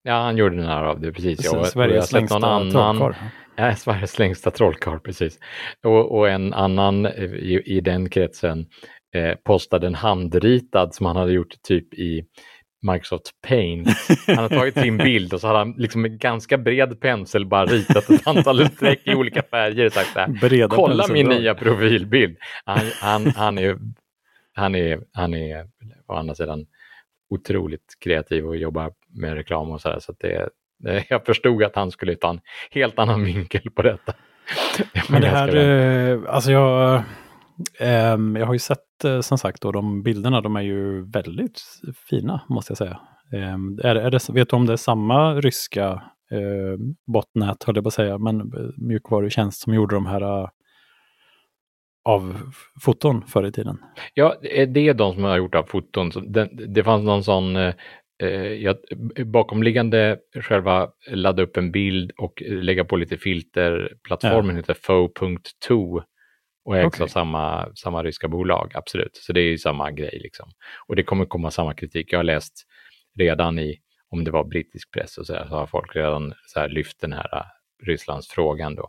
Ja, 0.03 0.15
han 0.15 0.37
gjorde 0.37 0.63
här 0.67 0.83
av 0.85 1.01
det, 1.01 1.13
precis. 1.13 1.49
Och- 1.49 1.53
och 1.59 1.65
har 1.65 1.71
Sveriges 1.71 2.05
sett 2.05 2.13
längsta 2.13 2.37
annan, 2.37 2.71
trollkarl. 2.71 3.15
Ja, 3.59 3.75
Sveriges 3.75 4.19
längsta 4.19 4.51
trollkarl, 4.51 4.99
precis. 4.99 5.39
Och, 5.85 6.19
och 6.19 6.29
en 6.29 6.55
annan 6.55 7.07
eh, 7.07 7.25
i, 7.25 7.63
i 7.67 7.81
den 7.81 8.11
kretsen 8.11 8.67
eh, 9.15 9.35
postade 9.45 9.87
en 9.87 9.95
handritad 9.95 10.95
som 10.95 11.07
han 11.07 11.17
hade 11.17 11.33
gjort 11.33 11.63
typ 11.69 11.95
i 11.95 12.23
Microsoft 12.93 13.31
Paint. 13.49 13.89
Han 14.27 14.39
har 14.39 14.49
tagit 14.49 14.79
sin 14.79 14.97
bild 14.97 15.35
och 15.35 15.41
så 15.41 15.47
har 15.47 15.55
han 15.55 15.75
liksom 15.77 16.03
med 16.03 16.19
ganska 16.21 16.59
bred 16.59 17.01
pensel 17.01 17.47
bara 17.47 17.67
ritat 17.67 18.11
ett 18.11 18.27
antal 18.27 18.69
streck 18.69 19.01
i 19.05 19.15
olika 19.15 19.43
färger 19.43 19.87
och 19.87 19.93
sagt 19.93 20.13
så 20.13 20.19
här, 20.19 20.29
Breda 20.29 20.77
kolla 20.77 21.07
min 21.09 21.27
penseldrag." 21.27 21.41
nya 21.41 21.55
profilbild. 21.55 22.37
Han, 22.65 22.81
han, 23.01 23.27
han, 23.27 23.59
är, 23.59 23.79
han, 24.55 24.75
är, 24.75 25.01
han 25.13 25.35
är 25.35 25.67
å 26.07 26.15
andra 26.15 26.35
sidan 26.35 26.67
otroligt 27.31 27.95
kreativ 28.01 28.47
och 28.47 28.57
jobbar 28.57 28.93
med 29.09 29.35
reklam 29.35 29.71
och. 29.71 29.81
Så 29.81 29.89
att 29.89 30.19
det, 30.19 30.49
det, 30.79 31.05
jag 31.09 31.27
förstod 31.27 31.63
att 31.63 31.77
han 31.77 31.91
skulle 31.91 32.17
ta 32.17 32.31
en 32.31 32.41
helt 32.71 32.99
annan 32.99 33.25
vinkel 33.25 33.71
på 33.71 33.83
detta. 33.83 34.15
Det 34.93 35.11
Men 35.11 35.23
det 35.23 35.29
här, 35.29 35.57
eh, 35.57 36.21
alltså 36.29 36.53
jag, 36.53 37.03
ehm, 37.81 38.37
jag 38.37 38.47
har 38.47 38.53
ju 38.53 38.59
sett 38.59 38.79
eh, 38.79 38.86
som 39.21 39.39
sagt 39.39 39.63
då, 39.63 39.73
de 39.73 40.03
bilderna, 40.03 40.41
de 40.41 40.57
är 40.57 40.61
ju 40.61 41.11
väldigt 41.11 41.61
fina 42.11 42.41
måste 42.49 42.71
jag 42.71 42.79
säga. 42.79 43.01
Ehm, 43.33 43.79
är, 43.83 43.97
är 43.97 44.11
det, 44.11 44.31
vet 44.33 44.49
du 44.49 44.57
om 44.57 44.67
det 44.67 44.73
är 44.73 44.77
samma 44.77 45.35
ryska 45.35 46.03
eh, 46.31 46.79
botnät, 47.07 47.65
höll 47.65 47.77
jag 47.77 47.85
på 47.85 47.89
att 47.89 47.95
säga, 47.95 48.19
men 48.19 48.41
eh, 48.41 48.47
mjukvarutjänst 48.77 49.61
som 49.61 49.75
gjorde 49.75 49.95
de 49.95 50.07
här 50.07 50.21
eh, 50.21 50.49
av 52.05 52.41
foton 52.85 53.23
förr 53.27 53.47
i 53.47 53.53
tiden? 53.53 53.79
Ja, 54.15 54.35
det 54.43 54.89
är 54.89 54.95
de 54.95 55.15
som 55.15 55.25
har 55.25 55.37
gjort 55.37 55.55
av 55.55 55.63
foton. 55.63 56.11
Det, 56.27 56.49
det 56.53 56.85
fanns 56.85 57.05
någon 57.05 57.25
sån 57.25 57.57
eh, 57.57 57.75
eh, 58.23 58.53
ja, 58.53 58.75
bakomliggande 59.25 60.19
själva 60.41 60.89
ladda 61.11 61.43
upp 61.43 61.57
en 61.57 61.73
bild 61.73 62.13
och 62.19 62.43
lägga 62.47 62.85
på 62.85 62.97
lite 62.97 63.17
filter. 63.17 63.93
Plattformen 64.03 64.57
heter 64.57 64.75
fo.to 64.75 66.01
och 66.67 66.77
ägs 66.77 66.87
Okej. 66.87 67.05
av 67.05 67.09
samma, 67.09 67.75
samma 67.75 68.03
ryska 68.03 68.29
bolag, 68.29 68.73
absolut. 68.75 69.17
Så 69.17 69.33
det 69.33 69.41
är 69.41 69.45
ju 69.51 69.59
samma 69.59 69.91
grej 69.91 70.19
liksom. 70.23 70.51
Och 70.89 70.97
det 70.97 71.03
kommer 71.03 71.25
komma 71.27 71.51
samma 71.51 71.75
kritik. 71.75 72.13
Jag 72.13 72.19
har 72.19 72.25
läst 72.25 72.67
redan 73.19 73.59
i, 73.59 73.79
om 74.11 74.25
det 74.25 74.31
var 74.31 74.45
brittisk 74.45 74.91
press 74.93 75.19
och 75.19 75.27
så, 75.27 75.35
här, 75.35 75.47
så 75.49 75.55
har 75.55 75.67
folk 75.67 75.97
redan 75.97 76.35
så 76.47 76.67
lyft 76.67 77.01
den 77.01 77.13
här 77.13 77.37
eh, 77.37 77.43
Rysslandsfrågan 77.87 78.75
då. 78.75 78.89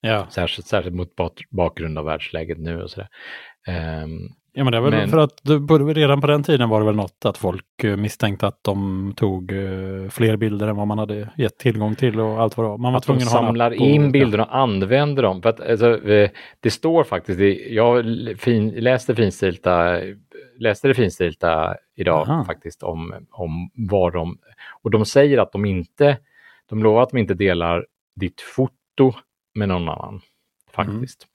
Ja, 0.00 0.26
Särskilt, 0.30 0.66
särskilt 0.66 0.96
mot 0.96 1.16
bak- 1.16 1.46
bakgrund 1.50 1.98
av 1.98 2.04
världsläget 2.04 2.58
nu 2.58 2.82
och 2.82 2.90
sådär. 2.90 3.08
Ehm, 3.68 4.28
ja 4.58 4.64
men 4.64 4.72
det 4.72 4.80
väl 4.80 4.90
Men- 4.90 5.08
för 5.08 5.18
att 5.18 5.40
redan 5.96 6.20
på 6.20 6.26
den 6.26 6.42
tiden 6.42 6.68
var 6.68 6.80
det 6.80 6.86
väl 6.86 6.96
något 6.96 7.24
att 7.24 7.38
folk 7.38 7.84
eh, 7.84 7.96
misstänkte 7.96 8.46
att 8.46 8.64
de 8.64 9.12
tog 9.16 9.52
eh, 9.52 10.08
fler 10.10 10.36
bilder 10.36 10.68
än 10.68 10.76
vad 10.76 10.86
man 10.86 10.98
hade 10.98 11.28
gett 11.36 11.58
tillgång 11.58 11.94
till 11.94 12.20
och 12.20 12.40
allt 12.42 12.56
vad 12.56 12.66
det 12.66 12.70
var. 12.70 12.78
Man 12.78 12.92
var 12.92 12.98
att 12.98 13.02
de 13.02 13.06
tvungen 13.06 13.26
att 13.28 13.32
en 13.32 13.38
app 13.38 13.44
samlar 13.46 13.70
på- 13.70 13.76
in 13.76 14.12
bilder 14.12 14.40
och 14.40 14.56
använder 14.56 15.22
dem. 15.22 15.42
För 15.42 15.48
att, 15.50 15.60
alltså, 15.60 16.08
eh, 16.08 16.30
det 16.60 16.70
står 16.70 17.04
faktiskt, 17.04 17.40
jag 17.70 18.04
fin, 18.38 18.68
läste, 18.70 19.14
finstilta, 19.14 20.00
läste 20.58 20.88
det 20.88 20.94
finstilta 20.94 21.74
idag 21.96 22.28
Aha. 22.28 22.44
faktiskt 22.44 22.82
om, 22.82 23.14
om 23.30 23.70
vad 23.74 24.12
de, 24.12 24.38
och 24.82 24.90
de 24.90 25.04
säger 25.04 25.38
att 25.38 25.52
de 25.52 25.64
inte, 25.64 26.16
de 26.68 26.82
lovar 26.82 27.02
att 27.02 27.10
de 27.10 27.18
inte 27.18 27.34
delar 27.34 27.86
ditt 28.16 28.40
foto 28.40 29.12
med 29.54 29.68
någon 29.68 29.88
annan 29.88 30.20
faktiskt. 30.84 31.26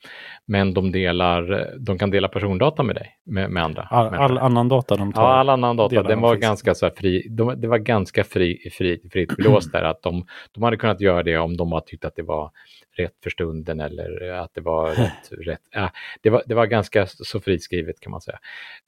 Men 0.45 0.73
de 0.73 0.91
delar, 0.91 1.69
de 1.79 1.97
kan 1.97 2.09
dela 2.09 2.27
persondata 2.27 2.83
med 2.83 2.95
dig, 2.95 3.17
med, 3.23 3.49
med 3.49 3.63
andra. 3.63 3.81
All, 3.81 4.05
människor. 4.05 4.23
all 4.23 4.37
annan 4.37 4.69
data 4.69 4.95
de 4.95 5.13
tar. 5.13 5.21
Ja, 5.21 5.33
all 5.33 5.49
annan 5.49 5.77
data, 5.77 5.95
den 5.95 6.05
de 6.05 6.21
var 6.21 6.35
ganska 6.35 6.75
så 6.75 6.85
här 6.85 6.93
fri, 6.97 7.27
de, 7.29 7.61
det 7.61 7.67
var 7.67 7.77
ganska 7.77 8.23
fri, 8.23 8.69
fri, 8.71 9.01
fritt 9.11 9.29
blåst 9.37 9.71
där. 9.71 9.83
Att 9.83 10.01
de, 10.01 10.25
de 10.51 10.63
hade 10.63 10.77
kunnat 10.77 11.01
göra 11.01 11.23
det 11.23 11.37
om 11.37 11.57
de 11.57 11.69
bara 11.69 11.81
tyckte 11.81 12.07
att 12.07 12.15
det 12.15 12.23
var 12.23 12.51
rätt 12.97 13.15
för 13.23 13.29
stunden 13.29 13.79
eller 13.79 14.31
att 14.31 14.53
det 14.53 14.61
var 14.61 14.89
rätt. 14.95 15.47
rätt 15.47 15.61
ja, 15.71 15.91
det, 16.21 16.29
var, 16.29 16.43
det 16.45 16.55
var 16.55 16.65
ganska 16.65 17.07
så 17.07 17.39
friskrivet 17.39 17.99
kan 17.99 18.11
man 18.11 18.21
säga. 18.21 18.39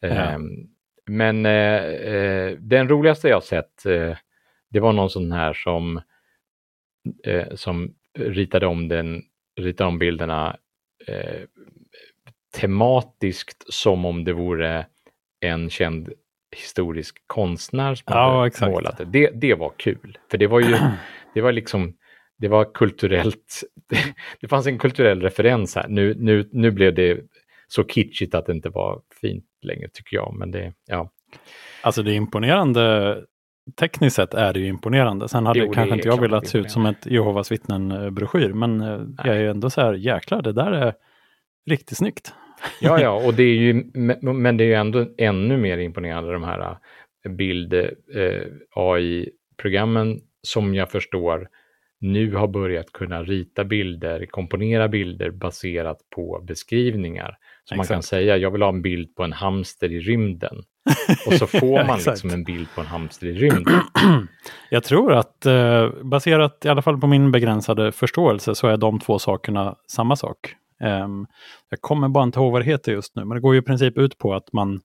Ehm, 0.01 0.67
men 1.05 1.45
eh, 1.45 1.83
eh, 1.83 2.57
den 2.59 2.89
roligaste 2.89 3.29
jag 3.29 3.43
sett, 3.43 3.85
eh, 3.85 4.17
det 4.69 4.79
var 4.79 4.93
någon 4.93 5.09
sån 5.09 5.31
här 5.31 5.53
som, 5.53 6.01
eh, 7.23 7.55
som 7.55 7.93
ritade 8.17 8.65
om, 8.67 8.87
den, 8.87 9.23
ritade 9.59 9.87
om 9.87 9.99
bilderna 9.99 10.57
eh, 11.07 11.41
tematiskt 12.57 13.73
som 13.73 14.05
om 14.05 14.23
det 14.23 14.33
vore 14.33 14.85
en 15.41 15.69
känd 15.69 16.09
historisk 16.55 17.23
konstnär 17.27 17.95
som 17.95 18.03
Ja, 18.07 18.35
hade 18.35 18.47
exakt. 18.47 18.71
målat 18.71 18.97
det. 18.97 19.05
det. 19.05 19.29
Det 19.33 19.53
var 19.53 19.73
kul, 19.77 20.17
för 20.31 20.37
det 20.37 20.47
var 20.47 20.59
ju 20.59 20.77
det 21.33 21.41
var 21.41 21.51
liksom 21.51 21.93
det 22.37 22.47
var 22.47 22.73
kulturellt, 22.73 23.63
det 24.41 24.47
fanns 24.47 24.67
en 24.67 24.79
kulturell 24.79 25.21
referens 25.21 25.75
här. 25.75 25.87
Nu, 25.87 26.15
nu, 26.17 26.49
nu 26.51 26.71
blev 26.71 26.93
det 26.93 27.19
så 27.67 27.83
kitschigt 27.83 28.35
att 28.35 28.45
det 28.45 28.51
inte 28.53 28.69
var 28.69 29.01
fint 29.21 29.45
längre 29.61 29.89
tycker 29.93 30.15
jag. 30.17 30.33
Men 30.39 30.51
det, 30.51 30.73
ja. 30.87 31.09
Alltså 31.81 32.03
det 32.03 32.11
är 32.11 32.15
imponerande. 32.15 33.17
Tekniskt 33.79 34.15
sett 34.15 34.33
är 34.33 34.53
det 34.53 34.59
ju 34.59 34.67
imponerande. 34.67 35.29
Sen 35.29 35.45
hade 35.45 35.59
Jo, 35.59 35.71
kanske 35.71 35.95
inte 35.95 36.07
jag 36.07 36.21
velat 36.21 36.47
se 36.47 36.57
ut 36.57 36.71
som 36.71 36.85
ett 36.85 37.05
Jehovas 37.05 37.51
vittnen-broschyr. 37.51 38.53
Men 38.53 38.81
eh, 38.81 39.01
jag 39.17 39.35
är 39.35 39.39
ju 39.39 39.49
ändå 39.49 39.69
så 39.69 39.81
här, 39.81 39.93
jäklar, 39.93 40.41
det 40.41 40.51
där 40.51 40.71
är 40.71 40.93
riktigt 41.69 41.97
snyggt. 41.97 42.33
Ja, 42.81 43.01
ja, 43.01 43.11
och 43.27 43.33
det 43.33 43.43
är 43.43 43.55
ju, 43.55 43.73
men 44.21 44.57
det 44.57 44.63
är 44.63 44.67
ju 44.67 44.73
ändå 44.73 45.05
ännu 45.17 45.57
mer 45.57 45.77
imponerande 45.77 46.33
de 46.33 46.43
här 46.43 46.77
eh, 47.25 47.31
bild 47.31 47.73
eh, 47.73 48.41
AI-programmen 48.75 50.19
som 50.41 50.75
jag 50.75 50.91
förstår 50.91 51.47
nu 51.99 52.35
har 52.35 52.47
börjat 52.47 52.91
kunna 52.91 53.23
rita 53.23 53.63
bilder, 53.63 54.25
komponera 54.25 54.87
bilder 54.87 55.29
baserat 55.29 55.97
på 56.15 56.43
beskrivningar. 56.47 57.37
Så 57.69 57.75
man 57.75 57.85
kan 57.85 58.03
säga, 58.03 58.37
jag 58.37 58.51
vill 58.51 58.61
ha 58.61 58.69
en 58.69 58.81
bild 58.81 59.15
på 59.15 59.23
en 59.23 59.33
hamster 59.33 59.91
i 59.91 59.99
rymden. 59.99 60.55
Och 61.27 61.33
så 61.33 61.47
får 61.59 61.85
man 61.87 61.95
Exakt. 61.95 62.07
liksom 62.17 62.29
en 62.29 62.43
bild 62.43 62.67
på 62.75 62.81
en 62.81 62.87
hamster 62.87 63.27
i 63.27 63.33
rymden. 63.33 63.81
Jag 64.69 64.83
tror 64.83 65.13
att 65.13 65.45
eh, 65.45 65.89
baserat 66.03 66.65
i 66.65 66.69
alla 66.69 66.81
fall 66.81 66.97
på 67.01 67.07
min 67.07 67.31
begränsade 67.31 67.91
förståelse 67.91 68.55
så 68.55 68.67
är 68.67 68.77
de 68.77 68.99
två 68.99 69.19
sakerna 69.19 69.75
samma 69.87 70.15
sak. 70.15 70.55
Ehm, 70.81 71.27
jag 71.69 71.81
kommer 71.81 72.07
bara 72.09 72.23
inte 72.23 72.39
ihåg 72.39 72.51
vad 72.51 72.61
det 72.61 72.65
heter 72.65 72.91
just 72.91 73.15
nu, 73.15 73.25
men 73.25 73.35
det 73.35 73.41
går 73.41 73.53
ju 73.53 73.59
i 73.59 73.63
princip 73.63 73.97
ut 73.97 74.17
på 74.17 74.33
att 74.33 74.53
man 74.53 74.81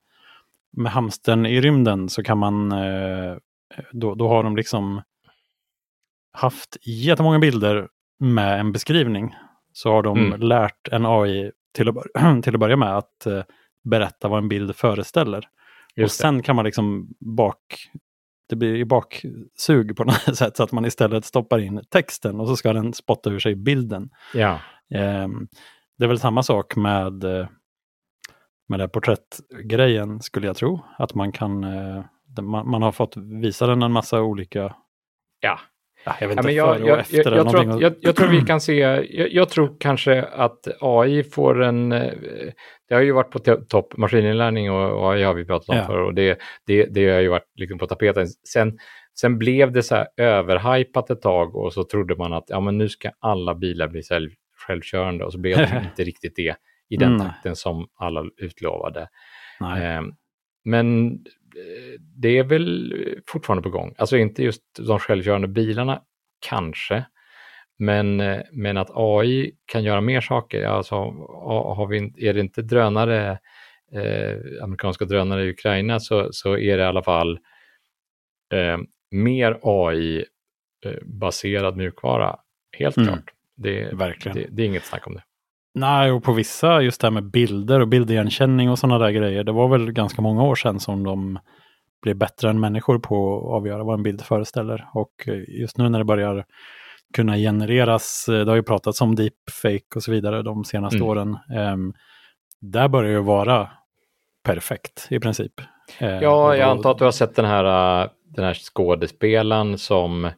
med 0.76 0.92
hamstern 0.92 1.46
i 1.46 1.60
rymden 1.60 2.08
så 2.08 2.22
kan 2.22 2.38
man, 2.38 2.72
eh, 2.72 3.36
då, 3.92 4.14
då 4.14 4.28
har 4.28 4.42
de 4.44 4.56
liksom 4.56 5.02
haft 6.32 6.76
jättemånga 6.82 7.38
bilder 7.38 7.88
med 8.20 8.60
en 8.60 8.72
beskrivning. 8.72 9.34
Så 9.72 9.92
har 9.92 10.02
de 10.02 10.18
Mm. 10.18 10.40
lärt 10.40 10.88
en 10.90 11.06
AI 11.06 11.50
till 11.74 11.88
att, 11.88 11.94
bör- 11.94 12.40
till 12.42 12.54
att 12.54 12.60
börja 12.60 12.76
med 12.76 12.96
att 12.96 13.26
eh, 13.26 13.42
berätta 13.90 14.28
vad 14.28 14.38
en 14.38 14.48
bild 14.48 14.76
föreställer. 14.76 15.38
och 15.38 15.98
Just 15.98 16.18
det. 16.18 16.22
sen 16.22 16.42
kan 16.42 16.56
man 16.56 16.64
liksom 16.64 17.08
bak... 17.36 17.56
Det 18.48 18.56
blir 18.56 18.76
ju 18.76 18.84
baksug 18.84 19.96
på 19.96 20.04
något 20.04 20.36
sätt 20.36 20.56
så 20.56 20.62
att 20.62 20.72
man 20.72 20.84
istället 20.84 21.24
stoppar 21.24 21.58
in 21.58 21.82
texten 21.90 22.40
och 22.40 22.48
så 22.48 22.56
ska 22.56 22.72
den 22.72 22.92
spotta 22.92 23.30
ur 23.30 23.38
sig 23.38 23.54
bilden. 23.54 24.10
Ja, 24.34 24.60
Ehm, 24.94 25.48
det 25.98 26.04
är 26.04 26.08
väl 26.08 26.18
samma 26.18 26.42
sak 26.42 26.76
med, 26.76 27.24
eh, 27.24 27.48
med 28.68 28.80
här 28.80 28.88
porträttgrejen 28.88 30.20
skulle 30.22 30.46
jag 30.46 30.56
tro. 30.56 30.80
Att 30.98 31.14
man 31.14 31.32
kan... 31.32 31.64
eh, 31.64 32.04
Man, 32.42 32.70
man 32.70 32.82
har 32.82 32.92
fått 32.92 33.16
visa 33.16 33.66
den 33.66 33.82
en 33.82 33.92
massa 33.92 34.22
olika... 34.22 34.76
ja. 35.40 35.58
Ja, 36.04 36.16
jag 36.20 36.28
vet 36.28 36.36
Ja, 36.36 36.40
inte, 36.40 36.46
men 36.46 36.54
jag, 36.54 36.80
jag, 36.88 36.98
efter 37.00 37.16
jag, 37.16 37.26
eller 37.26 37.36
jag, 37.36 37.50
tror 37.50 37.70
att, 37.74 37.80
jag, 37.80 37.94
jag 38.00 38.16
tror 38.16 38.28
vi 38.28 38.40
kan 38.40 38.60
se, 38.60 38.74
jag, 38.78 39.06
jag 39.32 39.48
tror 39.48 39.76
kanske 39.80 40.22
att 40.22 40.58
AI 40.80 41.22
får 41.22 41.62
en, 41.62 41.92
eh, 41.92 42.12
det 42.88 42.94
har 42.94 43.02
ju 43.02 43.12
varit 43.12 43.30
på 43.30 43.38
to- 43.38 43.64
topp, 43.66 43.96
maskininlärning 43.96 44.70
och 44.70 45.12
AI 45.14 45.22
har 45.22 45.34
vi 45.34 45.44
pratat 45.44 45.68
om 45.68 45.76
Ja. 45.76 45.86
förr 45.86 46.02
och 46.02 46.14
det, 46.14 46.38
det, 46.66 46.84
det 46.84 47.08
har 47.10 47.20
ju 47.20 47.28
varit 47.28 47.50
liksom 47.54 47.78
på 47.78 47.86
tapeten. 47.86 48.26
Sen, 48.52 48.78
sen 49.20 49.38
blev 49.38 49.72
det 49.72 49.82
så 49.82 49.94
här 49.94 50.06
överhypat 50.16 51.10
ett 51.10 51.22
tag 51.22 51.56
och 51.56 51.72
så 51.72 51.84
trodde 51.84 52.16
man 52.16 52.32
att 52.32 52.44
ja, 52.46 52.60
men 52.60 52.78
nu 52.78 52.88
ska 52.88 53.10
alla 53.18 53.54
bilar 53.54 53.88
bli 53.88 54.02
själv, 54.02 54.30
självkörande 54.66 55.24
och 55.24 55.32
så 55.32 55.38
blev 55.38 55.56
det 55.56 55.82
inte 55.90 56.04
riktigt 56.04 56.36
det 56.36 56.54
i 56.88 56.96
den 56.96 57.14
Mm. 57.14 57.26
takten 57.26 57.56
som 57.56 57.86
alla 57.98 58.24
utlovade. 58.36 59.08
Nej. 59.60 59.84
Eh, 59.96 60.02
Men 60.64 61.18
det 62.16 62.38
är 62.38 62.44
väl 62.44 62.94
fortfarande 63.26 63.62
på 63.62 63.70
gång. 63.70 63.94
Alltså 63.98 64.16
inte 64.16 64.42
just 64.42 64.62
de 64.78 64.98
självkörande 64.98 65.48
bilarna, 65.48 66.02
kanske. 66.46 67.04
Men, 67.78 68.20
eh, 68.20 68.40
men 68.52 68.76
att 68.76 68.90
AI 68.94 69.52
kan 69.66 69.84
göra 69.84 70.00
mer 70.00 70.20
saker. 70.20 70.64
Alltså, 70.64 70.94
ha- 70.94 71.74
har 71.74 71.86
vi, 71.86 72.12
är 72.28 72.34
det 72.34 72.40
inte 72.40 72.62
drönare, 72.62 73.30
eh, 73.92 74.36
amerikanska 74.62 75.04
drönare 75.04 75.44
i 75.44 75.50
Ukraina 75.50 76.00
så, 76.00 76.28
så 76.32 76.56
är 76.58 76.76
det 76.76 76.82
i 76.82 76.86
alla 76.86 77.02
fall 77.02 77.38
eh, 78.54 78.78
mer 79.10 79.58
AI-baserad 80.82 81.76
mjukvara. 81.76 82.36
Helt 82.78 82.96
Mm. 82.96 83.08
klart. 83.08 83.30
Det, 83.56 83.92
Verkligen. 83.94 84.36
det, 84.38 84.46
det 84.50 84.62
är 84.62 84.66
inget 84.66 84.84
snack 84.84 85.06
om 85.06 85.14
det. 85.14 85.22
Nej, 85.74 86.12
och 86.12 86.24
på 86.24 86.32
vissa, 86.32 86.82
just 86.82 87.00
det 87.00 87.06
här 87.06 87.12
med 87.12 87.30
bilder 87.30 87.80
och 87.80 87.88
bildigenkänning 87.88 88.70
och 88.70 88.78
sådana 88.78 88.98
där 88.98 89.10
grejer. 89.10 89.44
Det 89.44 89.52
var 89.52 89.68
väl 89.68 89.92
ganska 89.92 90.22
många 90.22 90.42
år 90.42 90.54
sedan 90.54 90.80
som 90.80 91.04
de 91.04 91.38
blev 92.02 92.16
bättre 92.16 92.50
än 92.50 92.60
människor 92.60 92.98
på 92.98 93.36
att 93.38 93.56
avgöra 93.56 93.84
vad 93.84 93.94
en 93.94 94.02
bild 94.02 94.22
föreställer. 94.22 94.88
Och 94.94 95.12
eh, 95.28 95.60
just 95.60 95.78
nu 95.78 95.88
när 95.88 95.98
det 95.98 96.04
börjar 96.04 96.44
kunna 97.14 97.36
genereras, 97.36 98.28
eh, 98.28 98.44
det 98.44 98.50
har 98.50 98.56
ju 98.56 98.62
pratats 98.62 99.00
om 99.00 99.14
deepfake 99.16 99.96
och 99.96 100.02
så 100.02 100.10
vidare 100.10 100.42
de 100.42 100.64
senaste 100.64 100.96
Mm. 100.96 101.08
åren. 101.08 101.38
Ehm, 101.56 101.92
där 102.60 102.88
börjar 102.88 103.12
det 103.12 103.20
vara 103.20 103.68
perfekt 104.44 105.06
i 105.10 105.20
princip. 105.20 105.52
Eh, 105.98 106.08
Ja, 106.22 106.56
jag 106.56 106.68
antar 106.68 106.90
att 106.90 106.98
du 106.98 107.04
har 107.04 107.12
sett 107.12 107.36
den 107.36 107.44
här, 107.44 107.64
den 108.24 108.44
här 108.44 108.54
skådespelaren 108.54 109.78
som 109.78 110.30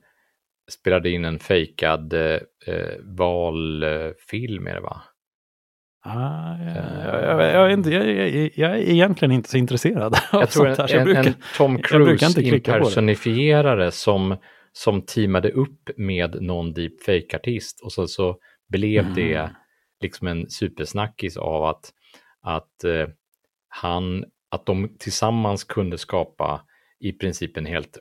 spelade 0.72 1.10
in 1.10 1.24
en 1.24 1.38
fejkad 1.38 2.12
eh, 2.12 2.38
valfilm, 3.18 4.66
är 4.66 4.74
det 4.74 4.80
va? 4.80 5.02
Ah, 6.04 6.56
jag, 6.58 6.74
jag, 6.74 7.86
jag, 7.86 8.08
är 8.08 8.50
jag, 8.54 8.78
egentligen 8.80 9.32
inte 9.32 9.48
så 9.50 9.56
intresserad 9.56 10.14
av 10.32 10.40
Jag 10.40 10.50
tror 10.50 10.74
sånt 10.74 10.78
här. 10.78 10.84
en, 10.84 10.88
så 10.88 10.96
en, 10.98 11.04
brukar- 11.04 11.24
en 11.26 11.34
Tom 11.56 11.72
jag 11.72 11.80
brukar 12.02 12.06
Cruise 12.18 12.26
inte 12.26 12.42
klicka 12.50 12.72
på 12.72 12.78
det. 12.78 12.82
impersonifierare 12.82 13.90
som, 13.90 14.36
som 14.72 15.02
teamade 15.02 15.50
upp 15.50 15.90
med 15.96 16.42
någon 16.42 16.72
deepfake-artist 16.74 17.80
och 17.84 17.92
så, 17.92 18.06
så 18.06 18.36
blev 18.68 19.02
Mm. 19.04 19.14
det 19.14 19.50
liksom 20.00 20.26
en 20.28 20.50
supersnackis 20.50 21.36
av 21.36 21.64
att, 21.64 21.92
att, 22.42 22.84
eh, 22.84 23.06
han, 23.68 24.24
att 24.50 24.66
de 24.66 24.96
tillsammans 24.98 25.64
kunde 25.64 25.98
skapa 25.98 26.60
i 27.00 27.12
princip 27.12 27.56
en 27.56 27.66
helt 27.66 27.98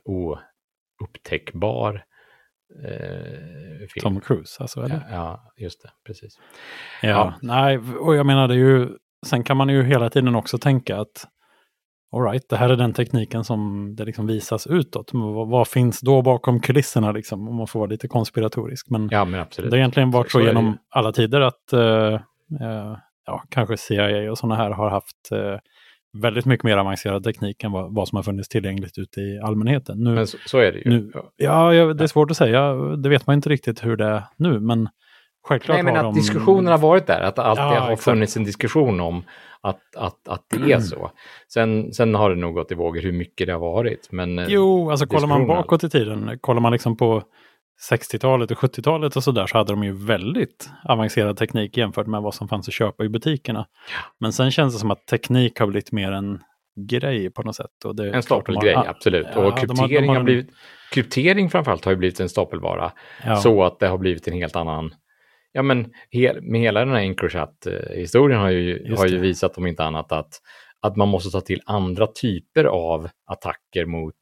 oupptäckbar 1.00 2.04
film. 3.94 4.02
Tom 4.02 4.20
Cruise, 4.20 4.56
alltså. 4.62 4.80
Eller? 4.80 4.94
ja, 4.94 5.00
ja, 5.10 5.52
just 5.56 5.82
det, 5.82 5.88
precis. 6.06 6.38
Ja, 7.02 7.08
Ja. 7.08 7.34
nej, 7.42 7.78
och 7.78 8.16
jag 8.16 8.26
menar 8.26 8.48
det 8.48 8.54
är 8.54 8.58
ju, 8.58 8.88
sen 9.26 9.44
kan 9.44 9.56
man 9.56 9.68
ju 9.68 9.82
hela 9.82 10.10
tiden 10.10 10.34
också 10.34 10.58
tänka 10.58 11.00
att 11.00 11.26
all 12.16 12.22
right, 12.22 12.48
det 12.48 12.56
här 12.56 12.68
är 12.70 12.76
den 12.76 12.92
tekniken 12.92 13.44
som 13.44 13.94
det 13.96 14.04
liksom 14.04 14.26
visas 14.26 14.66
utåt. 14.66 15.12
Men 15.12 15.22
vad, 15.22 15.48
vad 15.48 15.68
finns 15.68 16.00
då 16.00 16.22
bakom 16.22 16.60
kulisserna 16.60 17.12
liksom, 17.12 17.48
om 17.48 17.56
man 17.56 17.66
får 17.66 17.80
vara 17.80 17.90
lite 17.90 18.08
konspiratorisk. 18.08 18.90
Men 18.90 19.08
Ja, 19.10 19.24
men 19.24 19.46
det 19.56 19.62
har 19.70 19.76
egentligen 19.76 20.10
varit 20.10 20.30
Så- 20.30 20.38
så, 20.38 20.44
genom 20.44 20.66
ju. 20.66 20.72
alla 20.90 21.12
tider 21.12 21.40
att 21.40 21.72
eh, 21.72 22.14
eh, 22.60 22.96
ja, 23.26 23.42
kanske 23.48 23.76
CIA 23.76 24.30
och 24.30 24.38
sådana 24.38 24.54
här 24.56 24.70
har 24.70 24.90
haft 24.90 25.32
eh, 25.32 25.58
väldigt 26.12 26.44
mycket 26.44 26.64
mer 26.64 26.76
avancerad 26.76 27.24
teknik 27.24 27.64
än 27.64 27.72
vad, 27.72 27.94
vad 27.94 28.08
som 28.08 28.16
har 28.16 28.22
funnits 28.22 28.48
tillgängligt 28.48 28.98
ute 28.98 29.20
i 29.20 29.40
allmänheten. 29.42 29.98
Nu, 30.04 30.14
Men 30.14 30.26
så, 30.26 30.36
så 30.46 30.58
är 30.58 30.72
det 30.72 30.78
ju. 30.78 30.90
Nu- 30.90 31.12
Ja. 31.36 31.74
ja, 31.74 31.94
det 31.94 32.04
är 32.04 32.08
svårt 32.08 32.30
att 32.30 32.36
säga, 32.36 32.72
det 32.74 33.08
vet 33.08 33.26
man 33.26 33.34
inte 33.34 33.48
riktigt 33.48 33.84
hur 33.84 33.96
det 33.96 34.04
är 34.04 34.22
nu, 34.36 34.60
men 34.60 34.88
självklart 35.48 35.76
Nej, 35.76 35.82
men 35.84 35.96
har 35.96 36.04
att 36.04 36.14
de... 36.14 36.20
diskussionen 36.20 36.66
har 36.66 36.78
varit 36.78 37.06
där, 37.06 37.20
att 37.20 37.36
det 37.36 37.42
alltid 37.42 37.64
Ja, 37.64 37.68
har 37.80 37.92
exakt. 37.92 38.02
funnits 38.04 38.36
en 38.36 38.44
diskussion 38.44 39.00
om 39.00 39.24
att, 39.60 39.80
att, 39.96 40.28
att 40.28 40.44
det 40.50 40.72
är 40.72 40.80
så. 40.80 41.10
Sen, 41.52 41.92
sen 41.92 42.14
har 42.14 42.30
det 42.30 42.36
nog 42.36 42.54
gått 42.54 42.72
i 42.72 42.74
vågor 42.74 43.00
hur 43.00 43.12
mycket 43.12 43.46
det 43.46 43.52
har 43.52 43.60
varit. 43.60 44.08
Men, 44.12 44.38
eh, 44.38 44.46
Jo, 44.48 44.90
alltså 44.90 45.06
kollar 45.06 45.28
man 45.28 45.46
bakåt 45.46 45.84
i 45.84 45.90
tiden, 45.90 46.38
kollar 46.40 46.60
man 46.60 46.72
liksom 46.72 46.96
på 46.96 47.22
60-talet 47.90 48.50
och 48.50 48.56
70-talet 48.58 49.16
och 49.16 49.24
sådär 49.24 49.46
så 49.46 49.58
hade 49.58 49.72
de 49.72 49.84
ju 49.84 49.92
väldigt 50.06 50.70
avancerad 50.84 51.36
teknik 51.36 51.76
jämfört 51.76 52.06
med 52.06 52.22
vad 52.22 52.34
som 52.34 52.48
fanns 52.48 52.68
att 52.68 52.74
köpa 52.74 53.04
i 53.04 53.08
butikerna. 53.08 53.66
Men 54.20 54.32
sen 54.32 54.50
känns 54.50 54.74
det 54.74 54.80
som 54.80 54.90
att 54.90 55.06
teknik 55.06 55.58
har 55.60 55.66
blivit 55.66 55.92
mer 55.92 56.12
en 56.12 56.40
grej 56.88 57.30
på 57.30 57.42
något 57.42 57.56
sätt. 57.56 57.84
Och 57.84 57.96
det 57.96 58.08
En 58.08 58.14
har- 58.14 58.20
stapelgrej, 58.20 58.74
absolut. 58.74 59.26
ja, 59.34 59.38
och 59.38 59.44
de 59.44 59.50
har- 59.50 59.66
de 59.66 59.76
kryptering 59.76 60.08
har 60.08 60.16
har, 60.16 60.22
blivit... 60.22 60.50
Kryptering 60.92 61.50
framförallt 61.50 61.84
har 61.84 61.92
ju 61.92 61.98
blivit 61.98 62.20
en 62.20 62.28
stapelvara. 62.28 62.92
ja, 63.24 63.36
Så 63.36 63.64
att 63.64 63.78
det 63.80 63.88
har 63.88 63.98
blivit 63.98 64.28
en 64.28 64.34
helt 64.34 64.56
annan... 64.56 64.94
Ja, 65.52 65.62
men 65.62 65.92
he, 66.12 66.40
med 66.42 66.60
hela 66.60 66.80
den 66.80 66.88
här 66.94 67.00
Encrochat-historien 67.02 68.40
har 68.40 68.50
ju, 68.50 68.78
Just 68.86 68.98
har 69.00 69.06
ju 69.08 69.14
det. 69.16 69.20
visat 69.22 69.58
om 69.58 69.66
inte 69.66 69.84
annat 69.84 70.12
att, 70.12 70.40
att 70.80 70.96
man 70.96 71.08
måste 71.08 71.30
ta 71.30 71.40
till 71.40 71.60
andra 71.66 72.06
typer 72.06 72.64
av 72.64 73.08
attacker 73.26 73.86
mot 73.86 74.14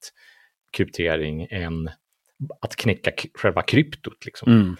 kryptering 0.77 1.47
än 1.51 1.91
att 2.61 2.77
knäcka 2.77 3.11
själva 3.35 3.63
kryptot. 3.63 4.25
Liksom. 4.25 4.53
Mm. 4.53 4.77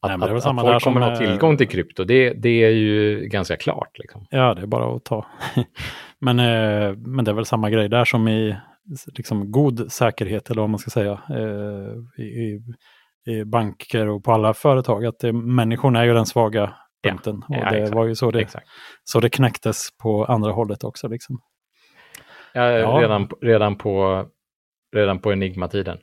Att, 0.00 0.20
Nej, 0.20 0.30
att, 0.30 0.42
samma 0.42 0.62
att 0.62 0.68
folk 0.68 0.84
kommer 0.84 1.00
ha 1.00 1.12
eh, 1.12 1.18
tillgång 1.18 1.56
till 1.56 1.68
krypto, 1.68 2.04
det, 2.04 2.32
det 2.32 2.64
är 2.64 2.70
ju 2.70 3.20
ganska 3.26 3.56
klart. 3.56 3.98
Liksom. 3.98 4.26
Ja, 4.30 4.54
det 4.54 4.62
är 4.62 4.66
bara 4.66 4.96
att 4.96 5.04
ta. 5.04 5.26
men, 6.20 6.38
eh, 6.38 6.96
men 6.96 7.24
det 7.24 7.30
är 7.30 7.34
väl 7.34 7.44
samma 7.44 7.70
grej 7.70 7.88
där 7.88 8.04
som 8.04 8.28
i 8.28 8.56
liksom, 9.06 9.50
god 9.52 9.92
säkerhet, 9.92 10.50
eller 10.50 10.60
vad 10.60 10.70
man 10.70 10.78
ska 10.78 10.90
säga, 10.90 11.20
eh, 11.30 12.24
i, 12.24 12.60
i, 13.26 13.44
banker 13.44 14.08
och 14.08 14.24
på 14.24 14.32
alla 14.32 14.54
företag. 14.54 15.06
Att 15.06 15.18
det, 15.18 15.32
människorna 15.32 16.00
är 16.00 16.04
ju 16.04 16.14
den 16.14 16.26
svaga 16.26 16.74
Ja. 17.02 17.10
punkten. 17.10 17.36
Och 17.36 17.44
Ja, 17.48 17.70
det 17.70 17.76
exakt. 17.78 17.94
var 17.94 18.04
ju 18.06 18.14
så 18.14 18.30
det, 18.30 18.40
Exakt. 18.40 18.66
så 19.04 19.20
det 19.20 19.28
knäcktes 19.28 19.88
på 20.02 20.24
andra 20.24 20.52
hållet 20.52 20.84
också. 20.84 21.08
Liksom. 21.08 21.38
Ja, 22.52 22.70
Ja. 22.70 22.88
Redan, 23.02 23.28
redan, 23.40 23.76
på, 23.76 24.24
redan 24.96 25.18
på 25.18 25.32
Enigma-tiden 25.32 25.98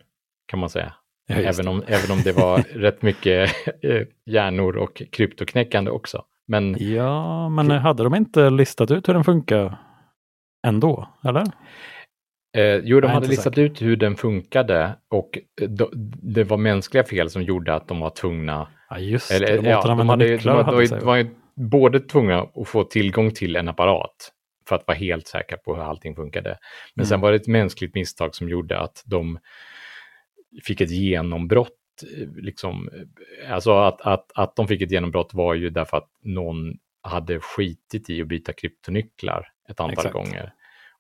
kan 0.52 0.60
man 0.60 0.70
säga. 0.70 0.94
Ja, 1.28 1.36
även, 1.36 1.68
om, 1.68 1.84
även 1.88 2.12
om 2.12 2.22
det 2.24 2.32
var 2.32 2.58
rätt 2.74 3.02
mycket 3.02 3.50
eh, 3.82 4.02
hjärnor 4.26 4.78
och 4.78 5.02
kryptoknäckande 5.12 5.92
också. 5.92 6.24
Men 6.48 6.76
Ja, 6.80 7.50
men 7.50 7.72
hade 7.72 8.04
de 8.04 8.16
inte 8.16 8.50
listat 8.50 8.92
ut 8.92 9.10
hur 9.10 9.14
den 9.14 9.24
funkar 9.24 9.78
ändå, 10.68 11.08
eller? 11.24 11.44
Eh, 12.58 12.76
jo, 12.84 13.00
de 13.00 13.12
hade 13.12 13.28
listat 13.28 13.58
ut 13.58 13.82
hur 13.82 13.96
den 13.96 14.16
funkade 14.16 14.96
och 15.10 15.40
det 16.22 16.44
var 16.44 16.58
mänskliga 16.58 17.04
fel 17.04 17.30
som 17.30 17.44
gjorde 17.44 17.74
att 17.74 17.88
de 17.88 18.00
var 18.00 18.10
tvungna... 18.10 18.68
Ja, 18.90 19.00
just 19.00 19.32
Eller, 19.32 19.48
det. 19.48 19.58
De 19.58 19.70
ja, 19.70 19.82
de 19.88 20.10
hade, 20.10 20.26
de, 20.26 20.32
nycklar 20.32 20.64
hade 20.64 20.82
de, 20.82 20.88
sig, 20.88 21.00
var, 21.00 21.06
va? 21.06 21.18
ju 21.18 21.30
både 21.56 22.00
tvungna 22.00 22.48
att 22.56 22.68
få 22.68 22.84
tillgång 22.84 23.32
till 23.32 23.56
en 23.56 23.68
apparat 23.68 24.32
för 24.68 24.76
att 24.76 24.88
vara 24.88 24.98
helt 24.98 25.28
säkra 25.28 25.58
på 25.58 25.76
hur 25.76 25.84
allting 25.84 26.16
funkade. 26.16 26.58
Men 26.96 27.06
sen 27.06 27.16
Mm. 27.16 27.22
var 27.22 27.32
det 27.32 27.36
ett 27.36 27.48
mänskligt 27.48 27.96
misstag 27.96 28.36
som 28.36 28.50
gjorde 28.50 28.80
att 28.80 29.04
de 29.06 29.40
fick 30.64 30.82
ett 30.82 30.92
genombrott. 30.92 31.78
eh, 32.18 32.28
Liksom, 32.36 32.90
eh, 32.90 33.54
alltså 33.54 33.72
att, 33.72 34.02
att, 34.02 34.32
att 34.36 34.56
de 34.56 34.68
fick 34.68 34.82
ett 34.82 34.92
genombrott 34.92 35.34
var 35.34 35.54
ju 35.54 35.70
därför 35.70 35.98
att 35.98 36.10
någon 36.24 36.74
hade 37.04 37.40
skitit 37.40 38.10
i 38.10 38.22
att 38.22 38.28
byta 38.28 38.54
kryptonycklar 38.54 39.48
ett 39.70 39.80
antal 39.80 39.94
Exakt. 39.94 40.14
gånger. 40.14 40.54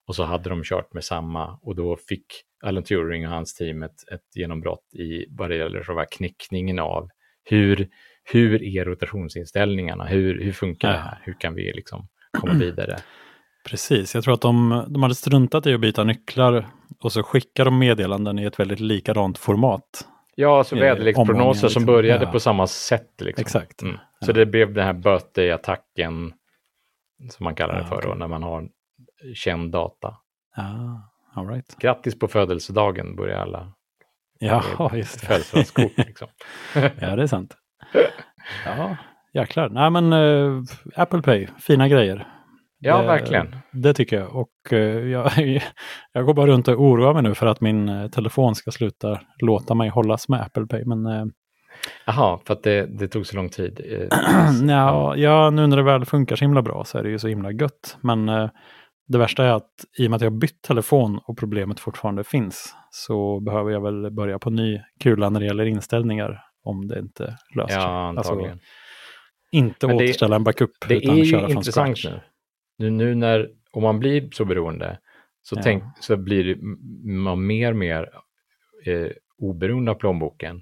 Och 0.07 0.15
så 0.15 0.23
hade 0.23 0.49
de 0.49 0.63
kört 0.63 0.93
med 0.93 1.03
samma 1.03 1.59
och 1.61 1.75
då 1.75 1.97
fick 1.97 2.25
Alan 2.63 2.83
Turing 2.83 3.27
och 3.27 3.33
hans 3.33 3.53
team 3.55 3.83
ett, 3.83 4.09
ett 4.11 4.35
genombrott 4.35 4.93
i 4.93 5.25
vad 5.29 5.49
det 5.49 5.55
gäller 5.55 5.83
själva 5.83 6.05
knäckningen 6.05 6.79
av 6.79 7.09
hur, 7.43 7.89
hur 8.23 8.63
är 8.63 8.85
rotationsinställningarna, 8.85 10.05
hur, 10.05 10.41
hur 10.43 10.51
funkar 10.51 10.91
det 10.91 10.97
här, 10.97 11.21
hur 11.23 11.33
kan 11.39 11.55
vi 11.55 11.73
liksom 11.73 12.07
komma 12.31 12.53
vidare? 12.53 12.97
Precis, 13.69 14.15
jag 14.15 14.23
tror 14.23 14.33
att 14.33 14.41
de, 14.41 14.85
de 14.89 15.03
hade 15.03 15.15
struntat 15.15 15.65
i 15.67 15.73
att 15.73 15.81
byta 15.81 16.03
nycklar 16.03 16.67
och 16.99 17.11
så 17.11 17.23
skickar 17.23 17.65
de 17.65 17.79
meddelanden 17.79 18.39
i 18.39 18.43
ett 18.45 18.59
väldigt 18.59 18.79
likadant 18.79 19.37
format. 19.37 20.07
Ja, 20.35 20.63
så 20.63 20.75
Eh, 20.75 20.81
väderleksprognoser 20.81 21.59
som 21.59 21.65
liksom. 21.67 21.85
började 21.85 22.25
Ja. 22.25 22.31
på 22.31 22.39
samma 22.39 22.67
sätt. 22.67 23.21
Liksom. 23.21 23.41
Exakt. 23.41 23.81
Mm. 23.81 23.97
Ja. 24.19 24.25
Så 24.25 24.31
det 24.31 24.45
blev 24.45 24.73
den 24.73 24.85
här 24.85 24.93
birthday-attacken 24.93 26.33
som 27.29 27.43
man 27.43 27.55
kallar 27.55 27.73
det 27.75 27.81
Ja, 27.81 27.85
för 27.87 28.01
då, 28.01 28.07
okej. 28.07 28.19
när 28.19 28.27
man 28.27 28.43
har 28.43 28.69
känd 29.35 29.71
data. 29.71 30.15
Ja, 30.55 31.01
all 31.33 31.47
right. 31.47 31.75
Grattis 31.79 32.19
på 32.19 32.27
födelsedagen 32.27 33.15
börjar 33.15 33.37
alla 33.41 33.73
Ja, 34.39 34.63
just 34.93 35.21
det. 35.21 35.27
födelsedagskort. 35.27 35.97
Liksom. 35.97 36.27
Ja, 36.75 37.15
det 37.15 37.23
är 37.23 37.27
sant. 37.27 37.57
Ja, 38.65 38.97
jäklar. 39.33 39.69
Nej, 39.69 39.89
men 39.89 40.13
eh, 40.13 40.61
Apple 40.95 41.21
Pay, 41.21 41.47
fina 41.59 41.87
grejer. 41.87 42.27
Ja, 42.83 43.01
Det- 43.01 43.07
verkligen. 43.07 43.55
Det 43.71 43.93
tycker 43.93 44.19
jag. 44.19 44.35
Och 44.35 44.73
eh, 44.73 44.79
jag, 45.07 45.31
jag 46.13 46.25
går 46.25 46.33
bara 46.33 46.47
runt 46.47 46.67
och 46.67 46.81
oroar 46.81 47.13
mig 47.13 47.23
nu 47.23 47.35
för 47.35 47.45
att 47.45 47.61
min 47.61 47.89
eh, 47.89 48.07
telefon 48.07 48.55
ska 48.55 48.71
sluta 48.71 49.19
låta 49.41 49.73
mig 49.73 49.89
hållas 49.89 50.29
med 50.29 50.41
Apple 50.41 50.65
Pay. 50.67 50.85
Men 50.85 51.05
eh, 51.05 51.25
Jaha, 52.05 52.39
för 52.45 52.53
att 52.53 52.63
det, 52.63 52.85
det 52.99 53.07
tog 53.07 53.25
så 53.27 53.35
lång 53.35 53.49
tid. 53.49 53.81
ja, 54.69 55.15
ja, 55.15 55.49
nu 55.49 55.67
när 55.67 55.77
det 55.77 55.83
väl 55.83 56.05
funkar 56.05 56.35
så 56.35 56.45
himla 56.45 56.61
bra 56.61 56.83
så 56.83 56.97
är 56.97 57.03
det 57.03 57.09
ju 57.09 57.19
så 57.19 57.27
himla 57.27 57.51
gött. 57.51 57.97
Men 58.01 58.25
det 59.07 59.17
värsta 59.17 59.45
är 59.45 59.51
att 59.51 59.69
i 59.99 60.05
och 60.07 60.09
med 60.11 60.15
att 60.15 60.21
jag 60.21 60.31
har 60.31 60.37
bytt 60.37 60.61
telefon 60.61 61.19
och 61.27 61.37
problemet 61.37 61.79
fortfarande 61.79 62.23
finns 62.23 62.75
så 62.89 63.39
behöver 63.39 63.71
jag 63.71 63.81
väl 63.81 64.11
börja 64.11 64.39
på 64.39 64.49
ny 64.49 64.79
kula 65.03 65.29
när 65.29 65.39
det 65.39 65.45
gäller 65.45 65.65
inställningar 65.65 66.39
om 66.63 66.87
det 66.87 66.99
inte 66.99 67.37
löser 67.55 67.73
sig. 67.73 67.81
Ja, 67.81 68.07
Alltså, 68.07 68.31
antagligen. 68.31 68.59
inte 69.51 69.87
Men 69.87 69.97
det- 69.97 70.03
återställa 70.03 70.35
en 70.35 70.43
backup 70.43 70.69
det 70.87 70.95
utan 70.95 71.17
är 71.17 71.25
köra 71.25 71.39
ju 71.41 71.47
från 71.47 71.51
intressant 71.57 71.97
nu. 72.05 72.19
Nu. 72.81 72.89
Nu 72.89 73.15
när, 73.15 73.49
om 73.71 73.83
man 73.83 73.99
blir 73.99 74.29
så 74.31 74.45
beroende, 74.45 74.97
så, 75.41 75.55
Ja. 75.55 75.61
tänk, 75.63 75.83
så 75.99 76.17
blir 76.17 76.43
det 76.43 76.61
man 77.11 77.45
mer 77.47 77.71
och 77.71 77.77
mer 77.77 78.09
eh, 78.85 79.07
oberoende 79.37 79.91
av 79.91 79.95
plånboken. 79.95 80.61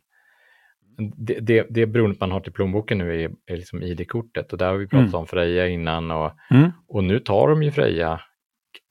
Det, 1.17 1.39
det, 1.39 1.67
det 1.69 1.85
beroendet 1.85 2.19
man 2.19 2.31
har 2.31 2.39
till 2.39 2.51
plånboken 2.53 2.97
nu 2.97 3.23
är, 3.23 3.31
är 3.45 3.57
liksom 3.57 3.83
ID-kortet 3.83 4.51
och 4.51 4.57
där 4.57 4.67
har 4.67 4.75
vi 4.77 4.87
pratat 4.87 5.07
Mm. 5.07 5.15
om 5.19 5.27
Freja 5.27 5.67
innan 5.67 6.11
och, 6.11 6.31
Mm. 6.51 6.71
och 6.87 7.03
nu 7.03 7.19
tar 7.19 7.47
de 7.47 7.63
ju 7.63 7.71
Freja 7.71 8.21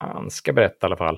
ganska 0.04 0.52
brett 0.52 0.78
i 0.82 0.86
alla 0.86 0.96
fall. 0.96 1.14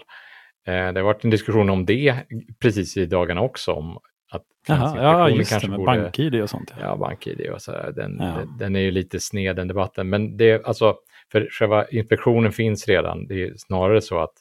Eh, 0.66 0.72
det 0.72 1.00
har 1.00 1.02
varit 1.02 1.24
en 1.24 1.30
diskussion 1.30 1.70
om 1.70 1.86
det 1.86 2.14
precis 2.62 2.96
i 2.96 3.06
dagarna 3.06 3.40
också, 3.40 3.72
om 3.72 3.98
att 4.32 4.42
Finansinspektionen 4.66 5.18
ja, 5.20 5.28
just 5.30 5.50
det, 5.50 5.54
kanske 5.54 5.68
med 5.68 5.78
borde- 5.78 6.00
bank-id 6.00 6.42
och 6.42 6.50
sånt. 6.50 6.72
Ja. 6.80 6.86
Ja, 6.86 6.96
BankID 6.96 7.40
och 7.50 7.62
så 7.62 7.72
här, 7.72 7.92
den, 7.92 8.16
Ja. 8.20 8.24
den, 8.26 8.58
den 8.58 8.76
är 8.76 8.80
ju 8.80 8.90
lite 8.90 9.20
sned 9.20 9.56
den 9.56 9.68
debatten. 9.68 10.08
Men 10.10 10.36
det 10.36 10.50
är 10.50 10.66
alltså, 10.66 10.96
för 11.32 11.48
själva 11.50 11.88
inspektionen 11.88 12.52
finns 12.52 12.88
redan. 12.88 13.26
Det 13.26 13.42
är 13.42 13.54
snarare 13.56 14.00
så 14.00 14.18
att 14.18 14.34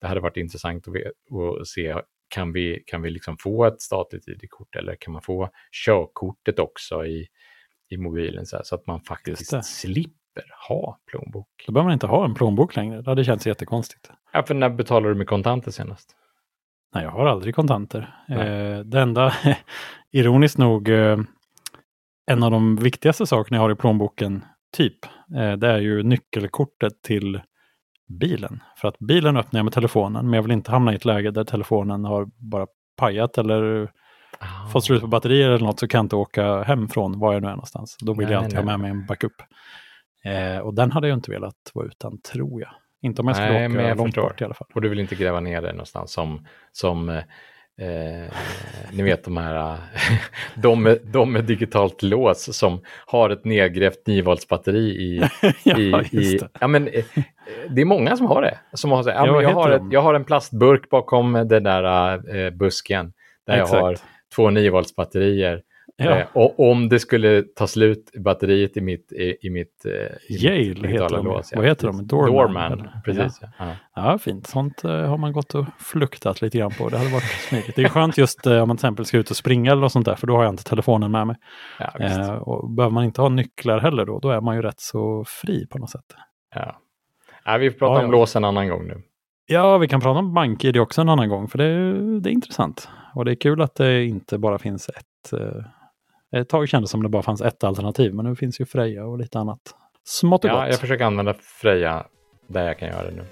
det 0.00 0.06
hade 0.06 0.20
varit 0.20 0.36
intressant 0.36 0.88
att, 0.88 1.68
se, 1.68 1.96
kan 2.28 2.52
vi, 2.52 2.82
kan 2.86 3.02
vi 3.02 3.10
liksom 3.10 3.36
få 3.38 3.64
ett 3.64 3.80
statligt 3.80 4.28
ID-kort 4.28 4.76
eller 4.76 4.96
kan 5.00 5.12
man 5.12 5.22
få 5.22 5.50
körkortet 5.86 6.58
också 6.58 7.06
i, 7.06 7.26
i 7.90 7.96
mobilen 7.96 8.46
så, 8.46 8.56
här, 8.56 8.62
så 8.62 8.74
att 8.74 8.86
man 8.86 9.00
faktiskt 9.00 9.64
slipper 9.64 10.44
ha 10.68 10.98
plånbok. 11.06 11.48
Då 11.66 11.72
behöver 11.72 11.86
man 11.86 11.92
inte 11.92 12.06
ha 12.06 12.24
en 12.24 12.34
plånbok 12.34 12.76
längre. 12.76 13.02
Det 13.02 13.10
hade 13.10 13.24
känts 13.24 13.46
jättekonstigt. 13.46 14.10
Ja, 14.32 14.42
för 14.42 14.54
när 14.54 14.70
betalar 14.70 15.08
du 15.08 15.14
med 15.14 15.26
kontanter 15.26 15.70
senast? 15.70 16.16
Nej, 16.94 17.04
jag 17.04 17.10
har 17.10 17.26
aldrig 17.26 17.54
kontanter. 17.54 18.14
Nej. 18.28 18.48
Eh, 18.48 18.78
det 18.78 19.00
enda, 19.00 19.34
ironiskt 20.10 20.58
nog, 20.58 20.88
eh, 20.88 21.18
en 22.26 22.42
av 22.42 22.50
de 22.50 22.76
viktigaste 22.76 23.26
sakerna 23.26 23.56
jag 23.56 23.62
har 23.62 23.70
i 23.70 23.74
plånboken, 23.74 24.44
typ, 24.76 24.98
det 25.58 25.66
är 25.68 25.78
ju 25.78 26.02
nyckelkortet 26.02 27.02
till 27.02 27.40
bilen. 28.08 28.62
För 28.76 28.88
att 28.88 28.98
bilen 28.98 29.36
öppnar 29.36 29.58
jag 29.58 29.64
med 29.64 29.72
telefonen, 29.74 30.24
men 30.24 30.32
jag 30.32 30.42
vill 30.42 30.52
inte 30.52 30.70
hamna 30.70 30.92
i 30.92 30.96
ett 30.96 31.04
läge 31.04 31.30
där 31.30 31.44
telefonen 31.44 32.04
har 32.04 32.28
bara 32.36 32.66
pajat 32.96 33.38
eller 33.38 33.90
Ah. 34.42 34.68
fått 34.72 34.84
slut 34.84 35.00
på 35.00 35.06
batterier 35.06 35.48
eller 35.50 35.66
något 35.66 35.80
så 35.80 35.88
kan 35.88 35.98
jag 35.98 36.04
inte 36.04 36.16
åka 36.16 36.62
hem 36.62 36.88
från 36.88 37.18
var 37.18 37.32
jag 37.32 37.42
nu 37.42 37.48
är 37.48 37.52
någonstans. 37.52 37.96
Då 38.00 38.12
vill 38.14 38.26
Nej, 38.26 38.32
jag 38.32 38.38
alltid 38.44 38.54
nej, 38.54 38.62
ha 38.64 38.66
med 38.78 38.80
mig 38.80 38.90
en 38.90 39.06
backup. 39.06 39.32
Eh, 40.24 40.58
och 40.58 40.74
den 40.74 40.92
hade 40.92 41.08
jag 41.08 41.16
inte 41.18 41.30
velat 41.30 41.54
vara 41.74 41.86
utan, 41.86 42.20
tror 42.20 42.60
jag. 42.60 42.70
Inte 43.02 43.22
om 43.22 43.28
jag 43.28 43.36
skulle 43.36 43.52
Nej, 43.52 43.68
men 43.68 43.78
åka 43.78 43.88
jag 43.88 43.96
långt 43.96 44.08
förstår. 44.08 44.22
bort 44.22 44.40
i 44.40 44.44
alla 44.44 44.54
fall. 44.54 44.68
Och 44.74 44.80
du 44.80 44.88
vill 44.88 45.00
inte 45.00 45.14
gräva 45.14 45.40
ner 45.40 45.62
det 45.62 45.72
någonstans 45.72 46.12
som, 46.12 46.46
som 46.72 47.20
eh, 47.80 48.32
ni 48.92 49.02
vet 49.02 49.24
de 49.24 49.36
här, 49.36 49.72
eh, 49.72 49.78
de, 50.54 50.82
med, 50.82 50.98
de 51.02 51.32
med 51.32 51.44
digitalt 51.44 52.02
lås 52.02 52.56
som 52.56 52.80
har 53.06 53.30
ett 53.30 53.44
nedgrävt 53.44 54.06
9 54.06 54.22
volts 54.22 54.48
batteri 54.48 54.90
i, 54.90 55.22
ja, 55.64 55.78
i, 55.78 56.08
i 56.10 56.38
det. 56.38 56.48
ja, 56.60 56.66
men, 56.66 56.88
eh, 56.88 57.04
det 57.68 57.80
är 57.80 57.84
många 57.84 58.16
som 58.16 58.26
har 58.26 58.42
det. 58.42 58.58
Som 58.72 58.90
har, 58.90 59.02
så, 59.02 59.08
ja, 59.10 59.26
Ja, 59.26 59.42
jag, 59.42 59.54
har 59.54 59.70
ett, 59.70 59.82
jag 59.90 60.02
har 60.02 60.14
en 60.14 60.24
plastburk 60.24 60.90
bakom 60.90 61.32
den 61.32 61.62
där 61.62 62.12
eh, 62.36 62.50
busken 62.50 63.12
där 63.46 63.58
jag 63.58 63.66
har 63.66 63.92
Exakt. 63.92 64.10
två 64.34 64.50
9 64.50 64.70
volts 64.70 64.96
batterier. 64.96 65.62
Ja. 66.04 66.18
Eh, 66.18 66.26
och 66.32 66.70
om 66.70 66.88
det 66.88 66.98
skulle 66.98 67.42
ta 67.42 67.66
slut 67.66 68.10
batteriet 68.18 68.76
i 68.76 68.80
mitt, 68.80 69.12
i, 69.12 69.36
i 69.46 69.50
mitt, 69.50 69.84
eh, 69.84 69.92
i 69.92 70.32
mitt 70.32 70.42
Yale 70.42 70.58
heter 70.58 70.82
digitala 70.82 71.16
de. 71.16 71.26
lås, 71.26 71.52
Vad 71.56 71.64
heter 71.66 71.86
de? 71.86 72.06
Doorman, 72.06 72.70
Doorman, 72.70 72.88
precis. 73.04 73.40
Ja. 73.58 73.66
Ja. 73.94 74.18
Fint. 74.18 74.46
Sånt 74.46 74.84
eh, 74.84 74.90
har 74.90 75.18
man 75.18 75.32
gått 75.32 75.54
och 75.54 75.64
fluktat 75.78 76.42
lite 76.42 76.58
grann 76.58 76.70
på. 76.78 76.88
Det 76.88 76.98
hade 76.98 77.10
varit 77.10 77.24
smidigt. 77.24 77.76
Det 77.76 77.82
är 77.82 77.88
skönt 77.88 78.18
just 78.18 78.46
om 78.46 78.52
man 78.52 78.68
till 78.68 78.74
exempel 78.74 79.04
ska 79.04 79.18
ut 79.18 79.30
och 79.30 79.36
springa 79.36 79.72
eller 79.72 79.82
något 79.82 79.92
sånt 79.92 80.06
där, 80.06 80.14
för 80.14 80.26
då 80.26 80.36
har 80.36 80.44
jag 80.44 80.52
inte 80.52 80.64
telefonen 80.64 81.10
med 81.10 81.26
mig. 81.26 81.36
Eh, 82.00 82.30
och 82.30 82.70
behöver 82.70 82.94
man 82.94 83.04
inte 83.04 83.20
ha 83.22 83.28
nycklar 83.28 83.78
heller 83.80 84.06
då, 84.06 84.18
då 84.18 84.30
är 84.30 84.40
man 84.40 84.56
ju 84.56 84.62
rätt 84.62 84.80
så 84.80 85.24
fri 85.26 85.66
på 85.66 85.78
något 85.78 85.90
sätt. 85.90 86.04
Ja. 86.54 86.80
Ja, 87.44 87.56
vi 87.56 87.70
pratar 87.70 88.00
Ja, 88.00 88.04
om 88.04 88.10
lås 88.12 88.36
en 88.36 88.44
annan 88.44 88.68
gång 88.68 88.86
nu. 88.86 89.02
Ja, 89.46 89.78
vi 89.78 89.88
kan 89.88 90.00
prata 90.00 90.18
om 90.18 90.34
BankID 90.34 90.76
också 90.76 91.00
en 91.00 91.08
annan 91.08 91.28
gång, 91.28 91.48
för 91.48 91.58
det, 91.58 92.20
det 92.20 92.30
är 92.30 92.32
intressant. 92.32 92.88
Och 93.14 93.24
det 93.24 93.30
är 93.30 93.34
kul 93.34 93.62
att 93.62 93.74
det 93.74 94.04
inte 94.04 94.38
bara 94.38 94.58
finns 94.58 94.88
ett. 94.88 95.32
Ett 96.36 96.48
tag 96.48 96.68
kändes 96.68 96.90
som 96.90 97.02
det 97.02 97.08
bara 97.08 97.22
fanns 97.22 97.40
ett 97.40 97.64
alternativ, 97.64 98.14
men 98.14 98.24
nu 98.24 98.36
finns 98.36 98.60
ju 98.60 98.64
Freja 98.66 99.04
och 99.06 99.18
lite 99.18 99.38
annat 99.38 99.60
smått 100.04 100.44
och 100.44 100.50
Ja, 100.50 100.54
gott. 100.60 100.68
jag 100.70 100.78
försöker 100.80 101.04
använda 101.04 101.34
Freja 101.40 102.06
där 102.48 102.66
jag 102.66 102.78
kan 102.78 102.88
göra 102.88 103.02
det 103.02 103.10
nu. 103.10 103.22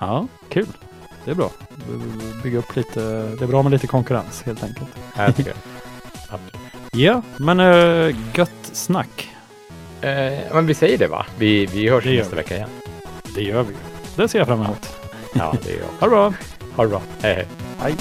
Ja, 0.00 0.26
kul. 0.48 0.66
Det 1.24 1.30
är 1.30 1.34
bra. 1.34 1.50
Bygga 2.42 2.58
upp 2.58 2.76
lite, 2.76 3.00
det 3.38 3.42
är 3.44 3.46
bra 3.46 3.62
med 3.62 3.72
lite 3.72 3.86
konkurrens 3.86 4.42
helt 4.42 4.62
enkelt. 4.64 4.88
Ja, 5.16 5.22
jag 5.24 5.36
tycker. 5.36 5.54
Ja, 6.94 7.22
men 7.38 7.60
uh, 7.60 8.16
gött 8.34 8.50
snack. 8.62 9.30
Eh, 10.00 10.38
men 10.54 10.66
vi 10.66 10.74
säger 10.74 10.98
det 10.98 11.06
va? 11.06 11.26
Vi, 11.38 11.66
vi 11.66 11.88
hörs 11.88 12.04
Det 12.04 12.16
nästa 12.16 12.30
vi. 12.30 12.42
vecka 12.42 12.56
igen. 12.56 12.68
Det 13.34 13.42
gör 13.42 13.62
vi. 13.62 13.74
Det 14.16 14.28
ser 14.28 14.38
jag 14.38 14.48
fram 14.48 14.62
emot. 14.62 14.96
Ja, 15.34 15.54
det 15.64 15.70
gör 15.70 15.78
jag. 15.80 15.86
Ha 15.86 16.06
det 16.06 16.10
bra. 16.10 16.32
Ha 16.76 16.82
det 16.84 16.88
bra. 16.90 17.02
Hej 17.22 17.34
hej. 17.34 17.46
Hej. 17.78 17.94